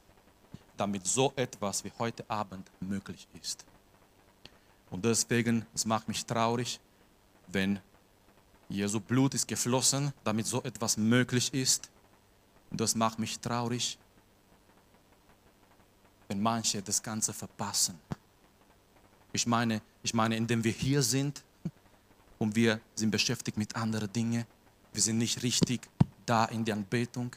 damit 0.77 1.07
so 1.07 1.33
etwas 1.37 1.85
wie 1.85 1.93
heute 1.97 2.29
Abend 2.29 2.69
möglich 2.81 3.29
ist. 3.41 3.65
Und 4.91 5.05
deswegen, 5.05 5.65
es 5.73 5.85
macht 5.85 6.09
mich 6.09 6.27
traurig, 6.27 6.81
wenn 7.47 7.79
Jesu 8.69 8.99
Blut 8.99 9.35
ist 9.35 9.47
geflossen, 9.47 10.13
damit 10.25 10.47
so 10.47 10.61
etwas 10.65 10.97
möglich 10.97 11.55
ist. 11.55 11.89
Und 12.73 12.81
das 12.81 12.97
macht 12.97 13.21
mich 13.21 13.39
traurig, 13.39 13.97
wenn 16.27 16.43
manche 16.43 16.83
das 16.83 17.01
Ganze 17.01 17.33
verpassen. 17.33 17.97
Ich 19.39 19.47
meine, 19.47 19.81
ich 20.03 20.15
meine, 20.15 20.35
indem 20.35 20.65
wir 20.65 20.73
hier 20.73 21.01
sind 21.01 21.45
und 22.41 22.57
wir 22.57 22.81
sind 22.97 23.13
beschäftigt 23.13 23.57
mit 23.57 23.77
anderen 23.77 24.13
Dingen. 24.13 24.45
Wir 24.93 25.01
sind 25.01 25.17
nicht 25.19 25.45
richtig 25.45 25.83
da 26.27 26.47
in 26.47 26.65
der 26.65 26.75
Anbetung. 26.75 27.31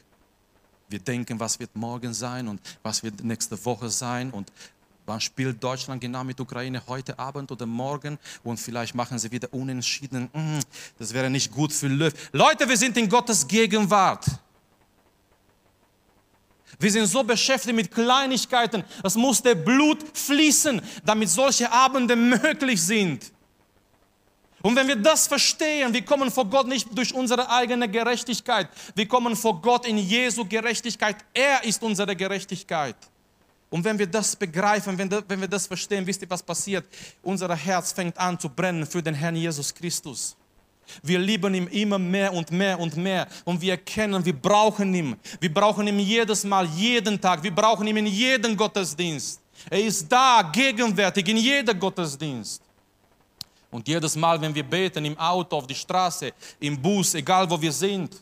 Wir 0.88 0.98
denken, 0.98 1.38
was 1.38 1.60
wird 1.60 1.76
morgen 1.76 2.12
sein 2.12 2.48
und 2.48 2.60
was 2.82 3.04
wird 3.04 3.22
nächste 3.22 3.64
Woche 3.64 3.88
sein 3.88 4.32
und 4.32 4.50
wann 5.06 5.20
spielt 5.20 5.62
Deutschland 5.62 6.00
genau 6.00 6.24
mit 6.24 6.40
Ukraine 6.40 6.82
heute 6.88 7.16
Abend 7.16 7.52
oder 7.52 7.66
morgen 7.66 8.18
und 8.42 8.58
vielleicht 8.58 8.96
machen 8.96 9.16
sie 9.20 9.30
wieder 9.30 9.54
unentschieden. 9.54 10.28
Mm, 10.32 10.58
das 10.98 11.14
wäre 11.14 11.30
nicht 11.30 11.52
gut 11.52 11.72
für 11.72 11.86
Löw. 11.86 12.12
Leute, 12.32 12.68
wir 12.68 12.76
sind 12.76 12.96
in 12.96 13.08
Gottes 13.08 13.46
Gegenwart. 13.46 14.26
Wir 16.78 16.90
sind 16.90 17.06
so 17.06 17.22
beschäftigt 17.22 17.76
mit 17.76 17.90
Kleinigkeiten. 17.90 18.84
Es 19.02 19.14
muss 19.14 19.42
der 19.42 19.54
Blut 19.54 19.98
fließen, 20.14 20.80
damit 21.04 21.28
solche 21.28 21.70
Abende 21.70 22.16
möglich 22.16 22.82
sind. 22.82 23.32
Und 24.62 24.76
wenn 24.76 24.86
wir 24.86 24.96
das 24.96 25.26
verstehen, 25.26 25.92
wir 25.92 26.04
kommen 26.04 26.30
vor 26.30 26.46
Gott 26.46 26.68
nicht 26.68 26.86
durch 26.96 27.12
unsere 27.12 27.50
eigene 27.50 27.88
Gerechtigkeit, 27.88 28.68
wir 28.94 29.08
kommen 29.08 29.34
vor 29.34 29.60
Gott 29.60 29.86
in 29.86 29.98
Jesu 29.98 30.44
Gerechtigkeit. 30.44 31.16
Er 31.34 31.64
ist 31.64 31.82
unsere 31.82 32.14
Gerechtigkeit. 32.14 32.96
Und 33.70 33.82
wenn 33.84 33.98
wir 33.98 34.06
das 34.06 34.36
begreifen, 34.36 34.96
wenn, 34.98 35.10
wenn 35.10 35.40
wir 35.40 35.48
das 35.48 35.66
verstehen, 35.66 36.06
wisst 36.06 36.22
ihr, 36.22 36.30
was 36.30 36.42
passiert? 36.42 36.84
Unser 37.22 37.54
Herz 37.56 37.92
fängt 37.92 38.16
an 38.18 38.38
zu 38.38 38.48
brennen 38.48 38.86
für 38.86 39.02
den 39.02 39.14
Herrn 39.14 39.34
Jesus 39.34 39.74
Christus. 39.74 40.36
Wir 41.02 41.18
lieben 41.18 41.54
ihn 41.54 41.66
immer 41.68 41.98
mehr 41.98 42.32
und 42.32 42.50
mehr 42.50 42.78
und 42.78 42.96
mehr. 42.96 43.26
Und 43.44 43.60
wir 43.60 43.72
erkennen, 43.72 44.24
wir 44.24 44.34
brauchen 44.34 44.94
ihn. 44.94 45.16
Wir 45.40 45.52
brauchen 45.52 45.86
ihn 45.86 45.98
jedes 45.98 46.44
Mal, 46.44 46.66
jeden 46.66 47.20
Tag. 47.20 47.42
Wir 47.42 47.54
brauchen 47.54 47.86
ihn 47.86 47.96
in 47.96 48.06
jedem 48.06 48.56
Gottesdienst. 48.56 49.40
Er 49.70 49.80
ist 49.80 50.10
da, 50.10 50.50
gegenwärtig, 50.52 51.28
in 51.28 51.36
jedem 51.36 51.78
Gottesdienst. 51.78 52.62
Und 53.70 53.88
jedes 53.88 54.16
Mal, 54.16 54.40
wenn 54.40 54.54
wir 54.54 54.64
beten, 54.64 55.04
im 55.04 55.16
Auto, 55.18 55.56
auf 55.56 55.66
die 55.66 55.74
Straße, 55.74 56.32
im 56.60 56.80
Bus, 56.80 57.14
egal 57.14 57.48
wo 57.48 57.60
wir 57.60 57.72
sind, 57.72 58.20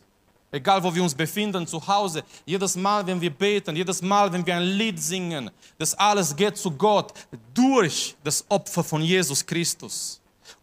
egal 0.51 0.83
wo 0.83 0.95
wir 0.95 1.03
uns 1.03 1.15
befinden, 1.15 1.67
zu 1.67 1.85
Hause, 1.85 2.23
jedes 2.45 2.77
Mal, 2.77 3.05
wenn 3.07 3.21
wir 3.21 3.31
beten, 3.31 3.75
jedes 3.75 4.01
Mal, 4.01 4.33
wenn 4.33 4.47
wir 4.47 4.57
ein 4.57 4.63
Lied 4.63 5.01
singen, 5.01 5.51
das 5.77 5.95
alles 5.95 6.35
geht 6.35 6.57
zu 6.57 6.71
Gott 6.71 7.13
durch 7.53 8.15
das 8.23 8.45
Opfer 8.49 8.85
von 8.85 9.03
Jesus 9.03 9.45
Christus. 9.45 10.20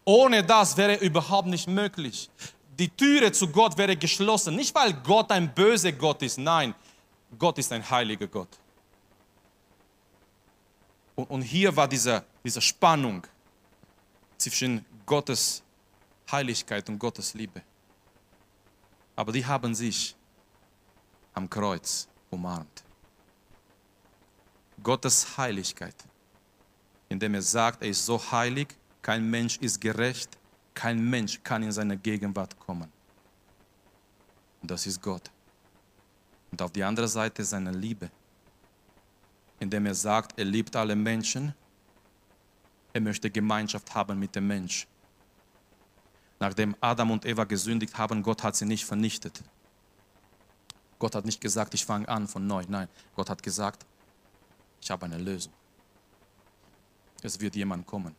Ohne 0.08 0.42
das 0.42 0.74
wäre 0.78 0.94
überhaupt 0.94 1.48
nicht 1.48 1.68
möglich. 1.68 2.30
Die 2.78 2.88
Türe 2.88 3.30
zu 3.30 3.46
Gott 3.46 3.76
wäre 3.76 3.94
geschlossen. 3.94 4.56
Nicht, 4.56 4.74
weil 4.74 4.94
Gott 4.94 5.30
ein 5.30 5.54
böser 5.54 5.92
Gott 5.92 6.22
ist, 6.22 6.38
nein, 6.38 6.74
Gott 7.38 7.58
ist 7.58 7.70
ein 7.72 7.90
heiliger 7.90 8.26
Gott. 8.26 8.48
Und, 11.14 11.28
und 11.28 11.42
hier 11.42 11.76
war 11.76 11.86
diese, 11.86 12.24
diese 12.42 12.62
Spannung 12.62 13.26
zwischen 14.38 14.82
Gottes 15.04 15.62
Heiligkeit 16.32 16.88
und 16.88 16.98
Gottes 16.98 17.34
Liebe. 17.34 17.60
Aber 19.14 19.30
die 19.30 19.44
haben 19.44 19.74
sich 19.74 20.16
am 21.34 21.50
Kreuz 21.50 22.08
umarmt. 22.30 22.82
Gottes 24.82 25.36
Heiligkeit, 25.36 25.96
indem 27.10 27.34
er 27.34 27.42
sagt, 27.42 27.82
er 27.82 27.90
ist 27.90 28.06
so 28.06 28.18
heilig, 28.32 28.77
kein 29.02 29.28
Mensch 29.28 29.58
ist 29.58 29.80
gerecht, 29.80 30.38
kein 30.74 30.98
Mensch 31.10 31.42
kann 31.42 31.62
in 31.62 31.72
seine 31.72 31.96
Gegenwart 31.96 32.58
kommen. 32.58 32.92
Und 34.60 34.70
das 34.70 34.86
ist 34.86 35.00
Gott. 35.00 35.30
Und 36.50 36.62
auf 36.62 36.72
die 36.72 36.82
andere 36.82 37.08
Seite 37.08 37.44
seine 37.44 37.72
Liebe, 37.72 38.10
indem 39.60 39.86
er 39.86 39.94
sagt, 39.94 40.38
er 40.38 40.44
liebt 40.44 40.74
alle 40.76 40.96
Menschen, 40.96 41.54
er 42.92 43.00
möchte 43.00 43.30
Gemeinschaft 43.30 43.94
haben 43.94 44.18
mit 44.18 44.34
dem 44.34 44.46
Mensch. 44.46 44.86
Nachdem 46.40 46.76
Adam 46.80 47.10
und 47.10 47.24
Eva 47.24 47.44
gesündigt 47.44 47.98
haben, 47.98 48.22
Gott 48.22 48.42
hat 48.42 48.56
sie 48.56 48.64
nicht 48.64 48.84
vernichtet. 48.84 49.42
Gott 50.98 51.14
hat 51.14 51.24
nicht 51.24 51.40
gesagt, 51.40 51.74
ich 51.74 51.84
fange 51.84 52.08
an 52.08 52.26
von 52.26 52.46
neu. 52.46 52.64
Nein, 52.68 52.88
Gott 53.14 53.30
hat 53.30 53.42
gesagt, 53.42 53.84
ich 54.80 54.90
habe 54.90 55.06
eine 55.06 55.18
Lösung. 55.18 55.52
Es 57.22 57.40
wird 57.40 57.56
jemand 57.56 57.86
kommen. 57.86 58.14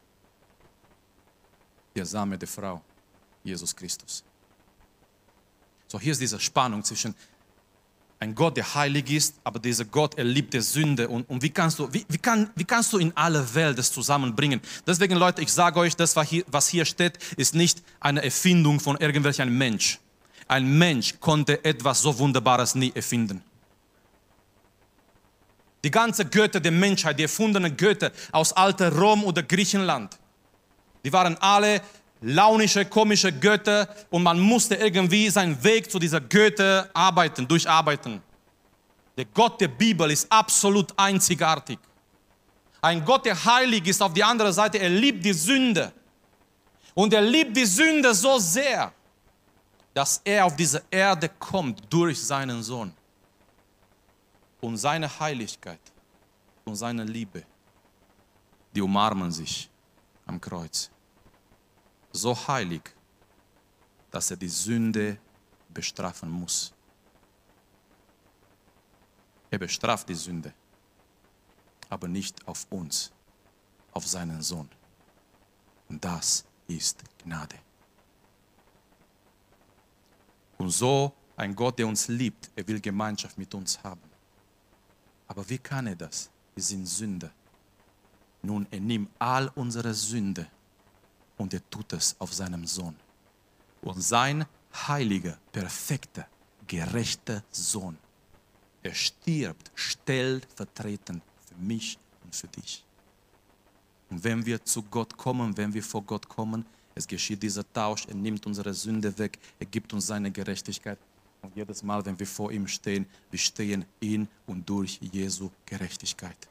Der 1.96 2.06
Same 2.06 2.38
der 2.38 2.48
Frau, 2.48 2.82
Jesus 3.44 3.76
Christus. 3.76 4.24
So, 5.88 6.00
hier 6.00 6.12
ist 6.12 6.22
diese 6.22 6.40
Spannung 6.40 6.84
zwischen 6.84 7.16
ein 8.22 8.36
Gott, 8.36 8.58
der 8.58 8.76
heilig 8.76 9.10
ist, 9.12 9.36
aber 9.46 9.60
dieser 9.60 9.86
Gott, 9.86 10.18
er 10.18 10.26
liebt 10.26 10.54
die 10.54 10.60
Sünde. 10.60 11.08
Und, 11.08 11.30
und 11.30 11.42
wie, 11.42 11.50
kannst 11.50 11.80
du, 11.80 11.92
wie, 11.94 12.06
wie, 12.10 12.18
kann, 12.18 12.50
wie 12.56 12.66
kannst 12.66 12.92
du 12.92 12.98
in 12.98 13.16
aller 13.16 13.56
Welt 13.56 13.78
das 13.78 13.94
zusammenbringen? 13.94 14.60
Deswegen, 14.86 15.16
Leute, 15.16 15.42
ich 15.42 15.52
sage 15.52 15.80
euch, 15.80 15.96
das, 15.96 16.18
was 16.18 16.68
hier, 16.68 16.86
steht, 16.86 17.18
ist 17.38 17.56
nicht 17.56 17.82
eine 18.02 18.22
Erfindung 18.22 18.82
von 18.82 18.98
irgendwelchem 18.98 19.58
Mensch. 19.58 20.00
Ein 20.50 20.78
Mensch 20.78 21.18
konnte 21.22 21.64
etwas 21.64 22.02
so 22.02 22.18
Wunderbares 22.20 22.76
nie 22.76 22.92
erfinden. 22.94 23.42
Die 25.86 25.92
ganze 25.92 26.26
Götter 26.26 26.60
der 26.60 26.74
Menschheit, 26.74 27.18
die 27.20 27.24
erfundenen 27.24 27.78
Götter 27.78 28.12
aus 28.34 28.52
alter 28.52 28.94
Rom 28.94 29.24
oder 29.24 29.44
Griechenland, 29.44 30.20
die 31.04 31.12
waren 31.14 31.38
alle 31.38 31.82
launische, 32.22 32.86
komische 32.86 33.32
Götter 33.32 33.88
und 34.10 34.24
man 34.24 34.40
musste 34.40 34.76
irgendwie 34.76 35.30
seinen 35.30 35.62
Weg 35.64 35.90
zu 35.90 36.00
dieser 36.00 36.20
Götter 36.20 36.90
arbeiten, 36.94 37.48
durcharbeiten. 37.48 38.22
Der 39.16 39.26
Gott 39.26 39.60
der 39.60 39.68
Bibel 39.68 40.10
ist 40.12 40.32
absolut 40.32 40.94
einzigartig. 40.98 41.80
Ein 42.82 43.04
Gott, 43.04 43.26
der 43.26 43.44
heilig 43.44 43.86
ist, 43.88 44.02
auf 44.02 44.14
die 44.14 44.24
andere 44.24 44.54
Seite, 44.54 44.80
er 44.80 44.90
liebt 44.90 45.24
die 45.26 45.34
Sünde. 45.34 45.92
Und 46.94 47.14
er 47.14 47.22
liebt 47.22 47.56
die 47.56 47.66
Sünde 47.66 48.14
so 48.14 48.40
sehr, 48.40 48.94
dass 49.94 50.22
er 50.24 50.46
auf 50.46 50.56
diese 50.56 50.84
Erde 50.90 51.30
kommt 51.38 51.82
durch 51.90 52.22
seinen 52.22 52.64
Sohn. 52.64 52.94
Und 54.62 54.78
seine 54.78 55.20
Heiligkeit 55.20 55.80
und 56.66 56.76
seine 56.76 57.04
Liebe, 57.04 57.44
die 58.74 58.82
umarmen 58.82 59.32
sich 59.32 59.70
am 60.30 60.40
Kreuz 60.40 60.92
so 62.12 62.36
heilig, 62.48 62.82
dass 64.12 64.32
er 64.32 64.38
die 64.38 64.50
Sünde 64.50 65.18
bestrafen 65.70 66.30
muss. 66.30 66.74
Er 69.52 69.60
bestraft 69.60 70.08
die 70.10 70.16
Sünde, 70.16 70.54
aber 71.90 72.08
nicht 72.08 72.48
auf 72.48 72.68
uns, 72.70 73.12
auf 73.92 74.08
seinen 74.08 74.42
Sohn. 74.42 74.70
Und 75.90 76.04
das 76.04 76.46
ist 76.68 77.04
Gnade. 77.24 77.58
Und 80.58 80.70
so 80.70 81.14
ein 81.36 81.56
Gott, 81.56 81.80
der 81.80 81.88
uns 81.88 82.08
liebt, 82.08 82.52
er 82.56 82.68
will 82.68 82.80
Gemeinschaft 82.80 83.38
mit 83.38 83.54
uns 83.56 83.82
haben. 83.84 84.10
Aber 85.28 85.48
wie 85.50 85.58
kann 85.58 85.88
er 85.88 85.96
das? 85.96 86.30
Wir 86.54 86.64
sind 86.64 86.86
Sünder. 86.86 87.32
Nun, 88.42 88.68
er 88.72 88.80
nimmt 88.80 89.10
all 89.20 89.52
unsere 89.56 89.94
Sünde 89.94 90.48
und 91.38 91.54
er 91.54 91.68
tut 91.70 91.94
es 91.94 92.16
auf 92.20 92.34
seinem 92.34 92.66
Sohn. 92.66 92.96
Und 93.82 94.02
sein 94.02 94.46
heiliger, 94.88 95.38
perfekter, 95.52 96.28
gerechter 96.68 97.44
Sohn, 97.52 97.98
er 98.82 98.94
stirbt 98.94 99.72
stellvertretend 99.76 101.22
für 101.48 101.56
mich 101.56 101.98
und 102.24 102.36
für 102.36 102.48
dich. 102.48 102.86
Und 104.10 104.24
wenn 104.24 104.46
wir 104.46 104.64
zu 104.64 104.84
Gott 104.84 105.16
kommen, 105.18 105.56
wenn 105.58 105.74
wir 105.74 105.84
vor 105.84 106.02
Gott 106.04 106.28
kommen, 106.28 106.66
es 106.96 107.08
geschieht 107.08 107.42
dieser 107.44 107.72
Tausch, 107.72 108.06
er 108.08 108.16
nimmt 108.16 108.46
unsere 108.46 108.74
Sünde 108.74 109.18
weg, 109.18 109.38
er 109.60 109.66
gibt 109.66 109.94
uns 109.94 110.08
seine 110.08 110.32
Gerechtigkeit. 110.32 110.98
Und 111.42 111.56
jedes 111.56 111.84
Mal, 111.84 112.06
wenn 112.06 112.20
wir 112.20 112.28
vor 112.28 112.52
ihm 112.52 112.68
stehen, 112.68 113.06
wir 113.32 113.40
stehen 113.40 113.86
in 114.00 114.28
und 114.46 114.68
durch 114.68 115.00
Jesu 115.02 115.50
Gerechtigkeit. 115.66 116.50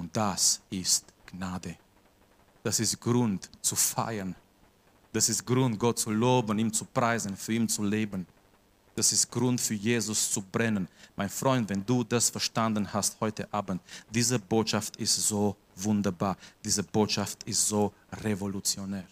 Und 0.00 0.16
das 0.16 0.62
ist 0.70 1.04
Gnade. 1.26 1.76
Das 2.62 2.80
ist 2.80 2.98
Grund 2.98 3.50
zu 3.60 3.76
feiern. 3.76 4.34
Das 5.12 5.28
ist 5.28 5.44
Grund, 5.44 5.78
Gott 5.78 5.98
zu 5.98 6.10
loben, 6.10 6.58
ihm 6.58 6.72
zu 6.72 6.86
preisen, 6.86 7.36
für 7.36 7.52
ihn 7.52 7.68
zu 7.68 7.84
leben. 7.84 8.26
Das 8.94 9.12
ist 9.12 9.30
Grund 9.30 9.60
für 9.60 9.74
Jesus 9.74 10.30
zu 10.32 10.40
brennen. 10.40 10.88
Mein 11.16 11.28
Freund, 11.28 11.68
wenn 11.68 11.84
du 11.84 12.02
das 12.02 12.30
verstanden 12.30 12.90
hast 12.90 13.20
heute 13.20 13.52
Abend, 13.52 13.82
diese 14.08 14.38
Botschaft 14.38 14.96
ist 14.96 15.16
so 15.16 15.54
wunderbar. 15.76 16.38
Diese 16.64 16.82
Botschaft 16.82 17.42
ist 17.42 17.68
so 17.68 17.92
revolutionär. 18.22 19.06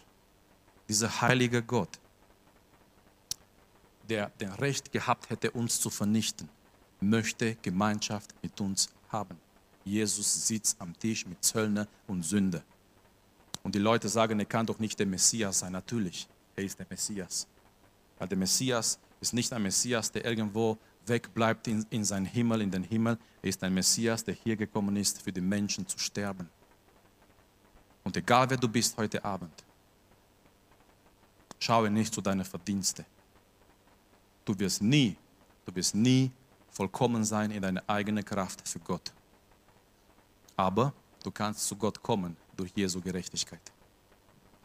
Dieser 0.88 1.20
heilige 1.20 1.62
Gott, 1.62 1.98
der 4.08 4.30
den 4.40 4.52
Recht 4.52 4.90
gehabt 4.90 5.28
hätte, 5.28 5.50
uns 5.50 5.78
zu 5.78 5.90
vernichten, 5.90 6.48
möchte 6.98 7.56
Gemeinschaft 7.56 8.34
mit 8.42 8.58
uns 8.58 8.88
haben. 9.10 9.38
Jesus 9.88 10.46
sitzt 10.46 10.80
am 10.80 10.98
Tisch 10.98 11.26
mit 11.26 11.42
Zöllner 11.44 11.88
und 12.06 12.22
Sünder. 12.22 12.62
Und 13.62 13.74
die 13.74 13.80
Leute 13.80 14.08
sagen, 14.08 14.38
er 14.38 14.46
kann 14.46 14.66
doch 14.66 14.78
nicht 14.78 14.98
der 14.98 15.06
Messias 15.06 15.60
sein. 15.60 15.72
Natürlich, 15.72 16.28
er 16.56 16.64
ist 16.64 16.78
der 16.78 16.86
Messias. 16.88 17.46
Weil 18.18 18.28
der 18.28 18.38
Messias 18.38 18.98
ist 19.20 19.34
nicht 19.34 19.52
ein 19.52 19.62
Messias, 19.62 20.10
der 20.12 20.24
irgendwo 20.24 20.78
wegbleibt 21.06 21.66
in, 21.68 21.84
in 21.90 22.04
seinen 22.04 22.26
Himmel, 22.26 22.60
in 22.62 22.70
den 22.70 22.84
Himmel. 22.84 23.18
Er 23.42 23.48
ist 23.48 23.62
ein 23.62 23.74
Messias, 23.74 24.24
der 24.24 24.34
hier 24.34 24.56
gekommen 24.56 24.96
ist, 24.96 25.22
für 25.22 25.32
die 25.32 25.40
Menschen 25.40 25.86
zu 25.86 25.98
sterben. 25.98 26.48
Und 28.04 28.16
egal 28.16 28.48
wer 28.48 28.56
du 28.56 28.68
bist 28.68 28.96
heute 28.96 29.24
Abend, 29.24 29.52
schaue 31.58 31.90
nicht 31.90 32.14
zu 32.14 32.20
deinen 32.20 32.44
Verdiensten. 32.44 33.04
Du 34.44 34.58
wirst 34.58 34.80
nie, 34.80 35.16
du 35.66 35.74
wirst 35.74 35.94
nie 35.94 36.30
vollkommen 36.70 37.24
sein 37.24 37.50
in 37.50 37.60
deiner 37.60 37.82
eigenen 37.86 38.24
Kraft 38.24 38.66
für 38.66 38.78
Gott. 38.78 39.12
Aber 40.58 40.92
du 41.22 41.30
kannst 41.30 41.68
zu 41.68 41.76
Gott 41.76 42.02
kommen 42.02 42.36
durch 42.56 42.72
Jesu 42.74 43.00
Gerechtigkeit. 43.00 43.60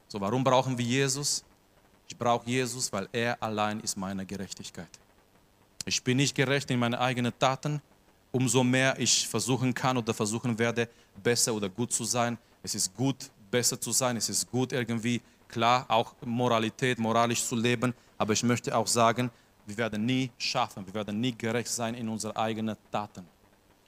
So, 0.08 0.20
warum 0.20 0.44
brauchen 0.44 0.76
wir 0.76 0.84
Jesus? 0.84 1.44
Ich 2.08 2.18
brauche 2.18 2.50
Jesus, 2.50 2.92
weil 2.92 3.08
er 3.12 3.42
allein 3.42 3.80
ist 3.80 3.96
meine 3.96 4.26
Gerechtigkeit. 4.26 4.90
Ich 5.86 6.04
bin 6.04 6.18
nicht 6.18 6.36
gerecht 6.36 6.72
in 6.72 6.80
meinen 6.80 6.96
eigenen 6.96 7.32
Taten. 7.38 7.80
Umso 8.32 8.64
mehr 8.64 8.98
ich 8.98 9.28
versuchen 9.28 9.72
kann 9.72 9.96
oder 9.96 10.16
versuchen 10.16 10.58
werde, 10.58 10.90
besser 11.22 11.54
oder 11.54 11.70
gut 11.70 11.94
zu 11.94 12.04
sein. 12.06 12.40
Es 12.64 12.74
ist 12.74 12.96
gut, 12.96 13.30
besser 13.52 13.80
zu 13.80 13.92
sein. 13.92 14.18
Es 14.18 14.30
ist 14.30 14.50
gut, 14.50 14.74
irgendwie, 14.74 15.22
klar, 15.48 15.86
auch 15.90 16.16
Moralität, 16.26 16.98
moralisch 16.98 17.46
zu 17.46 17.56
leben. 17.56 17.94
Aber 18.18 18.34
ich 18.34 18.42
möchte 18.42 18.76
auch 18.76 18.88
sagen, 18.88 19.30
wir 19.68 19.78
werden 19.78 20.08
nie 20.08 20.32
schaffen, 20.40 20.88
wir 20.88 20.94
werden 20.96 21.22
nie 21.22 21.38
gerecht 21.38 21.70
sein 21.70 21.94
in 21.94 22.10
unseren 22.10 22.36
eigenen 22.36 22.76
Taten. 22.92 23.28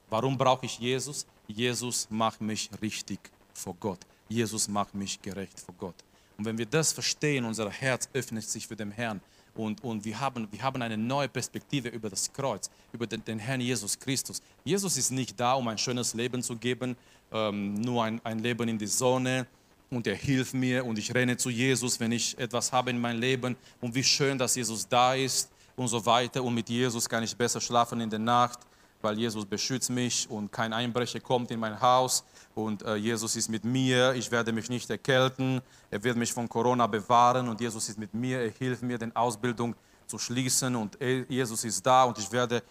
Warum 0.08 0.38
brauche 0.38 0.66
ich 0.66 0.78
Jesus? 0.78 1.26
Jesus 1.46 2.08
macht 2.10 2.40
mich 2.40 2.70
richtig 2.82 3.20
vor 3.52 3.74
Gott. 3.78 4.00
Jesus 4.28 4.68
macht 4.68 4.94
mich 4.94 5.20
gerecht 5.22 5.60
vor 5.60 5.74
Gott. 5.78 5.94
Und 6.36 6.44
wenn 6.44 6.58
wir 6.58 6.66
das 6.66 6.92
verstehen, 6.92 7.44
unser 7.44 7.70
Herz 7.70 8.08
öffnet 8.12 8.44
sich 8.44 8.66
für 8.66 8.76
den 8.76 8.90
Herrn 8.90 9.20
und, 9.54 9.82
und 9.82 10.04
wir, 10.04 10.20
haben, 10.20 10.48
wir 10.50 10.62
haben 10.62 10.82
eine 10.82 10.98
neue 10.98 11.28
Perspektive 11.28 11.88
über 11.88 12.10
das 12.10 12.30
Kreuz, 12.32 12.70
über 12.92 13.06
den, 13.06 13.24
den 13.24 13.38
Herrn 13.38 13.60
Jesus 13.60 13.98
Christus. 13.98 14.42
Jesus 14.64 14.96
ist 14.96 15.10
nicht 15.10 15.38
da, 15.40 15.54
um 15.54 15.66
ein 15.68 15.78
schönes 15.78 16.14
Leben 16.14 16.42
zu 16.42 16.56
geben, 16.56 16.96
ähm, 17.32 17.74
nur 17.74 18.04
ein, 18.04 18.20
ein 18.24 18.40
Leben 18.40 18.68
in 18.68 18.78
die 18.78 18.86
Sonne 18.86 19.46
und 19.90 20.06
er 20.06 20.16
hilft 20.16 20.54
mir 20.54 20.84
und 20.84 20.98
ich 20.98 21.14
renne 21.14 21.36
zu 21.36 21.48
Jesus, 21.48 21.98
wenn 22.00 22.12
ich 22.12 22.36
etwas 22.38 22.72
habe 22.72 22.90
in 22.90 23.00
meinem 23.00 23.20
Leben 23.20 23.56
und 23.80 23.94
wie 23.94 24.04
schön, 24.04 24.36
dass 24.36 24.56
Jesus 24.56 24.86
da 24.86 25.14
ist 25.14 25.50
und 25.76 25.88
so 25.88 26.04
weiter 26.04 26.42
und 26.42 26.54
mit 26.54 26.68
Jesus 26.68 27.08
kann 27.08 27.22
ich 27.22 27.34
besser 27.34 27.60
schlafen 27.60 28.00
in 28.00 28.10
der 28.10 28.18
Nacht 28.18 28.58
weil 29.02 29.18
Jesus 29.18 29.44
beschützt 29.46 29.90
mich 29.90 30.28
und 30.30 30.50
kein 30.50 30.72
Einbrecher 30.72 31.20
kommt 31.20 31.50
in 31.50 31.60
mein 31.60 31.80
Haus 31.80 32.24
und 32.54 32.82
äh, 32.82 32.96
Jesus 32.96 33.36
ist 33.36 33.48
mit 33.48 33.64
mir, 33.64 34.14
ich 34.14 34.30
werde 34.30 34.52
mich 34.52 34.68
nicht 34.68 34.88
erkälten, 34.90 35.60
er 35.90 36.02
wird 36.02 36.16
mich 36.16 36.32
von 36.32 36.48
Corona 36.48 36.86
bewahren 36.86 37.48
und 37.48 37.60
Jesus 37.60 37.88
ist 37.88 37.98
mit 37.98 38.14
mir, 38.14 38.40
er 38.40 38.50
hilft 38.50 38.82
mir, 38.82 38.98
die 38.98 39.14
Ausbildung 39.14 39.74
zu 40.06 40.18
schließen 40.18 40.74
und 40.76 40.98
Jesus 41.28 41.64
ist 41.64 41.84
da 41.84 42.04
und 42.04 42.18
ich 42.18 42.30
werde 42.30 42.62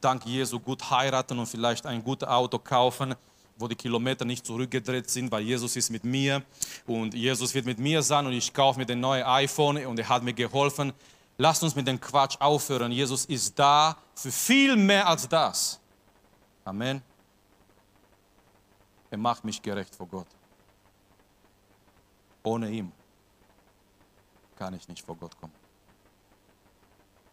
dank 0.00 0.24
Jesu 0.26 0.58
gut 0.58 0.90
heiraten 0.90 1.38
und 1.38 1.46
vielleicht 1.46 1.86
ein 1.86 2.02
gutes 2.02 2.28
Auto 2.28 2.58
kaufen 2.58 3.14
wo 3.58 3.68
die 3.68 3.74
Kilometer 3.74 4.24
nicht 4.24 4.44
zurückgedreht 4.44 5.08
sind, 5.08 5.30
weil 5.32 5.42
Jesus 5.42 5.76
ist 5.76 5.90
mit 5.90 6.04
mir. 6.04 6.42
Und 6.86 7.14
Jesus 7.14 7.54
wird 7.54 7.66
mit 7.66 7.78
mir 7.78 8.02
sein 8.02 8.26
und 8.26 8.32
ich 8.32 8.52
kaufe 8.52 8.78
mir 8.78 8.86
den 8.86 9.00
neuen 9.00 9.24
iPhone 9.24 9.84
und 9.86 9.98
er 9.98 10.08
hat 10.08 10.22
mir 10.22 10.34
geholfen, 10.34 10.92
Lasst 11.38 11.62
uns 11.62 11.74
mit 11.74 11.86
dem 11.86 12.00
Quatsch 12.00 12.36
aufhören. 12.40 12.92
Jesus 12.92 13.26
ist 13.26 13.58
da 13.58 13.96
für 14.14 14.32
viel 14.32 14.76
mehr 14.76 15.06
als 15.06 15.28
das. 15.28 15.78
Amen. 16.64 17.02
Er 19.10 19.18
macht 19.18 19.44
mich 19.44 19.60
gerecht 19.60 19.94
vor 19.94 20.06
Gott. 20.06 20.26
Ohne 22.42 22.70
ihn 22.70 22.92
kann 24.56 24.74
ich 24.74 24.88
nicht 24.88 25.04
vor 25.04 25.16
Gott 25.16 25.38
kommen. 25.38 25.52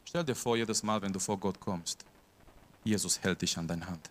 Stell 0.03 0.23
dir 0.23 0.35
vor, 0.35 0.57
jedes 0.57 0.83
Mal, 0.83 1.01
wenn 1.01 1.13
du 1.13 1.19
vor 1.19 1.37
Gott 1.37 1.59
kommst, 1.59 2.05
Jesus 2.83 3.19
hält 3.21 3.41
dich 3.41 3.57
an 3.57 3.67
deine 3.67 3.87
Hand. 3.87 4.09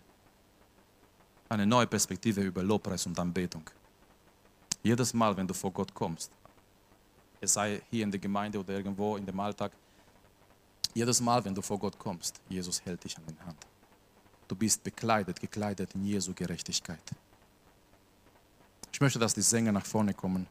Eine 1.49 1.65
neue 1.67 1.87
Perspektive 1.87 2.41
über 2.41 2.63
Lobpreis 2.63 3.05
und 3.05 3.17
Anbetung. 3.19 3.69
Jedes 4.81 5.13
Mal, 5.13 5.37
wenn 5.37 5.47
du 5.47 5.53
vor 5.53 5.71
Gott 5.71 5.93
kommst, 5.93 6.31
es 7.39 7.53
sei 7.53 7.81
hier 7.89 8.03
in 8.03 8.11
der 8.11 8.19
Gemeinde 8.19 8.59
oder 8.59 8.73
irgendwo 8.73 9.15
in 9.17 9.25
dem 9.25 9.39
Alltag, 9.39 9.71
jedes 10.93 11.21
Mal, 11.21 11.43
wenn 11.45 11.55
du 11.55 11.61
vor 11.61 11.79
Gott 11.79 11.97
kommst, 11.97 12.39
Jesus 12.49 12.83
hält 12.85 13.03
dich 13.03 13.17
an 13.17 13.25
den 13.25 13.45
Hand. 13.45 13.57
Du 14.47 14.55
bist 14.55 14.83
bekleidet, 14.83 15.39
gekleidet 15.39 15.95
in 15.95 16.05
Jesu 16.05 16.33
Gerechtigkeit. 16.33 17.01
Ich 18.91 19.01
möchte, 19.01 19.17
dass 19.17 19.33
die 19.33 19.41
Sänger 19.41 19.71
nach 19.71 19.85
vorne 19.85 20.13
kommen. 20.13 20.47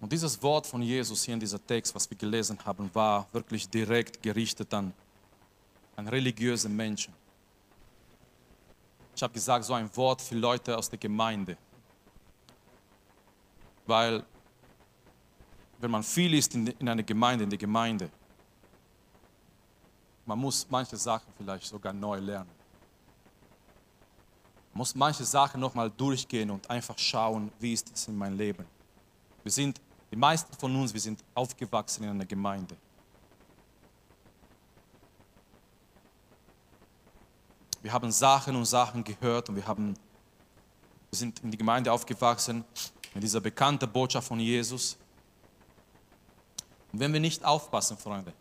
Und 0.00 0.12
dieses 0.12 0.40
Wort 0.42 0.66
von 0.66 0.80
Jesus 0.80 1.24
hier 1.24 1.34
in 1.34 1.40
dieser 1.40 1.64
Text, 1.66 1.94
was 1.94 2.08
wir 2.08 2.16
gelesen 2.16 2.58
haben, 2.64 2.88
war 2.94 3.26
wirklich 3.32 3.68
direkt 3.68 4.22
gerichtet 4.22 4.72
an, 4.72 4.92
an 5.96 6.06
religiöse 6.06 6.68
Menschen. 6.68 7.12
Ich 9.18 9.22
habe 9.24 9.34
gesagt, 9.34 9.64
so 9.64 9.74
ein 9.74 9.90
Wort 9.96 10.22
für 10.22 10.36
Leute 10.36 10.78
aus 10.78 10.88
der 10.88 10.96
Gemeinde. 10.96 11.56
Weil, 13.84 14.24
wenn 15.80 15.90
man 15.90 16.04
viel 16.04 16.34
ist 16.34 16.54
in, 16.54 16.68
in 16.68 16.88
einer 16.88 17.02
Gemeinde, 17.02 17.42
in 17.42 17.50
der 17.50 17.58
Gemeinde, 17.58 18.12
man 20.24 20.38
muss 20.38 20.64
manche 20.70 20.96
Sachen 20.96 21.32
vielleicht 21.36 21.66
sogar 21.66 21.92
neu 21.92 22.20
lernen. 22.20 22.48
Man 24.72 24.78
muss 24.78 24.94
manche 24.94 25.24
Sachen 25.24 25.60
nochmal 25.60 25.90
durchgehen 25.90 26.48
und 26.52 26.70
einfach 26.70 26.96
schauen, 26.96 27.50
wie 27.58 27.72
ist 27.72 27.90
es 27.92 28.06
in 28.06 28.16
meinem 28.16 28.38
Leben. 28.38 28.64
Wir 29.42 29.50
sind, 29.50 29.80
die 30.12 30.16
meisten 30.16 30.56
von 30.56 30.76
uns, 30.76 30.94
wir 30.94 31.00
sind 31.00 31.24
aufgewachsen 31.34 32.04
in 32.04 32.10
einer 32.10 32.24
Gemeinde. 32.24 32.76
Wir 37.82 37.92
haben 37.92 38.10
Sachen 38.10 38.56
und 38.56 38.64
Sachen 38.64 39.04
gehört 39.04 39.48
und 39.48 39.56
wir, 39.56 39.66
haben, 39.66 39.94
wir 41.10 41.18
sind 41.18 41.40
in 41.40 41.50
die 41.50 41.58
Gemeinde 41.58 41.92
aufgewachsen 41.92 42.64
mit 43.14 43.22
dieser 43.22 43.40
bekannten 43.40 43.90
Botschaft 43.90 44.28
von 44.28 44.40
Jesus. 44.40 44.96
Und 46.92 47.00
wenn 47.00 47.12
wir 47.12 47.20
nicht 47.20 47.44
aufpassen, 47.44 47.96
Freunde, 47.96 48.32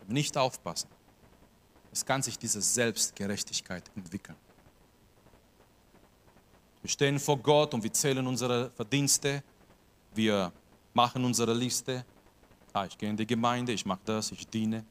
wenn 0.00 0.08
wir 0.08 0.14
nicht 0.14 0.36
aufpassen, 0.36 0.88
es 1.90 2.04
kann 2.04 2.22
sich 2.22 2.38
diese 2.38 2.60
Selbstgerechtigkeit 2.60 3.90
entwickeln. 3.96 4.36
Wir 6.82 6.90
stehen 6.90 7.18
vor 7.18 7.38
Gott 7.38 7.72
und 7.74 7.82
wir 7.82 7.92
zählen 7.92 8.26
unsere 8.26 8.70
Verdienste, 8.70 9.42
wir 10.14 10.52
machen 10.92 11.24
unsere 11.24 11.54
Liste. 11.54 12.04
Ah, 12.72 12.84
ich 12.84 12.96
gehe 12.98 13.08
in 13.08 13.16
die 13.16 13.26
Gemeinde, 13.26 13.72
ich 13.72 13.86
mache 13.86 14.00
das, 14.04 14.30
ich 14.30 14.46
diene. 14.46 14.84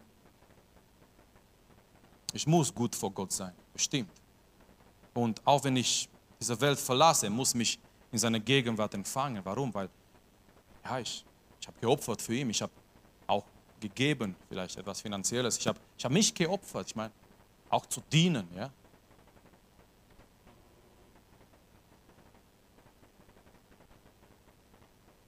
Ich 2.35 2.45
muss 2.45 2.75
gut 2.75 2.93
vor 2.93 3.11
Gott 3.11 3.31
sein, 3.31 3.53
bestimmt. 3.71 4.11
Und 5.13 5.41
auch 5.45 5.63
wenn 5.63 5.77
ich 5.77 6.09
diese 6.37 6.59
Welt 6.59 6.77
verlasse, 6.77 7.29
muss 7.29 7.55
mich 7.55 7.79
in 8.11 8.19
seiner 8.19 8.41
Gegenwart 8.41 8.93
empfangen. 8.93 9.39
Warum? 9.45 9.73
Weil 9.73 9.89
ja, 10.83 10.99
ich, 10.99 11.23
ich 11.61 11.65
habe 11.65 11.79
geopfert 11.79 12.21
für 12.21 12.35
ihn. 12.35 12.49
Ich 12.49 12.61
habe 12.61 12.73
auch 13.25 13.45
gegeben, 13.79 14.35
vielleicht 14.49 14.75
etwas 14.75 14.99
Finanzielles. 14.99 15.57
Ich 15.57 15.65
habe 15.65 15.79
ich 15.97 16.03
hab 16.03 16.11
mich 16.11 16.33
geopfert. 16.33 16.87
Ich 16.87 16.95
meine, 16.97 17.13
auch 17.69 17.85
zu 17.85 18.01
dienen. 18.11 18.49
Ja? 18.53 18.69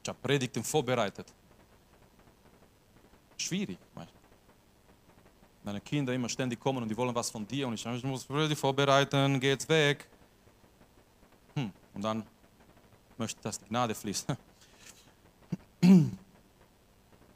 Ich 0.04 0.10
habe 0.10 0.20
Predigten 0.22 0.62
vorbereitet. 0.62 1.34
Schwierig 3.38 3.80
manchmal 3.96 4.17
deine 5.68 5.82
Kinder 5.82 6.14
immer 6.14 6.30
ständig 6.30 6.60
kommen 6.60 6.82
und 6.82 6.90
die 6.90 6.96
wollen 6.96 7.14
was 7.14 7.30
von 7.30 7.46
dir 7.46 7.68
und 7.68 7.74
ich, 7.74 7.86
ich 7.86 8.04
muss 8.04 8.26
die 8.26 8.56
vorbereiten, 8.56 9.40
geht's 9.40 9.68
weg. 9.68 10.08
Hm. 11.56 11.72
Und 11.94 12.02
dann 12.02 12.24
möchte, 13.18 13.42
dass 13.42 13.60
die 13.60 13.66
Gnade 13.66 13.94
fließt. 13.94 14.28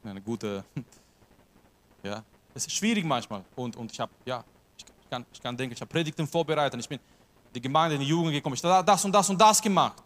Eine 0.04 0.20
gute, 0.22 0.64
ja, 2.02 2.24
es 2.54 2.66
ist 2.66 2.74
schwierig 2.74 3.04
manchmal 3.04 3.44
und, 3.54 3.76
und 3.76 3.92
ich 3.92 4.00
habe, 4.00 4.10
ja, 4.24 4.42
ich 4.76 4.84
kann, 5.10 5.26
ich 5.32 5.40
kann 5.40 5.56
denken, 5.56 5.74
ich 5.74 5.80
habe 5.80 5.90
Predigten 5.90 6.26
vorbereitet, 6.26 6.80
ich 6.80 6.88
bin 6.88 6.98
in 6.98 7.52
die 7.54 7.60
Gemeinde, 7.60 7.96
in 7.96 8.00
die 8.00 8.08
Jugend 8.08 8.32
gekommen, 8.32 8.54
ich 8.54 8.64
habe 8.64 8.84
das 8.84 9.04
und 9.04 9.12
das 9.12 9.28
und 9.28 9.38
das 9.38 9.60
gemacht. 9.60 10.02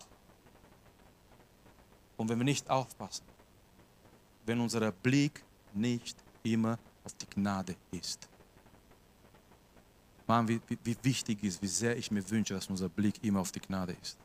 Und 2.17 2.29
wenn 2.29 2.39
wir 2.39 2.45
nicht 2.45 2.69
aufpassen, 2.69 3.25
wenn 4.45 4.61
unser 4.61 4.91
Blick 4.91 5.45
nicht 5.73 6.17
immer 6.43 6.79
auf 7.07 7.15
die 7.15 7.27
Gnade 7.27 7.75
ist. 7.93 8.29
Mann, 10.27 10.49
wie, 10.49 10.61
wie, 10.67 10.79
wie 10.83 10.97
wichtig 11.03 11.43
ist, 11.45 11.63
wie 11.63 11.69
sehr 11.69 11.97
ich 11.97 12.11
mir 12.11 12.29
wünsche, 12.29 12.53
dass 12.53 12.67
unser 12.69 12.89
Blick 12.89 13.23
immer 13.23 13.41
auf 13.41 13.53
die 13.53 13.61
Gnade 13.61 13.97
ist. 14.03 14.19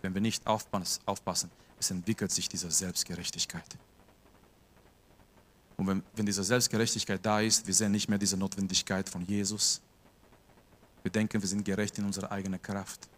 Wenn 0.00 0.14
wir 0.14 0.20
nicht 0.20 0.46
aufpassen, 0.46 1.50
es 1.78 1.90
entwickelt 1.90 2.30
sich 2.30 2.48
diese 2.48 2.70
Selbstgerechtigkeit. 2.70 3.76
Und 5.76 5.88
wenn, 5.88 6.02
wenn 6.14 6.26
diese 6.26 6.44
Selbstgerechtigkeit 6.44 7.24
da 7.26 7.40
ist, 7.40 7.66
wir 7.66 7.74
sehen 7.74 7.90
nicht 7.90 8.08
mehr 8.08 8.18
diese 8.18 8.36
Notwendigkeit 8.36 9.08
von 9.08 9.22
Jesus. 9.26 9.82
Wir 11.02 11.10
denken, 11.10 11.42
wir 11.42 11.48
sind 11.48 11.64
gerecht 11.64 11.98
in 11.98 12.04
unserer 12.04 12.30
eigenen 12.30 12.62
Kraft. 12.62 13.08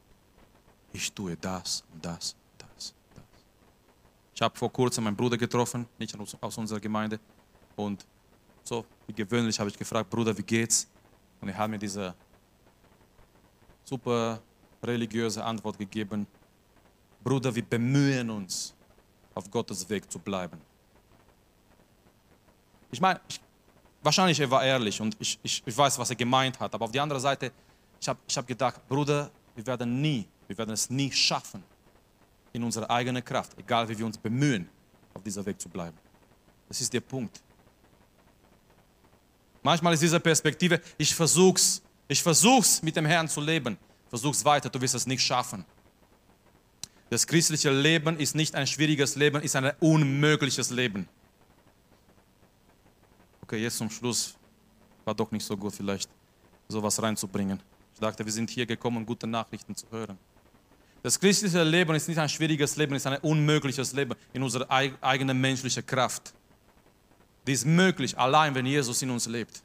Ich 0.92 1.12
tue 1.12 1.36
das 1.36 1.84
und 1.92 2.02
das, 2.02 2.34
das, 2.57 2.94
das. 3.14 3.26
Ich 4.34 4.40
habe 4.40 4.57
vor 4.57 4.72
kurzem 4.72 5.04
meinen 5.04 5.16
Bruder 5.16 5.36
getroffen, 5.36 5.86
nicht 5.98 6.16
aus 6.40 6.57
unserer 6.57 6.80
Gemeinde, 6.80 7.20
und 7.76 8.07
so 8.68 8.84
wie 9.06 9.12
gewöhnlich 9.12 9.58
habe 9.58 9.70
ich 9.70 9.78
gefragt, 9.78 10.10
Bruder, 10.10 10.36
wie 10.36 10.42
geht's? 10.42 10.88
Und 11.40 11.48
er 11.48 11.58
hat 11.58 11.70
mir 11.70 11.78
diese 11.78 12.14
super 13.84 14.40
religiöse 14.82 15.44
Antwort 15.44 15.78
gegeben. 15.78 16.26
Bruder, 17.22 17.54
wir 17.54 17.64
bemühen 17.64 18.30
uns, 18.30 18.74
auf 19.34 19.50
Gottes 19.50 19.88
Weg 19.88 20.10
zu 20.10 20.18
bleiben. 20.18 20.58
Ich 22.90 23.00
meine, 23.00 23.20
ich, 23.28 23.40
wahrscheinlich 24.02 24.40
er 24.40 24.50
war 24.50 24.64
ehrlich 24.64 25.00
und 25.00 25.16
ich, 25.18 25.38
ich, 25.42 25.62
ich 25.64 25.76
weiß, 25.76 25.98
was 25.98 26.10
er 26.10 26.16
gemeint 26.16 26.58
hat. 26.58 26.74
Aber 26.74 26.86
auf 26.86 26.92
die 26.92 27.00
andere 27.00 27.20
Seite, 27.20 27.52
ich 28.00 28.08
habe 28.08 28.18
ich 28.26 28.36
hab 28.36 28.46
gedacht, 28.46 28.80
Bruder, 28.88 29.30
wir 29.54 29.66
werden 29.66 30.00
nie, 30.00 30.26
wir 30.46 30.56
werden 30.56 30.70
es 30.70 30.88
nie 30.88 31.10
schaffen, 31.12 31.62
in 32.52 32.64
unserer 32.64 32.88
eigenen 32.90 33.22
Kraft, 33.22 33.58
egal 33.58 33.88
wie 33.88 33.98
wir 33.98 34.06
uns 34.06 34.16
bemühen, 34.16 34.68
auf 35.12 35.22
dieser 35.22 35.44
Weg 35.44 35.60
zu 35.60 35.68
bleiben. 35.68 35.96
Das 36.68 36.80
ist 36.80 36.92
der 36.92 37.00
Punkt. 37.00 37.42
Manchmal 39.66 39.94
ist 39.94 40.02
diese 40.04 40.20
Perspektive, 40.20 40.80
ich 40.96 41.12
versuch's, 41.12 41.82
ich 42.06 42.22
versuch's 42.22 42.80
mit 42.82 42.94
dem 42.94 43.04
Herrn 43.04 43.26
zu 43.26 43.40
leben. 43.40 43.76
Versuch's 44.08 44.44
weiter, 44.44 44.68
du 44.70 44.80
wirst 44.80 44.94
es 44.94 45.08
nicht 45.08 45.20
schaffen. 45.20 45.64
Das 47.10 47.26
christliche 47.26 47.72
Leben 47.72 48.16
ist 48.16 48.36
nicht 48.36 48.54
ein 48.54 48.64
schwieriges 48.64 49.16
Leben, 49.16 49.42
ist 49.42 49.56
ein 49.56 49.72
unmögliches 49.80 50.70
Leben. 50.70 51.08
Okay, 53.42 53.60
jetzt 53.60 53.78
zum 53.78 53.90
Schluss 53.90 54.36
war 55.04 55.16
doch 55.16 55.32
nicht 55.32 55.44
so 55.44 55.56
gut, 55.56 55.74
vielleicht 55.74 56.08
sowas 56.68 57.02
reinzubringen. 57.02 57.60
Ich 57.92 57.98
dachte, 57.98 58.24
wir 58.24 58.32
sind 58.32 58.48
hier 58.48 58.66
gekommen, 58.66 59.04
gute 59.04 59.26
Nachrichten 59.26 59.74
zu 59.74 59.86
hören. 59.90 60.16
Das 61.02 61.18
christliche 61.18 61.64
Leben 61.64 61.92
ist 61.96 62.06
nicht 62.06 62.18
ein 62.18 62.28
schwieriges 62.28 62.76
Leben, 62.76 62.94
ist 62.94 63.08
ein 63.08 63.18
unmögliches 63.18 63.92
Leben 63.94 64.14
in 64.32 64.44
unserer 64.44 64.70
eigenen 65.00 65.40
menschlichen 65.40 65.84
Kraft. 65.84 66.36
Die 67.47 67.53
ist 67.53 67.64
möglich, 67.64 68.18
allein 68.18 68.55
wenn 68.55 68.66
Jesus 68.66 69.01
in 69.03 69.11
uns 69.11 69.26
lebt. 69.26 69.62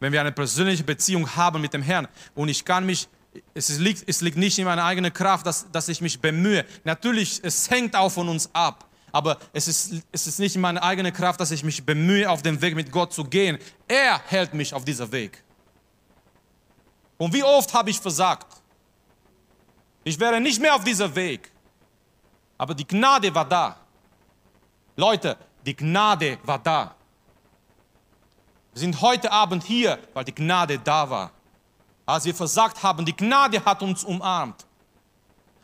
Wenn 0.00 0.12
wir 0.12 0.20
eine 0.20 0.32
persönliche 0.32 0.84
Beziehung 0.84 1.34
haben 1.36 1.60
mit 1.60 1.74
dem 1.74 1.82
Herrn 1.82 2.08
und 2.34 2.48
ich 2.48 2.64
kann 2.64 2.86
mich, 2.86 3.08
es 3.54 3.78
liegt, 3.78 4.08
es 4.08 4.20
liegt 4.20 4.36
nicht 4.36 4.58
in 4.58 4.64
meiner 4.64 4.84
eigenen 4.84 5.12
Kraft, 5.12 5.46
dass, 5.46 5.70
dass 5.70 5.88
ich 5.88 6.00
mich 6.00 6.20
bemühe. 6.20 6.64
Natürlich, 6.84 7.40
es 7.42 7.68
hängt 7.68 7.96
auch 7.96 8.10
von 8.10 8.28
uns 8.28 8.48
ab. 8.52 8.86
Aber 9.10 9.38
es 9.52 9.68
ist, 9.68 9.94
es 10.12 10.26
ist 10.26 10.38
nicht 10.38 10.54
in 10.54 10.60
meiner 10.60 10.82
eigenen 10.82 11.12
Kraft, 11.12 11.40
dass 11.40 11.50
ich 11.50 11.64
mich 11.64 11.84
bemühe, 11.84 12.28
auf 12.28 12.42
den 12.42 12.60
Weg 12.60 12.74
mit 12.74 12.92
Gott 12.92 13.12
zu 13.12 13.24
gehen. 13.24 13.58
Er 13.86 14.20
hält 14.26 14.54
mich 14.54 14.74
auf 14.74 14.84
dieser 14.84 15.10
Weg. 15.10 15.42
Und 17.16 17.32
wie 17.32 17.42
oft 17.42 17.72
habe 17.74 17.90
ich 17.90 17.98
versagt? 17.98 18.46
Ich 20.04 20.20
wäre 20.20 20.40
nicht 20.40 20.60
mehr 20.60 20.74
auf 20.74 20.84
dieser 20.84 21.14
Weg. 21.14 21.50
Aber 22.56 22.74
die 22.74 22.86
Gnade 22.86 23.34
war 23.34 23.48
da. 23.48 23.76
Leute, 24.96 25.36
die 25.68 25.76
Gnade 25.76 26.38
war 26.44 26.58
da. 26.58 26.94
Wir 28.72 28.80
sind 28.80 29.02
heute 29.02 29.30
Abend 29.30 29.62
hier, 29.64 29.98
weil 30.14 30.24
die 30.24 30.34
Gnade 30.34 30.78
da 30.78 31.10
war. 31.10 31.30
Als 32.06 32.24
wir 32.24 32.34
versagt 32.34 32.82
haben, 32.82 33.04
die 33.04 33.14
Gnade 33.14 33.62
hat 33.62 33.82
uns 33.82 34.02
umarmt. 34.02 34.64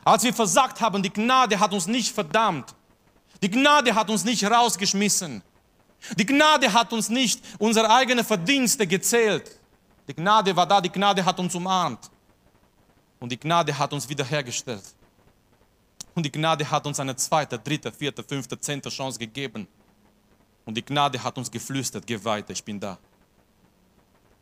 Als 0.04 0.22
wir 0.22 0.34
versagt 0.34 0.78
haben, 0.82 1.02
die 1.02 1.10
Gnade 1.10 1.58
hat 1.58 1.72
uns 1.72 1.86
nicht 1.86 2.14
verdammt. 2.14 2.74
Die 3.42 3.50
Gnade 3.50 3.94
hat 3.94 4.10
uns 4.10 4.24
nicht 4.24 4.44
rausgeschmissen. 4.44 5.42
Die 6.18 6.26
Gnade 6.26 6.70
hat 6.70 6.92
uns 6.92 7.08
nicht 7.08 7.42
unsere 7.58 7.88
eigenen 7.88 8.26
Verdienste 8.26 8.86
gezählt. 8.86 9.58
Die 10.06 10.12
Gnade 10.12 10.54
war 10.54 10.66
da, 10.66 10.82
die 10.82 10.92
Gnade 10.92 11.24
hat 11.24 11.40
uns 11.40 11.54
umarmt. 11.54 12.10
Und 13.20 13.32
die 13.32 13.40
Gnade 13.40 13.78
hat 13.78 13.90
uns 13.94 14.06
wiederhergestellt. 14.06 14.84
Und 16.14 16.26
die 16.26 16.30
Gnade 16.30 16.70
hat 16.70 16.86
uns 16.86 17.00
eine 17.00 17.16
zweite, 17.16 17.58
dritte, 17.58 17.90
vierte, 17.90 18.22
fünfte, 18.22 18.60
zehnte 18.60 18.90
Chance 18.90 19.18
gegeben. 19.18 19.66
Und 20.64 20.74
die 20.74 20.84
Gnade 20.84 21.22
hat 21.22 21.36
uns 21.36 21.50
geflüstert, 21.50 22.06
geh 22.06 22.22
weiter, 22.24 22.52
ich 22.52 22.64
bin 22.64 22.80
da. 22.80 22.98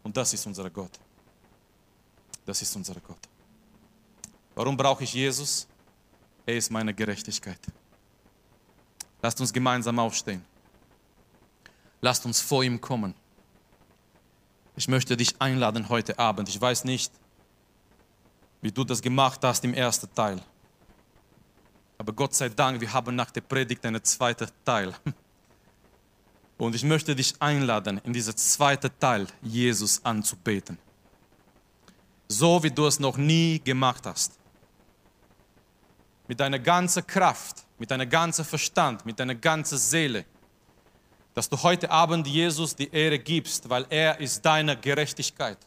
Und 0.02 0.16
das 0.16 0.32
ist 0.32 0.46
unser 0.46 0.68
Gott. 0.70 0.98
Das 2.44 2.60
ist 2.60 2.74
unser 2.74 2.94
Gott. 2.94 3.28
Warum 4.54 4.76
brauche 4.76 5.04
ich 5.04 5.14
Jesus? 5.14 5.66
Er 6.44 6.56
ist 6.56 6.70
meine 6.70 6.92
Gerechtigkeit. 6.92 7.60
Lasst 9.20 9.40
uns 9.40 9.52
gemeinsam 9.52 9.98
aufstehen. 9.98 10.44
Lasst 12.00 12.26
uns 12.26 12.40
vor 12.40 12.64
ihm 12.64 12.80
kommen. 12.80 13.14
Ich 14.74 14.88
möchte 14.88 15.16
dich 15.16 15.40
einladen 15.40 15.88
heute 15.88 16.18
Abend. 16.18 16.48
Ich 16.48 16.60
weiß 16.60 16.84
nicht, 16.84 17.12
wie 18.60 18.72
du 18.72 18.84
das 18.84 19.00
gemacht 19.00 19.40
hast 19.42 19.64
im 19.64 19.74
ersten 19.74 20.12
Teil. 20.14 20.42
Aber 21.98 22.12
Gott 22.12 22.34
sei 22.34 22.48
Dank, 22.48 22.80
wir 22.80 22.92
haben 22.92 23.14
nach 23.14 23.30
der 23.30 23.42
Predigt 23.42 23.86
einen 23.86 24.02
zweiten 24.02 24.48
Teil. 24.64 24.94
Und 26.58 26.74
ich 26.74 26.84
möchte 26.84 27.14
dich 27.16 27.34
einladen, 27.40 28.00
in 28.04 28.12
diesem 28.12 28.36
zweiten 28.36 28.90
Teil 28.98 29.26
Jesus 29.42 30.04
anzubeten. 30.04 30.78
So 32.28 32.62
wie 32.62 32.70
du 32.70 32.86
es 32.86 33.00
noch 33.00 33.16
nie 33.16 33.58
gemacht 33.58 34.06
hast. 34.06 34.32
Mit 36.28 36.40
deiner 36.40 36.58
ganzen 36.58 37.06
Kraft, 37.06 37.64
mit 37.78 37.90
deiner 37.90 38.06
ganzen 38.06 38.44
Verstand, 38.44 39.04
mit 39.04 39.18
deiner 39.18 39.34
ganzen 39.34 39.76
Seele 39.76 40.24
dass 41.34 41.48
du 41.48 41.60
heute 41.62 41.90
Abend 41.90 42.26
Jesus 42.26 42.76
die 42.76 42.92
Ehre 42.92 43.18
gibst, 43.18 43.68
weil 43.68 43.86
er 43.88 44.20
ist 44.20 44.44
deine 44.44 44.76
Gerechtigkeit. 44.76 45.58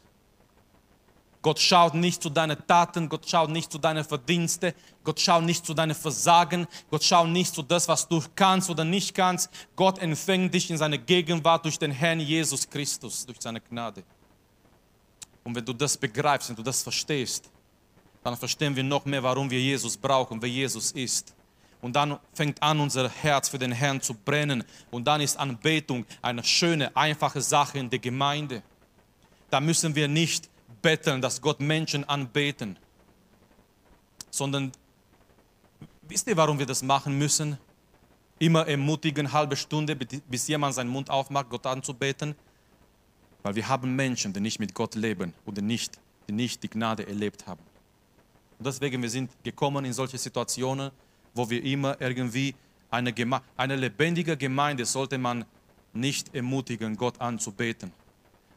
Gott 1.45 1.59
schaut 1.59 1.93
nicht 1.93 2.23
zu 2.23 2.31
deinen 2.31 2.57
Taten, 2.65 3.07
Gott 3.07 3.29
schaut 3.29 3.51
nicht 3.51 3.71
zu 3.71 3.77
deinen 3.77 4.03
Verdiensten, 4.03 4.73
Gott 5.03 5.19
schaut 5.19 5.43
nicht 5.43 5.63
zu 5.63 5.75
deinen 5.75 5.93
Versagen, 5.93 6.65
Gott 6.89 7.03
schaut 7.03 7.27
nicht 7.27 7.53
zu 7.53 7.61
das, 7.61 7.87
was 7.87 8.07
du 8.07 8.19
kannst 8.35 8.67
oder 8.67 8.83
nicht 8.83 9.13
kannst. 9.13 9.51
Gott 9.75 9.99
empfängt 9.99 10.55
dich 10.55 10.71
in 10.71 10.77
seine 10.79 10.97
Gegenwart 10.97 11.63
durch 11.63 11.77
den 11.77 11.91
Herrn 11.91 12.19
Jesus 12.19 12.67
Christus, 12.67 13.27
durch 13.27 13.37
seine 13.39 13.61
Gnade. 13.61 14.01
Und 15.43 15.53
wenn 15.53 15.63
du 15.63 15.73
das 15.73 15.95
begreifst, 15.95 16.49
wenn 16.49 16.55
du 16.55 16.63
das 16.63 16.81
verstehst, 16.81 17.47
dann 18.23 18.35
verstehen 18.35 18.75
wir 18.75 18.83
noch 18.83 19.05
mehr, 19.05 19.21
warum 19.21 19.47
wir 19.47 19.61
Jesus 19.61 19.95
brauchen, 19.95 20.41
wer 20.41 20.49
Jesus 20.49 20.93
ist. 20.93 21.35
Und 21.79 21.95
dann 21.95 22.17
fängt 22.33 22.59
an, 22.63 22.79
unser 22.79 23.07
Herz 23.07 23.49
für 23.49 23.59
den 23.59 23.71
Herrn 23.71 24.01
zu 24.01 24.15
brennen. 24.15 24.63
Und 24.89 25.05
dann 25.05 25.21
ist 25.21 25.37
Anbetung 25.37 26.07
eine 26.23 26.43
schöne, 26.43 26.97
einfache 26.97 27.39
Sache 27.39 27.77
in 27.77 27.91
der 27.91 27.99
Gemeinde. 27.99 28.63
Da 29.51 29.59
müssen 29.59 29.93
wir 29.93 30.07
nicht 30.07 30.49
betteln, 30.85 31.19
dass 31.19 31.41
Gott 31.41 31.59
Menschen 31.59 32.03
anbeten, 32.03 32.77
sondern 34.29 34.71
wisst 36.03 36.27
ihr, 36.27 36.37
warum 36.37 36.59
wir 36.59 36.67
das 36.67 36.83
machen 36.83 37.17
müssen? 37.17 37.57
Immer 38.37 38.67
ermutigen, 38.67 39.33
halbe 39.33 39.55
Stunde, 39.55 39.95
bis 39.95 40.47
jemand 40.47 40.75
seinen 40.75 40.91
Mund 40.91 41.09
aufmacht, 41.09 41.49
Gott 41.49 41.65
anzubeten. 41.65 42.35
Weil 43.41 43.55
wir 43.55 43.67
haben 43.67 43.95
Menschen, 43.95 44.31
die 44.31 44.39
nicht 44.39 44.59
mit 44.59 44.75
Gott 44.75 44.93
leben 44.93 45.33
oder 45.47 45.63
nicht, 45.63 45.99
die 46.27 46.33
nicht 46.33 46.61
die 46.61 46.69
Gnade 46.69 47.07
erlebt 47.07 47.47
haben. 47.47 47.63
Und 48.59 48.67
deswegen, 48.67 49.01
wir 49.01 49.09
sind 49.09 49.31
gekommen 49.43 49.85
in 49.85 49.93
solche 49.93 50.19
Situationen, 50.19 50.91
wo 51.33 51.49
wir 51.49 51.63
immer 51.63 51.99
irgendwie 51.99 52.53
eine, 52.91 53.11
Geme 53.11 53.41
eine 53.57 53.75
lebendige 53.75 54.37
Gemeinde 54.37 54.85
sollte 54.85 55.17
man 55.17 55.45
nicht 55.93 56.35
ermutigen, 56.35 56.95
Gott 56.95 57.19
anzubeten. 57.19 57.91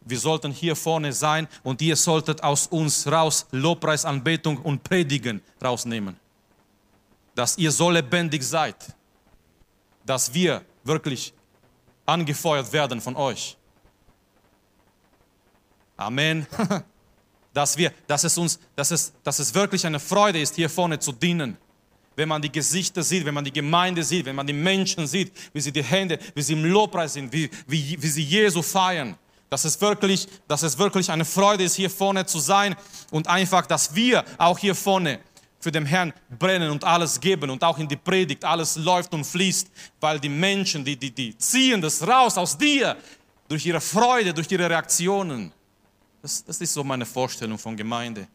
Wir 0.09 0.19
sollten 0.19 0.53
hier 0.53 0.75
vorne 0.75 1.13
sein 1.13 1.47
und 1.63 1.83
ihr 1.83 1.97
solltet 1.97 2.43
aus 2.43 2.67
uns 2.67 3.07
raus 3.07 3.47
Lobpreis, 3.51 4.05
Anbetung 4.05 4.59
und 4.59 4.83
Predigen 4.83 5.43
rausnehmen. 5.63 6.17
Dass 7.35 7.59
ihr 7.59 7.71
so 7.71 7.91
lebendig 7.91 8.43
seid, 8.43 8.77
dass 10.05 10.33
wir 10.33 10.63
wirklich 10.85 11.33
angefeuert 12.07 12.73
werden 12.73 13.01
von 13.01 13.17
euch. 13.17 13.57
Amen. 15.97 16.47
Dass, 17.55 17.77
wir, 17.77 17.93
dass, 18.07 18.23
es 18.23 18.39
uns, 18.39 18.61
dass, 18.77 18.93
es, 18.93 19.13
dass 19.25 19.41
es 19.41 19.53
wirklich 19.53 19.85
eine 19.85 19.99
Freude 19.99 20.41
ist, 20.41 20.55
hier 20.55 20.71
vorne 20.71 21.01
zu 21.01 21.11
dienen 21.11 21.57
wenn 22.19 22.29
man 22.29 22.43
die 22.43 22.51
Gesichter 22.51 23.01
sieht, 23.05 23.25
wenn 23.25 23.35
man 23.35 23.45
die 23.45 23.53
Gemeinde 23.53 24.03
sieht, 24.03 24.27
wenn 24.27 24.35
man 24.35 24.47
die 24.47 24.53
Menschen 24.53 25.07
sieht, 25.07 25.33
wie 25.53 25.61
sie 25.61 25.71
die 25.71 25.85
Hände, 25.85 26.19
wie 26.35 26.43
sie 26.43 26.55
im 26.55 26.65
Lobpreis 26.65 27.13
sind, 27.13 27.33
wie, 27.33 27.49
wie, 27.69 27.97
wie 28.03 28.09
sie 28.09 28.25
Jesu 28.25 28.61
feiern. 28.61 29.17
Dass 29.51 29.65
es, 29.65 29.81
wirklich, 29.81 30.29
dass 30.47 30.63
es 30.63 30.77
wirklich 30.77 31.11
eine 31.11 31.25
Freude 31.25 31.65
ist, 31.65 31.75
hier 31.75 31.89
vorne 31.89 32.27
zu 32.27 32.39
sein 32.39 32.77
und 33.11 33.29
einfach, 33.29 33.67
dass 33.67 33.95
wir 33.95 34.25
auch 34.37 34.59
hier 34.59 34.75
vorne 34.75 35.21
für 35.61 35.73
den 35.73 35.87
Herrn 35.87 36.13
brennen 36.39 36.71
und 36.71 36.85
alles 36.85 37.19
geben 37.19 37.51
und 37.51 37.65
auch 37.65 37.79
in 37.79 37.89
die 37.89 37.97
Predigt 37.97 38.45
alles 38.45 38.77
läuft 38.77 39.13
und 39.15 39.25
fließt, 39.25 39.69
weil 40.01 40.21
die 40.21 40.29
Menschen, 40.29 40.85
die, 40.85 40.97
die, 40.97 41.11
die 41.11 41.37
ziehen 41.37 41.81
das 41.81 42.07
raus 42.07 42.39
aus 42.39 42.57
dir 42.57 42.97
durch 43.49 43.67
ihre 43.67 43.81
Freude, 43.81 44.33
durch 44.33 44.51
ihre 44.51 44.69
Reaktionen. 44.69 45.53
Das, 46.23 46.45
das 46.45 46.61
ist 46.61 46.75
so 46.75 46.85
meine 46.85 47.07
Vorstellung 47.07 47.59
von 47.59 47.77
Gemeinde. 47.77 48.29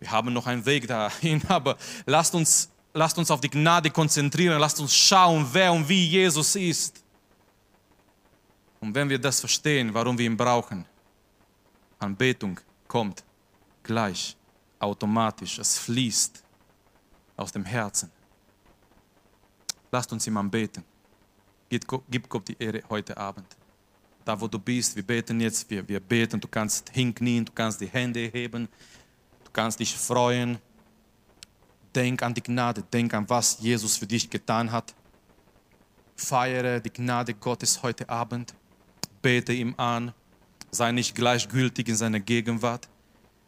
Wir 0.00 0.10
haben 0.10 0.32
noch 0.32 0.46
einen 0.46 0.66
Weg 0.66 0.86
dahin, 0.86 1.42
aber 1.48 1.76
lasst 2.06 2.34
uns, 2.34 2.68
lasst 2.92 3.16
uns 3.16 3.30
auf 3.30 3.40
die 3.40 3.50
Gnade 3.50 3.90
konzentrieren, 3.90 4.58
lasst 4.58 4.80
uns 4.80 4.94
schauen, 4.94 5.46
wer 5.52 5.72
und 5.72 5.88
wie 5.88 6.06
Jesus 6.06 6.56
ist. 6.56 7.01
Und 8.82 8.96
wenn 8.96 9.08
wir 9.08 9.18
das 9.18 9.38
verstehen, 9.38 9.94
warum 9.94 10.18
wir 10.18 10.26
ihn 10.26 10.36
brauchen, 10.36 10.84
Anbetung 12.00 12.58
kommt 12.88 13.22
gleich, 13.80 14.36
automatisch, 14.80 15.60
es 15.60 15.78
fließt 15.78 16.42
aus 17.36 17.52
dem 17.52 17.64
Herzen. 17.64 18.10
Lasst 19.92 20.12
uns 20.12 20.26
ihm 20.26 20.36
anbeten. 20.36 20.84
Gib 21.68 22.28
Gott 22.28 22.48
die 22.48 22.56
Ehre 22.58 22.82
heute 22.90 23.16
Abend. 23.16 23.46
Da, 24.24 24.40
wo 24.40 24.48
du 24.48 24.58
bist, 24.58 24.96
wir 24.96 25.04
beten 25.04 25.40
jetzt, 25.40 25.70
wir, 25.70 25.88
wir 25.88 26.00
beten, 26.00 26.40
du 26.40 26.48
kannst 26.48 26.90
hinknien, 26.90 27.44
du 27.44 27.52
kannst 27.52 27.80
die 27.80 27.86
Hände 27.88 28.26
heben, 28.32 28.68
kannst 29.52 29.78
dich 29.78 29.96
freuen. 29.96 30.58
Denk 31.94 32.20
an 32.20 32.34
die 32.34 32.42
Gnade, 32.42 32.82
denk 32.82 33.14
an, 33.14 33.30
was 33.30 33.60
Jesus 33.60 33.96
für 33.96 34.06
dich 34.08 34.28
getan 34.28 34.72
hat. 34.72 34.92
Feiere 36.16 36.80
die 36.80 36.92
Gnade 36.92 37.34
Gottes 37.34 37.80
heute 37.80 38.08
Abend. 38.08 38.54
Bete 39.22 39.52
ihm 39.52 39.74
an. 39.76 40.12
Sei 40.70 40.92
nicht 40.92 41.14
gleichgültig 41.14 41.88
in 41.88 41.96
seiner 41.96 42.20
Gegenwart. 42.20 42.88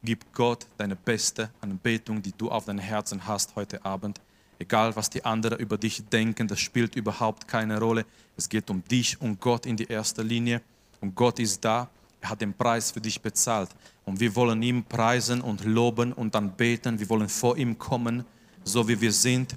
Gib 0.03 0.33
Gott 0.33 0.67
deine 0.77 0.97
beste 0.97 1.51
Anbetung, 1.61 2.23
die 2.23 2.33
du 2.33 2.51
auf 2.51 2.67
deinem 2.67 2.79
Herzen 2.79 3.27
hast 3.27 3.57
heute 3.57 3.85
Abend. 3.85 4.21
Egal, 4.59 4.95
was 4.95 5.11
die 5.11 5.25
anderen 5.25 5.59
über 5.59 5.77
dich 5.77 6.05
denken, 6.07 6.47
das 6.47 6.61
spielt 6.61 6.95
überhaupt 6.95 7.49
keine 7.49 7.79
Rolle. 7.79 8.07
Es 8.37 8.49
geht 8.49 8.71
um 8.71 8.85
dich 8.85 9.21
und 9.21 9.41
Gott 9.41 9.67
in 9.67 9.77
die 9.77 9.89
erste 9.89 10.23
Linie. 10.23 10.63
Und 11.01 11.15
Gott 11.15 11.39
ist 11.39 11.65
da. 11.65 11.91
Er 12.21 12.31
hat 12.31 12.41
den 12.41 12.55
Preis 12.55 12.91
für 12.91 13.01
dich 13.01 13.21
bezahlt. 13.21 13.71
Und 14.05 14.21
wir 14.21 14.35
wollen 14.37 14.63
ihm 14.63 14.85
preisen 14.85 15.41
und 15.41 15.65
loben 15.65 16.13
und 16.13 16.35
dann 16.35 16.57
beten. 16.57 16.99
Wir 16.99 17.09
wollen 17.09 17.29
vor 17.29 17.57
ihm 17.57 17.79
kommen 17.79 18.25
so 18.65 18.89
wie 18.89 19.01
wir 19.01 19.13
sind. 19.13 19.57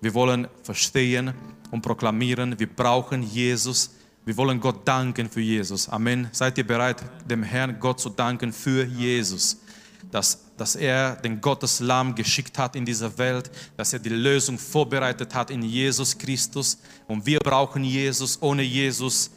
Wir 0.00 0.14
wollen 0.14 0.46
verstehen 0.62 1.32
und 1.70 1.80
proklamieren, 1.80 2.58
wir 2.58 2.66
brauchen 2.66 3.22
Jesus. 3.22 3.94
Wir 4.24 4.36
wollen 4.36 4.60
Gott 4.60 4.86
danken 4.86 5.28
für 5.28 5.40
Jesus. 5.40 5.88
Amen. 5.88 6.28
Seid 6.30 6.56
ihr 6.56 6.64
bereit, 6.64 7.02
dem 7.28 7.42
Herrn 7.42 7.80
Gott 7.80 7.98
zu 7.98 8.08
danken 8.08 8.52
für 8.52 8.84
Jesus? 8.84 9.58
Dass, 10.12 10.38
dass 10.56 10.76
er 10.76 11.16
den 11.16 11.40
Gotteslamm 11.40 12.14
geschickt 12.14 12.56
hat 12.56 12.76
in 12.76 12.84
dieser 12.84 13.18
Welt, 13.18 13.50
dass 13.76 13.92
er 13.92 13.98
die 13.98 14.10
Lösung 14.10 14.60
vorbereitet 14.60 15.34
hat 15.34 15.50
in 15.50 15.62
Jesus 15.62 16.16
Christus. 16.16 16.78
Und 17.08 17.26
wir 17.26 17.40
brauchen 17.40 17.82
Jesus. 17.82 18.40
Ohne 18.40 18.62
Jesus 18.62 19.32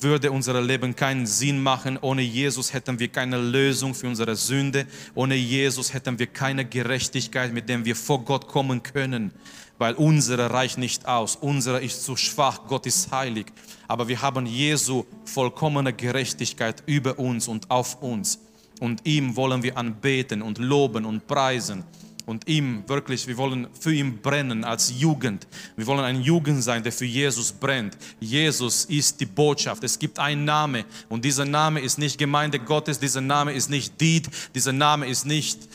würde 0.00 0.30
unser 0.30 0.60
Leben 0.60 0.94
keinen 0.96 1.26
Sinn 1.26 1.62
machen. 1.62 1.98
Ohne 2.00 2.22
Jesus 2.22 2.72
hätten 2.72 2.98
wir 2.98 3.08
keine 3.08 3.38
Lösung 3.38 3.94
für 3.94 4.06
unsere 4.06 4.36
Sünde. 4.36 4.86
Ohne 5.14 5.34
Jesus 5.34 5.92
hätten 5.92 6.18
wir 6.18 6.26
keine 6.26 6.64
Gerechtigkeit, 6.64 7.52
mit 7.52 7.68
der 7.68 7.84
wir 7.84 7.96
vor 7.96 8.24
Gott 8.24 8.48
kommen 8.48 8.82
können. 8.82 9.32
Weil 9.78 9.94
unsere 9.94 10.50
reicht 10.50 10.78
nicht 10.78 11.06
aus. 11.06 11.36
Unsere 11.36 11.82
ist 11.82 12.04
zu 12.04 12.16
schwach. 12.16 12.60
Gott 12.68 12.86
ist 12.86 13.10
heilig. 13.10 13.46
Aber 13.88 14.08
wir 14.08 14.20
haben 14.22 14.46
Jesu 14.46 15.04
vollkommene 15.24 15.92
Gerechtigkeit 15.92 16.82
über 16.86 17.18
uns 17.18 17.48
und 17.48 17.70
auf 17.70 18.02
uns. 18.02 18.38
Und 18.80 19.06
ihm 19.06 19.36
wollen 19.36 19.62
wir 19.62 19.76
anbeten 19.76 20.42
und 20.42 20.58
loben 20.58 21.04
und 21.04 21.26
preisen 21.26 21.84
und 22.26 22.48
ihm 22.48 22.84
wirklich, 22.86 23.26
wir 23.26 23.36
wollen 23.36 23.66
für 23.78 23.92
ihn 23.92 24.18
brennen 24.18 24.64
als 24.64 24.92
Jugend. 24.98 25.46
Wir 25.76 25.86
wollen 25.86 26.04
eine 26.04 26.20
Jugend 26.20 26.62
sein, 26.62 26.82
der 26.82 26.92
für 26.92 27.04
Jesus 27.04 27.52
brennt. 27.52 27.96
Jesus 28.20 28.86
ist 28.86 29.20
die 29.20 29.26
Botschaft. 29.26 29.84
Es 29.84 29.98
gibt 29.98 30.18
einen 30.18 30.44
Name 30.44 30.84
und 31.08 31.24
dieser 31.24 31.44
Name 31.44 31.80
ist 31.80 31.98
nicht 31.98 32.18
Gemeinde 32.18 32.58
Gottes, 32.58 32.98
dieser 32.98 33.20
Name 33.20 33.52
ist 33.52 33.68
nicht 33.68 34.00
Diet, 34.00 34.28
dieser 34.54 34.72
Name 34.72 35.06
ist 35.06 35.26
nicht 35.26 35.68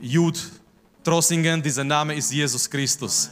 Jud 0.00 0.38
Trossingen, 1.04 1.62
dieser 1.62 1.84
Name 1.84 2.14
ist 2.14 2.32
Jesus 2.32 2.68
Christus. 2.68 3.30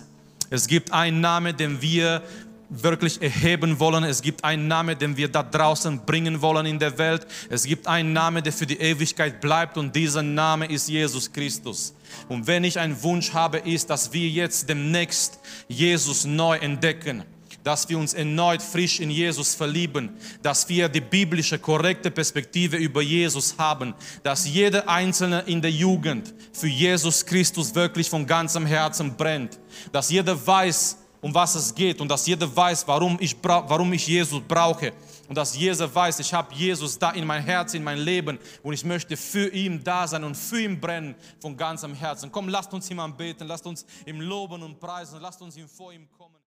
Es 0.50 0.66
gibt 0.66 0.92
einen 0.92 1.22
Namen, 1.22 1.56
den 1.56 1.80
wir 1.80 2.22
wirklich 2.68 3.20
erheben 3.20 3.78
wollen. 3.78 4.04
Es 4.04 4.22
gibt 4.22 4.44
einen 4.44 4.68
Namen, 4.68 4.98
den 4.98 5.16
wir 5.16 5.28
da 5.28 5.42
draußen 5.42 6.04
bringen 6.04 6.40
wollen 6.40 6.66
in 6.66 6.78
der 6.78 6.96
Welt. 6.98 7.26
Es 7.48 7.64
gibt 7.64 7.86
einen 7.86 8.12
Namen, 8.12 8.42
der 8.42 8.52
für 8.52 8.66
die 8.66 8.78
Ewigkeit 8.78 9.40
bleibt 9.40 9.76
und 9.76 9.94
dieser 9.94 10.22
Name 10.22 10.66
ist 10.66 10.88
Jesus 10.88 11.32
Christus. 11.32 11.94
Und 12.28 12.46
wenn 12.46 12.64
ich 12.64 12.78
einen 12.78 13.02
Wunsch 13.02 13.32
habe, 13.32 13.58
ist, 13.58 13.90
dass 13.90 14.12
wir 14.12 14.28
jetzt 14.28 14.68
demnächst 14.68 15.38
Jesus 15.68 16.24
neu 16.24 16.56
entdecken 16.56 17.24
dass 17.64 17.88
wir 17.88 17.98
uns 17.98 18.14
erneut 18.14 18.62
frisch 18.62 19.00
in 19.00 19.10
Jesus 19.10 19.54
verlieben, 19.54 20.10
dass 20.42 20.68
wir 20.68 20.88
die 20.88 21.00
biblische, 21.00 21.58
korrekte 21.58 22.10
Perspektive 22.10 22.76
über 22.76 23.02
Jesus 23.02 23.54
haben, 23.58 23.94
dass 24.22 24.48
jeder 24.48 24.88
Einzelne 24.88 25.44
in 25.46 25.62
der 25.62 25.70
Jugend 25.70 26.34
für 26.52 26.66
Jesus 26.66 27.24
Christus 27.24 27.74
wirklich 27.74 28.10
von 28.10 28.26
ganzem 28.26 28.66
Herzen 28.66 29.16
brennt, 29.16 29.58
dass 29.92 30.10
jeder 30.10 30.44
weiß, 30.44 30.98
um 31.20 31.32
was 31.32 31.54
es 31.54 31.74
geht 31.74 32.00
und 32.00 32.08
dass 32.08 32.26
jeder 32.26 32.54
weiß, 32.54 32.86
warum 32.88 33.16
ich, 33.20 33.36
warum 33.42 33.92
ich 33.92 34.08
Jesus 34.08 34.42
brauche 34.46 34.92
und 35.28 35.36
dass 35.36 35.56
jeder 35.56 35.92
weiß, 35.94 36.18
ich 36.20 36.32
habe 36.34 36.54
Jesus 36.54 36.98
da 36.98 37.10
in 37.10 37.26
mein 37.26 37.42
Herz, 37.42 37.74
in 37.74 37.84
mein 37.84 37.98
Leben 37.98 38.38
und 38.62 38.72
ich 38.72 38.84
möchte 38.84 39.16
für 39.16 39.48
ihn 39.48 39.82
da 39.82 40.06
sein 40.06 40.24
und 40.24 40.36
für 40.36 40.60
ihn 40.60 40.80
brennen 40.80 41.14
von 41.40 41.56
ganzem 41.56 41.94
Herzen. 41.94 42.30
Komm, 42.30 42.48
lasst 42.48 42.72
uns 42.72 42.90
ihm 42.90 43.00
anbeten, 43.00 43.46
lasst 43.46 43.66
uns 43.66 43.86
ihm 44.06 44.20
loben 44.20 44.62
und 44.62 44.78
preisen, 44.80 45.20
lasst 45.20 45.40
uns 45.42 45.56
ihm 45.56 45.68
vor 45.68 45.92
ihm 45.92 46.08
kommen. 46.18 46.41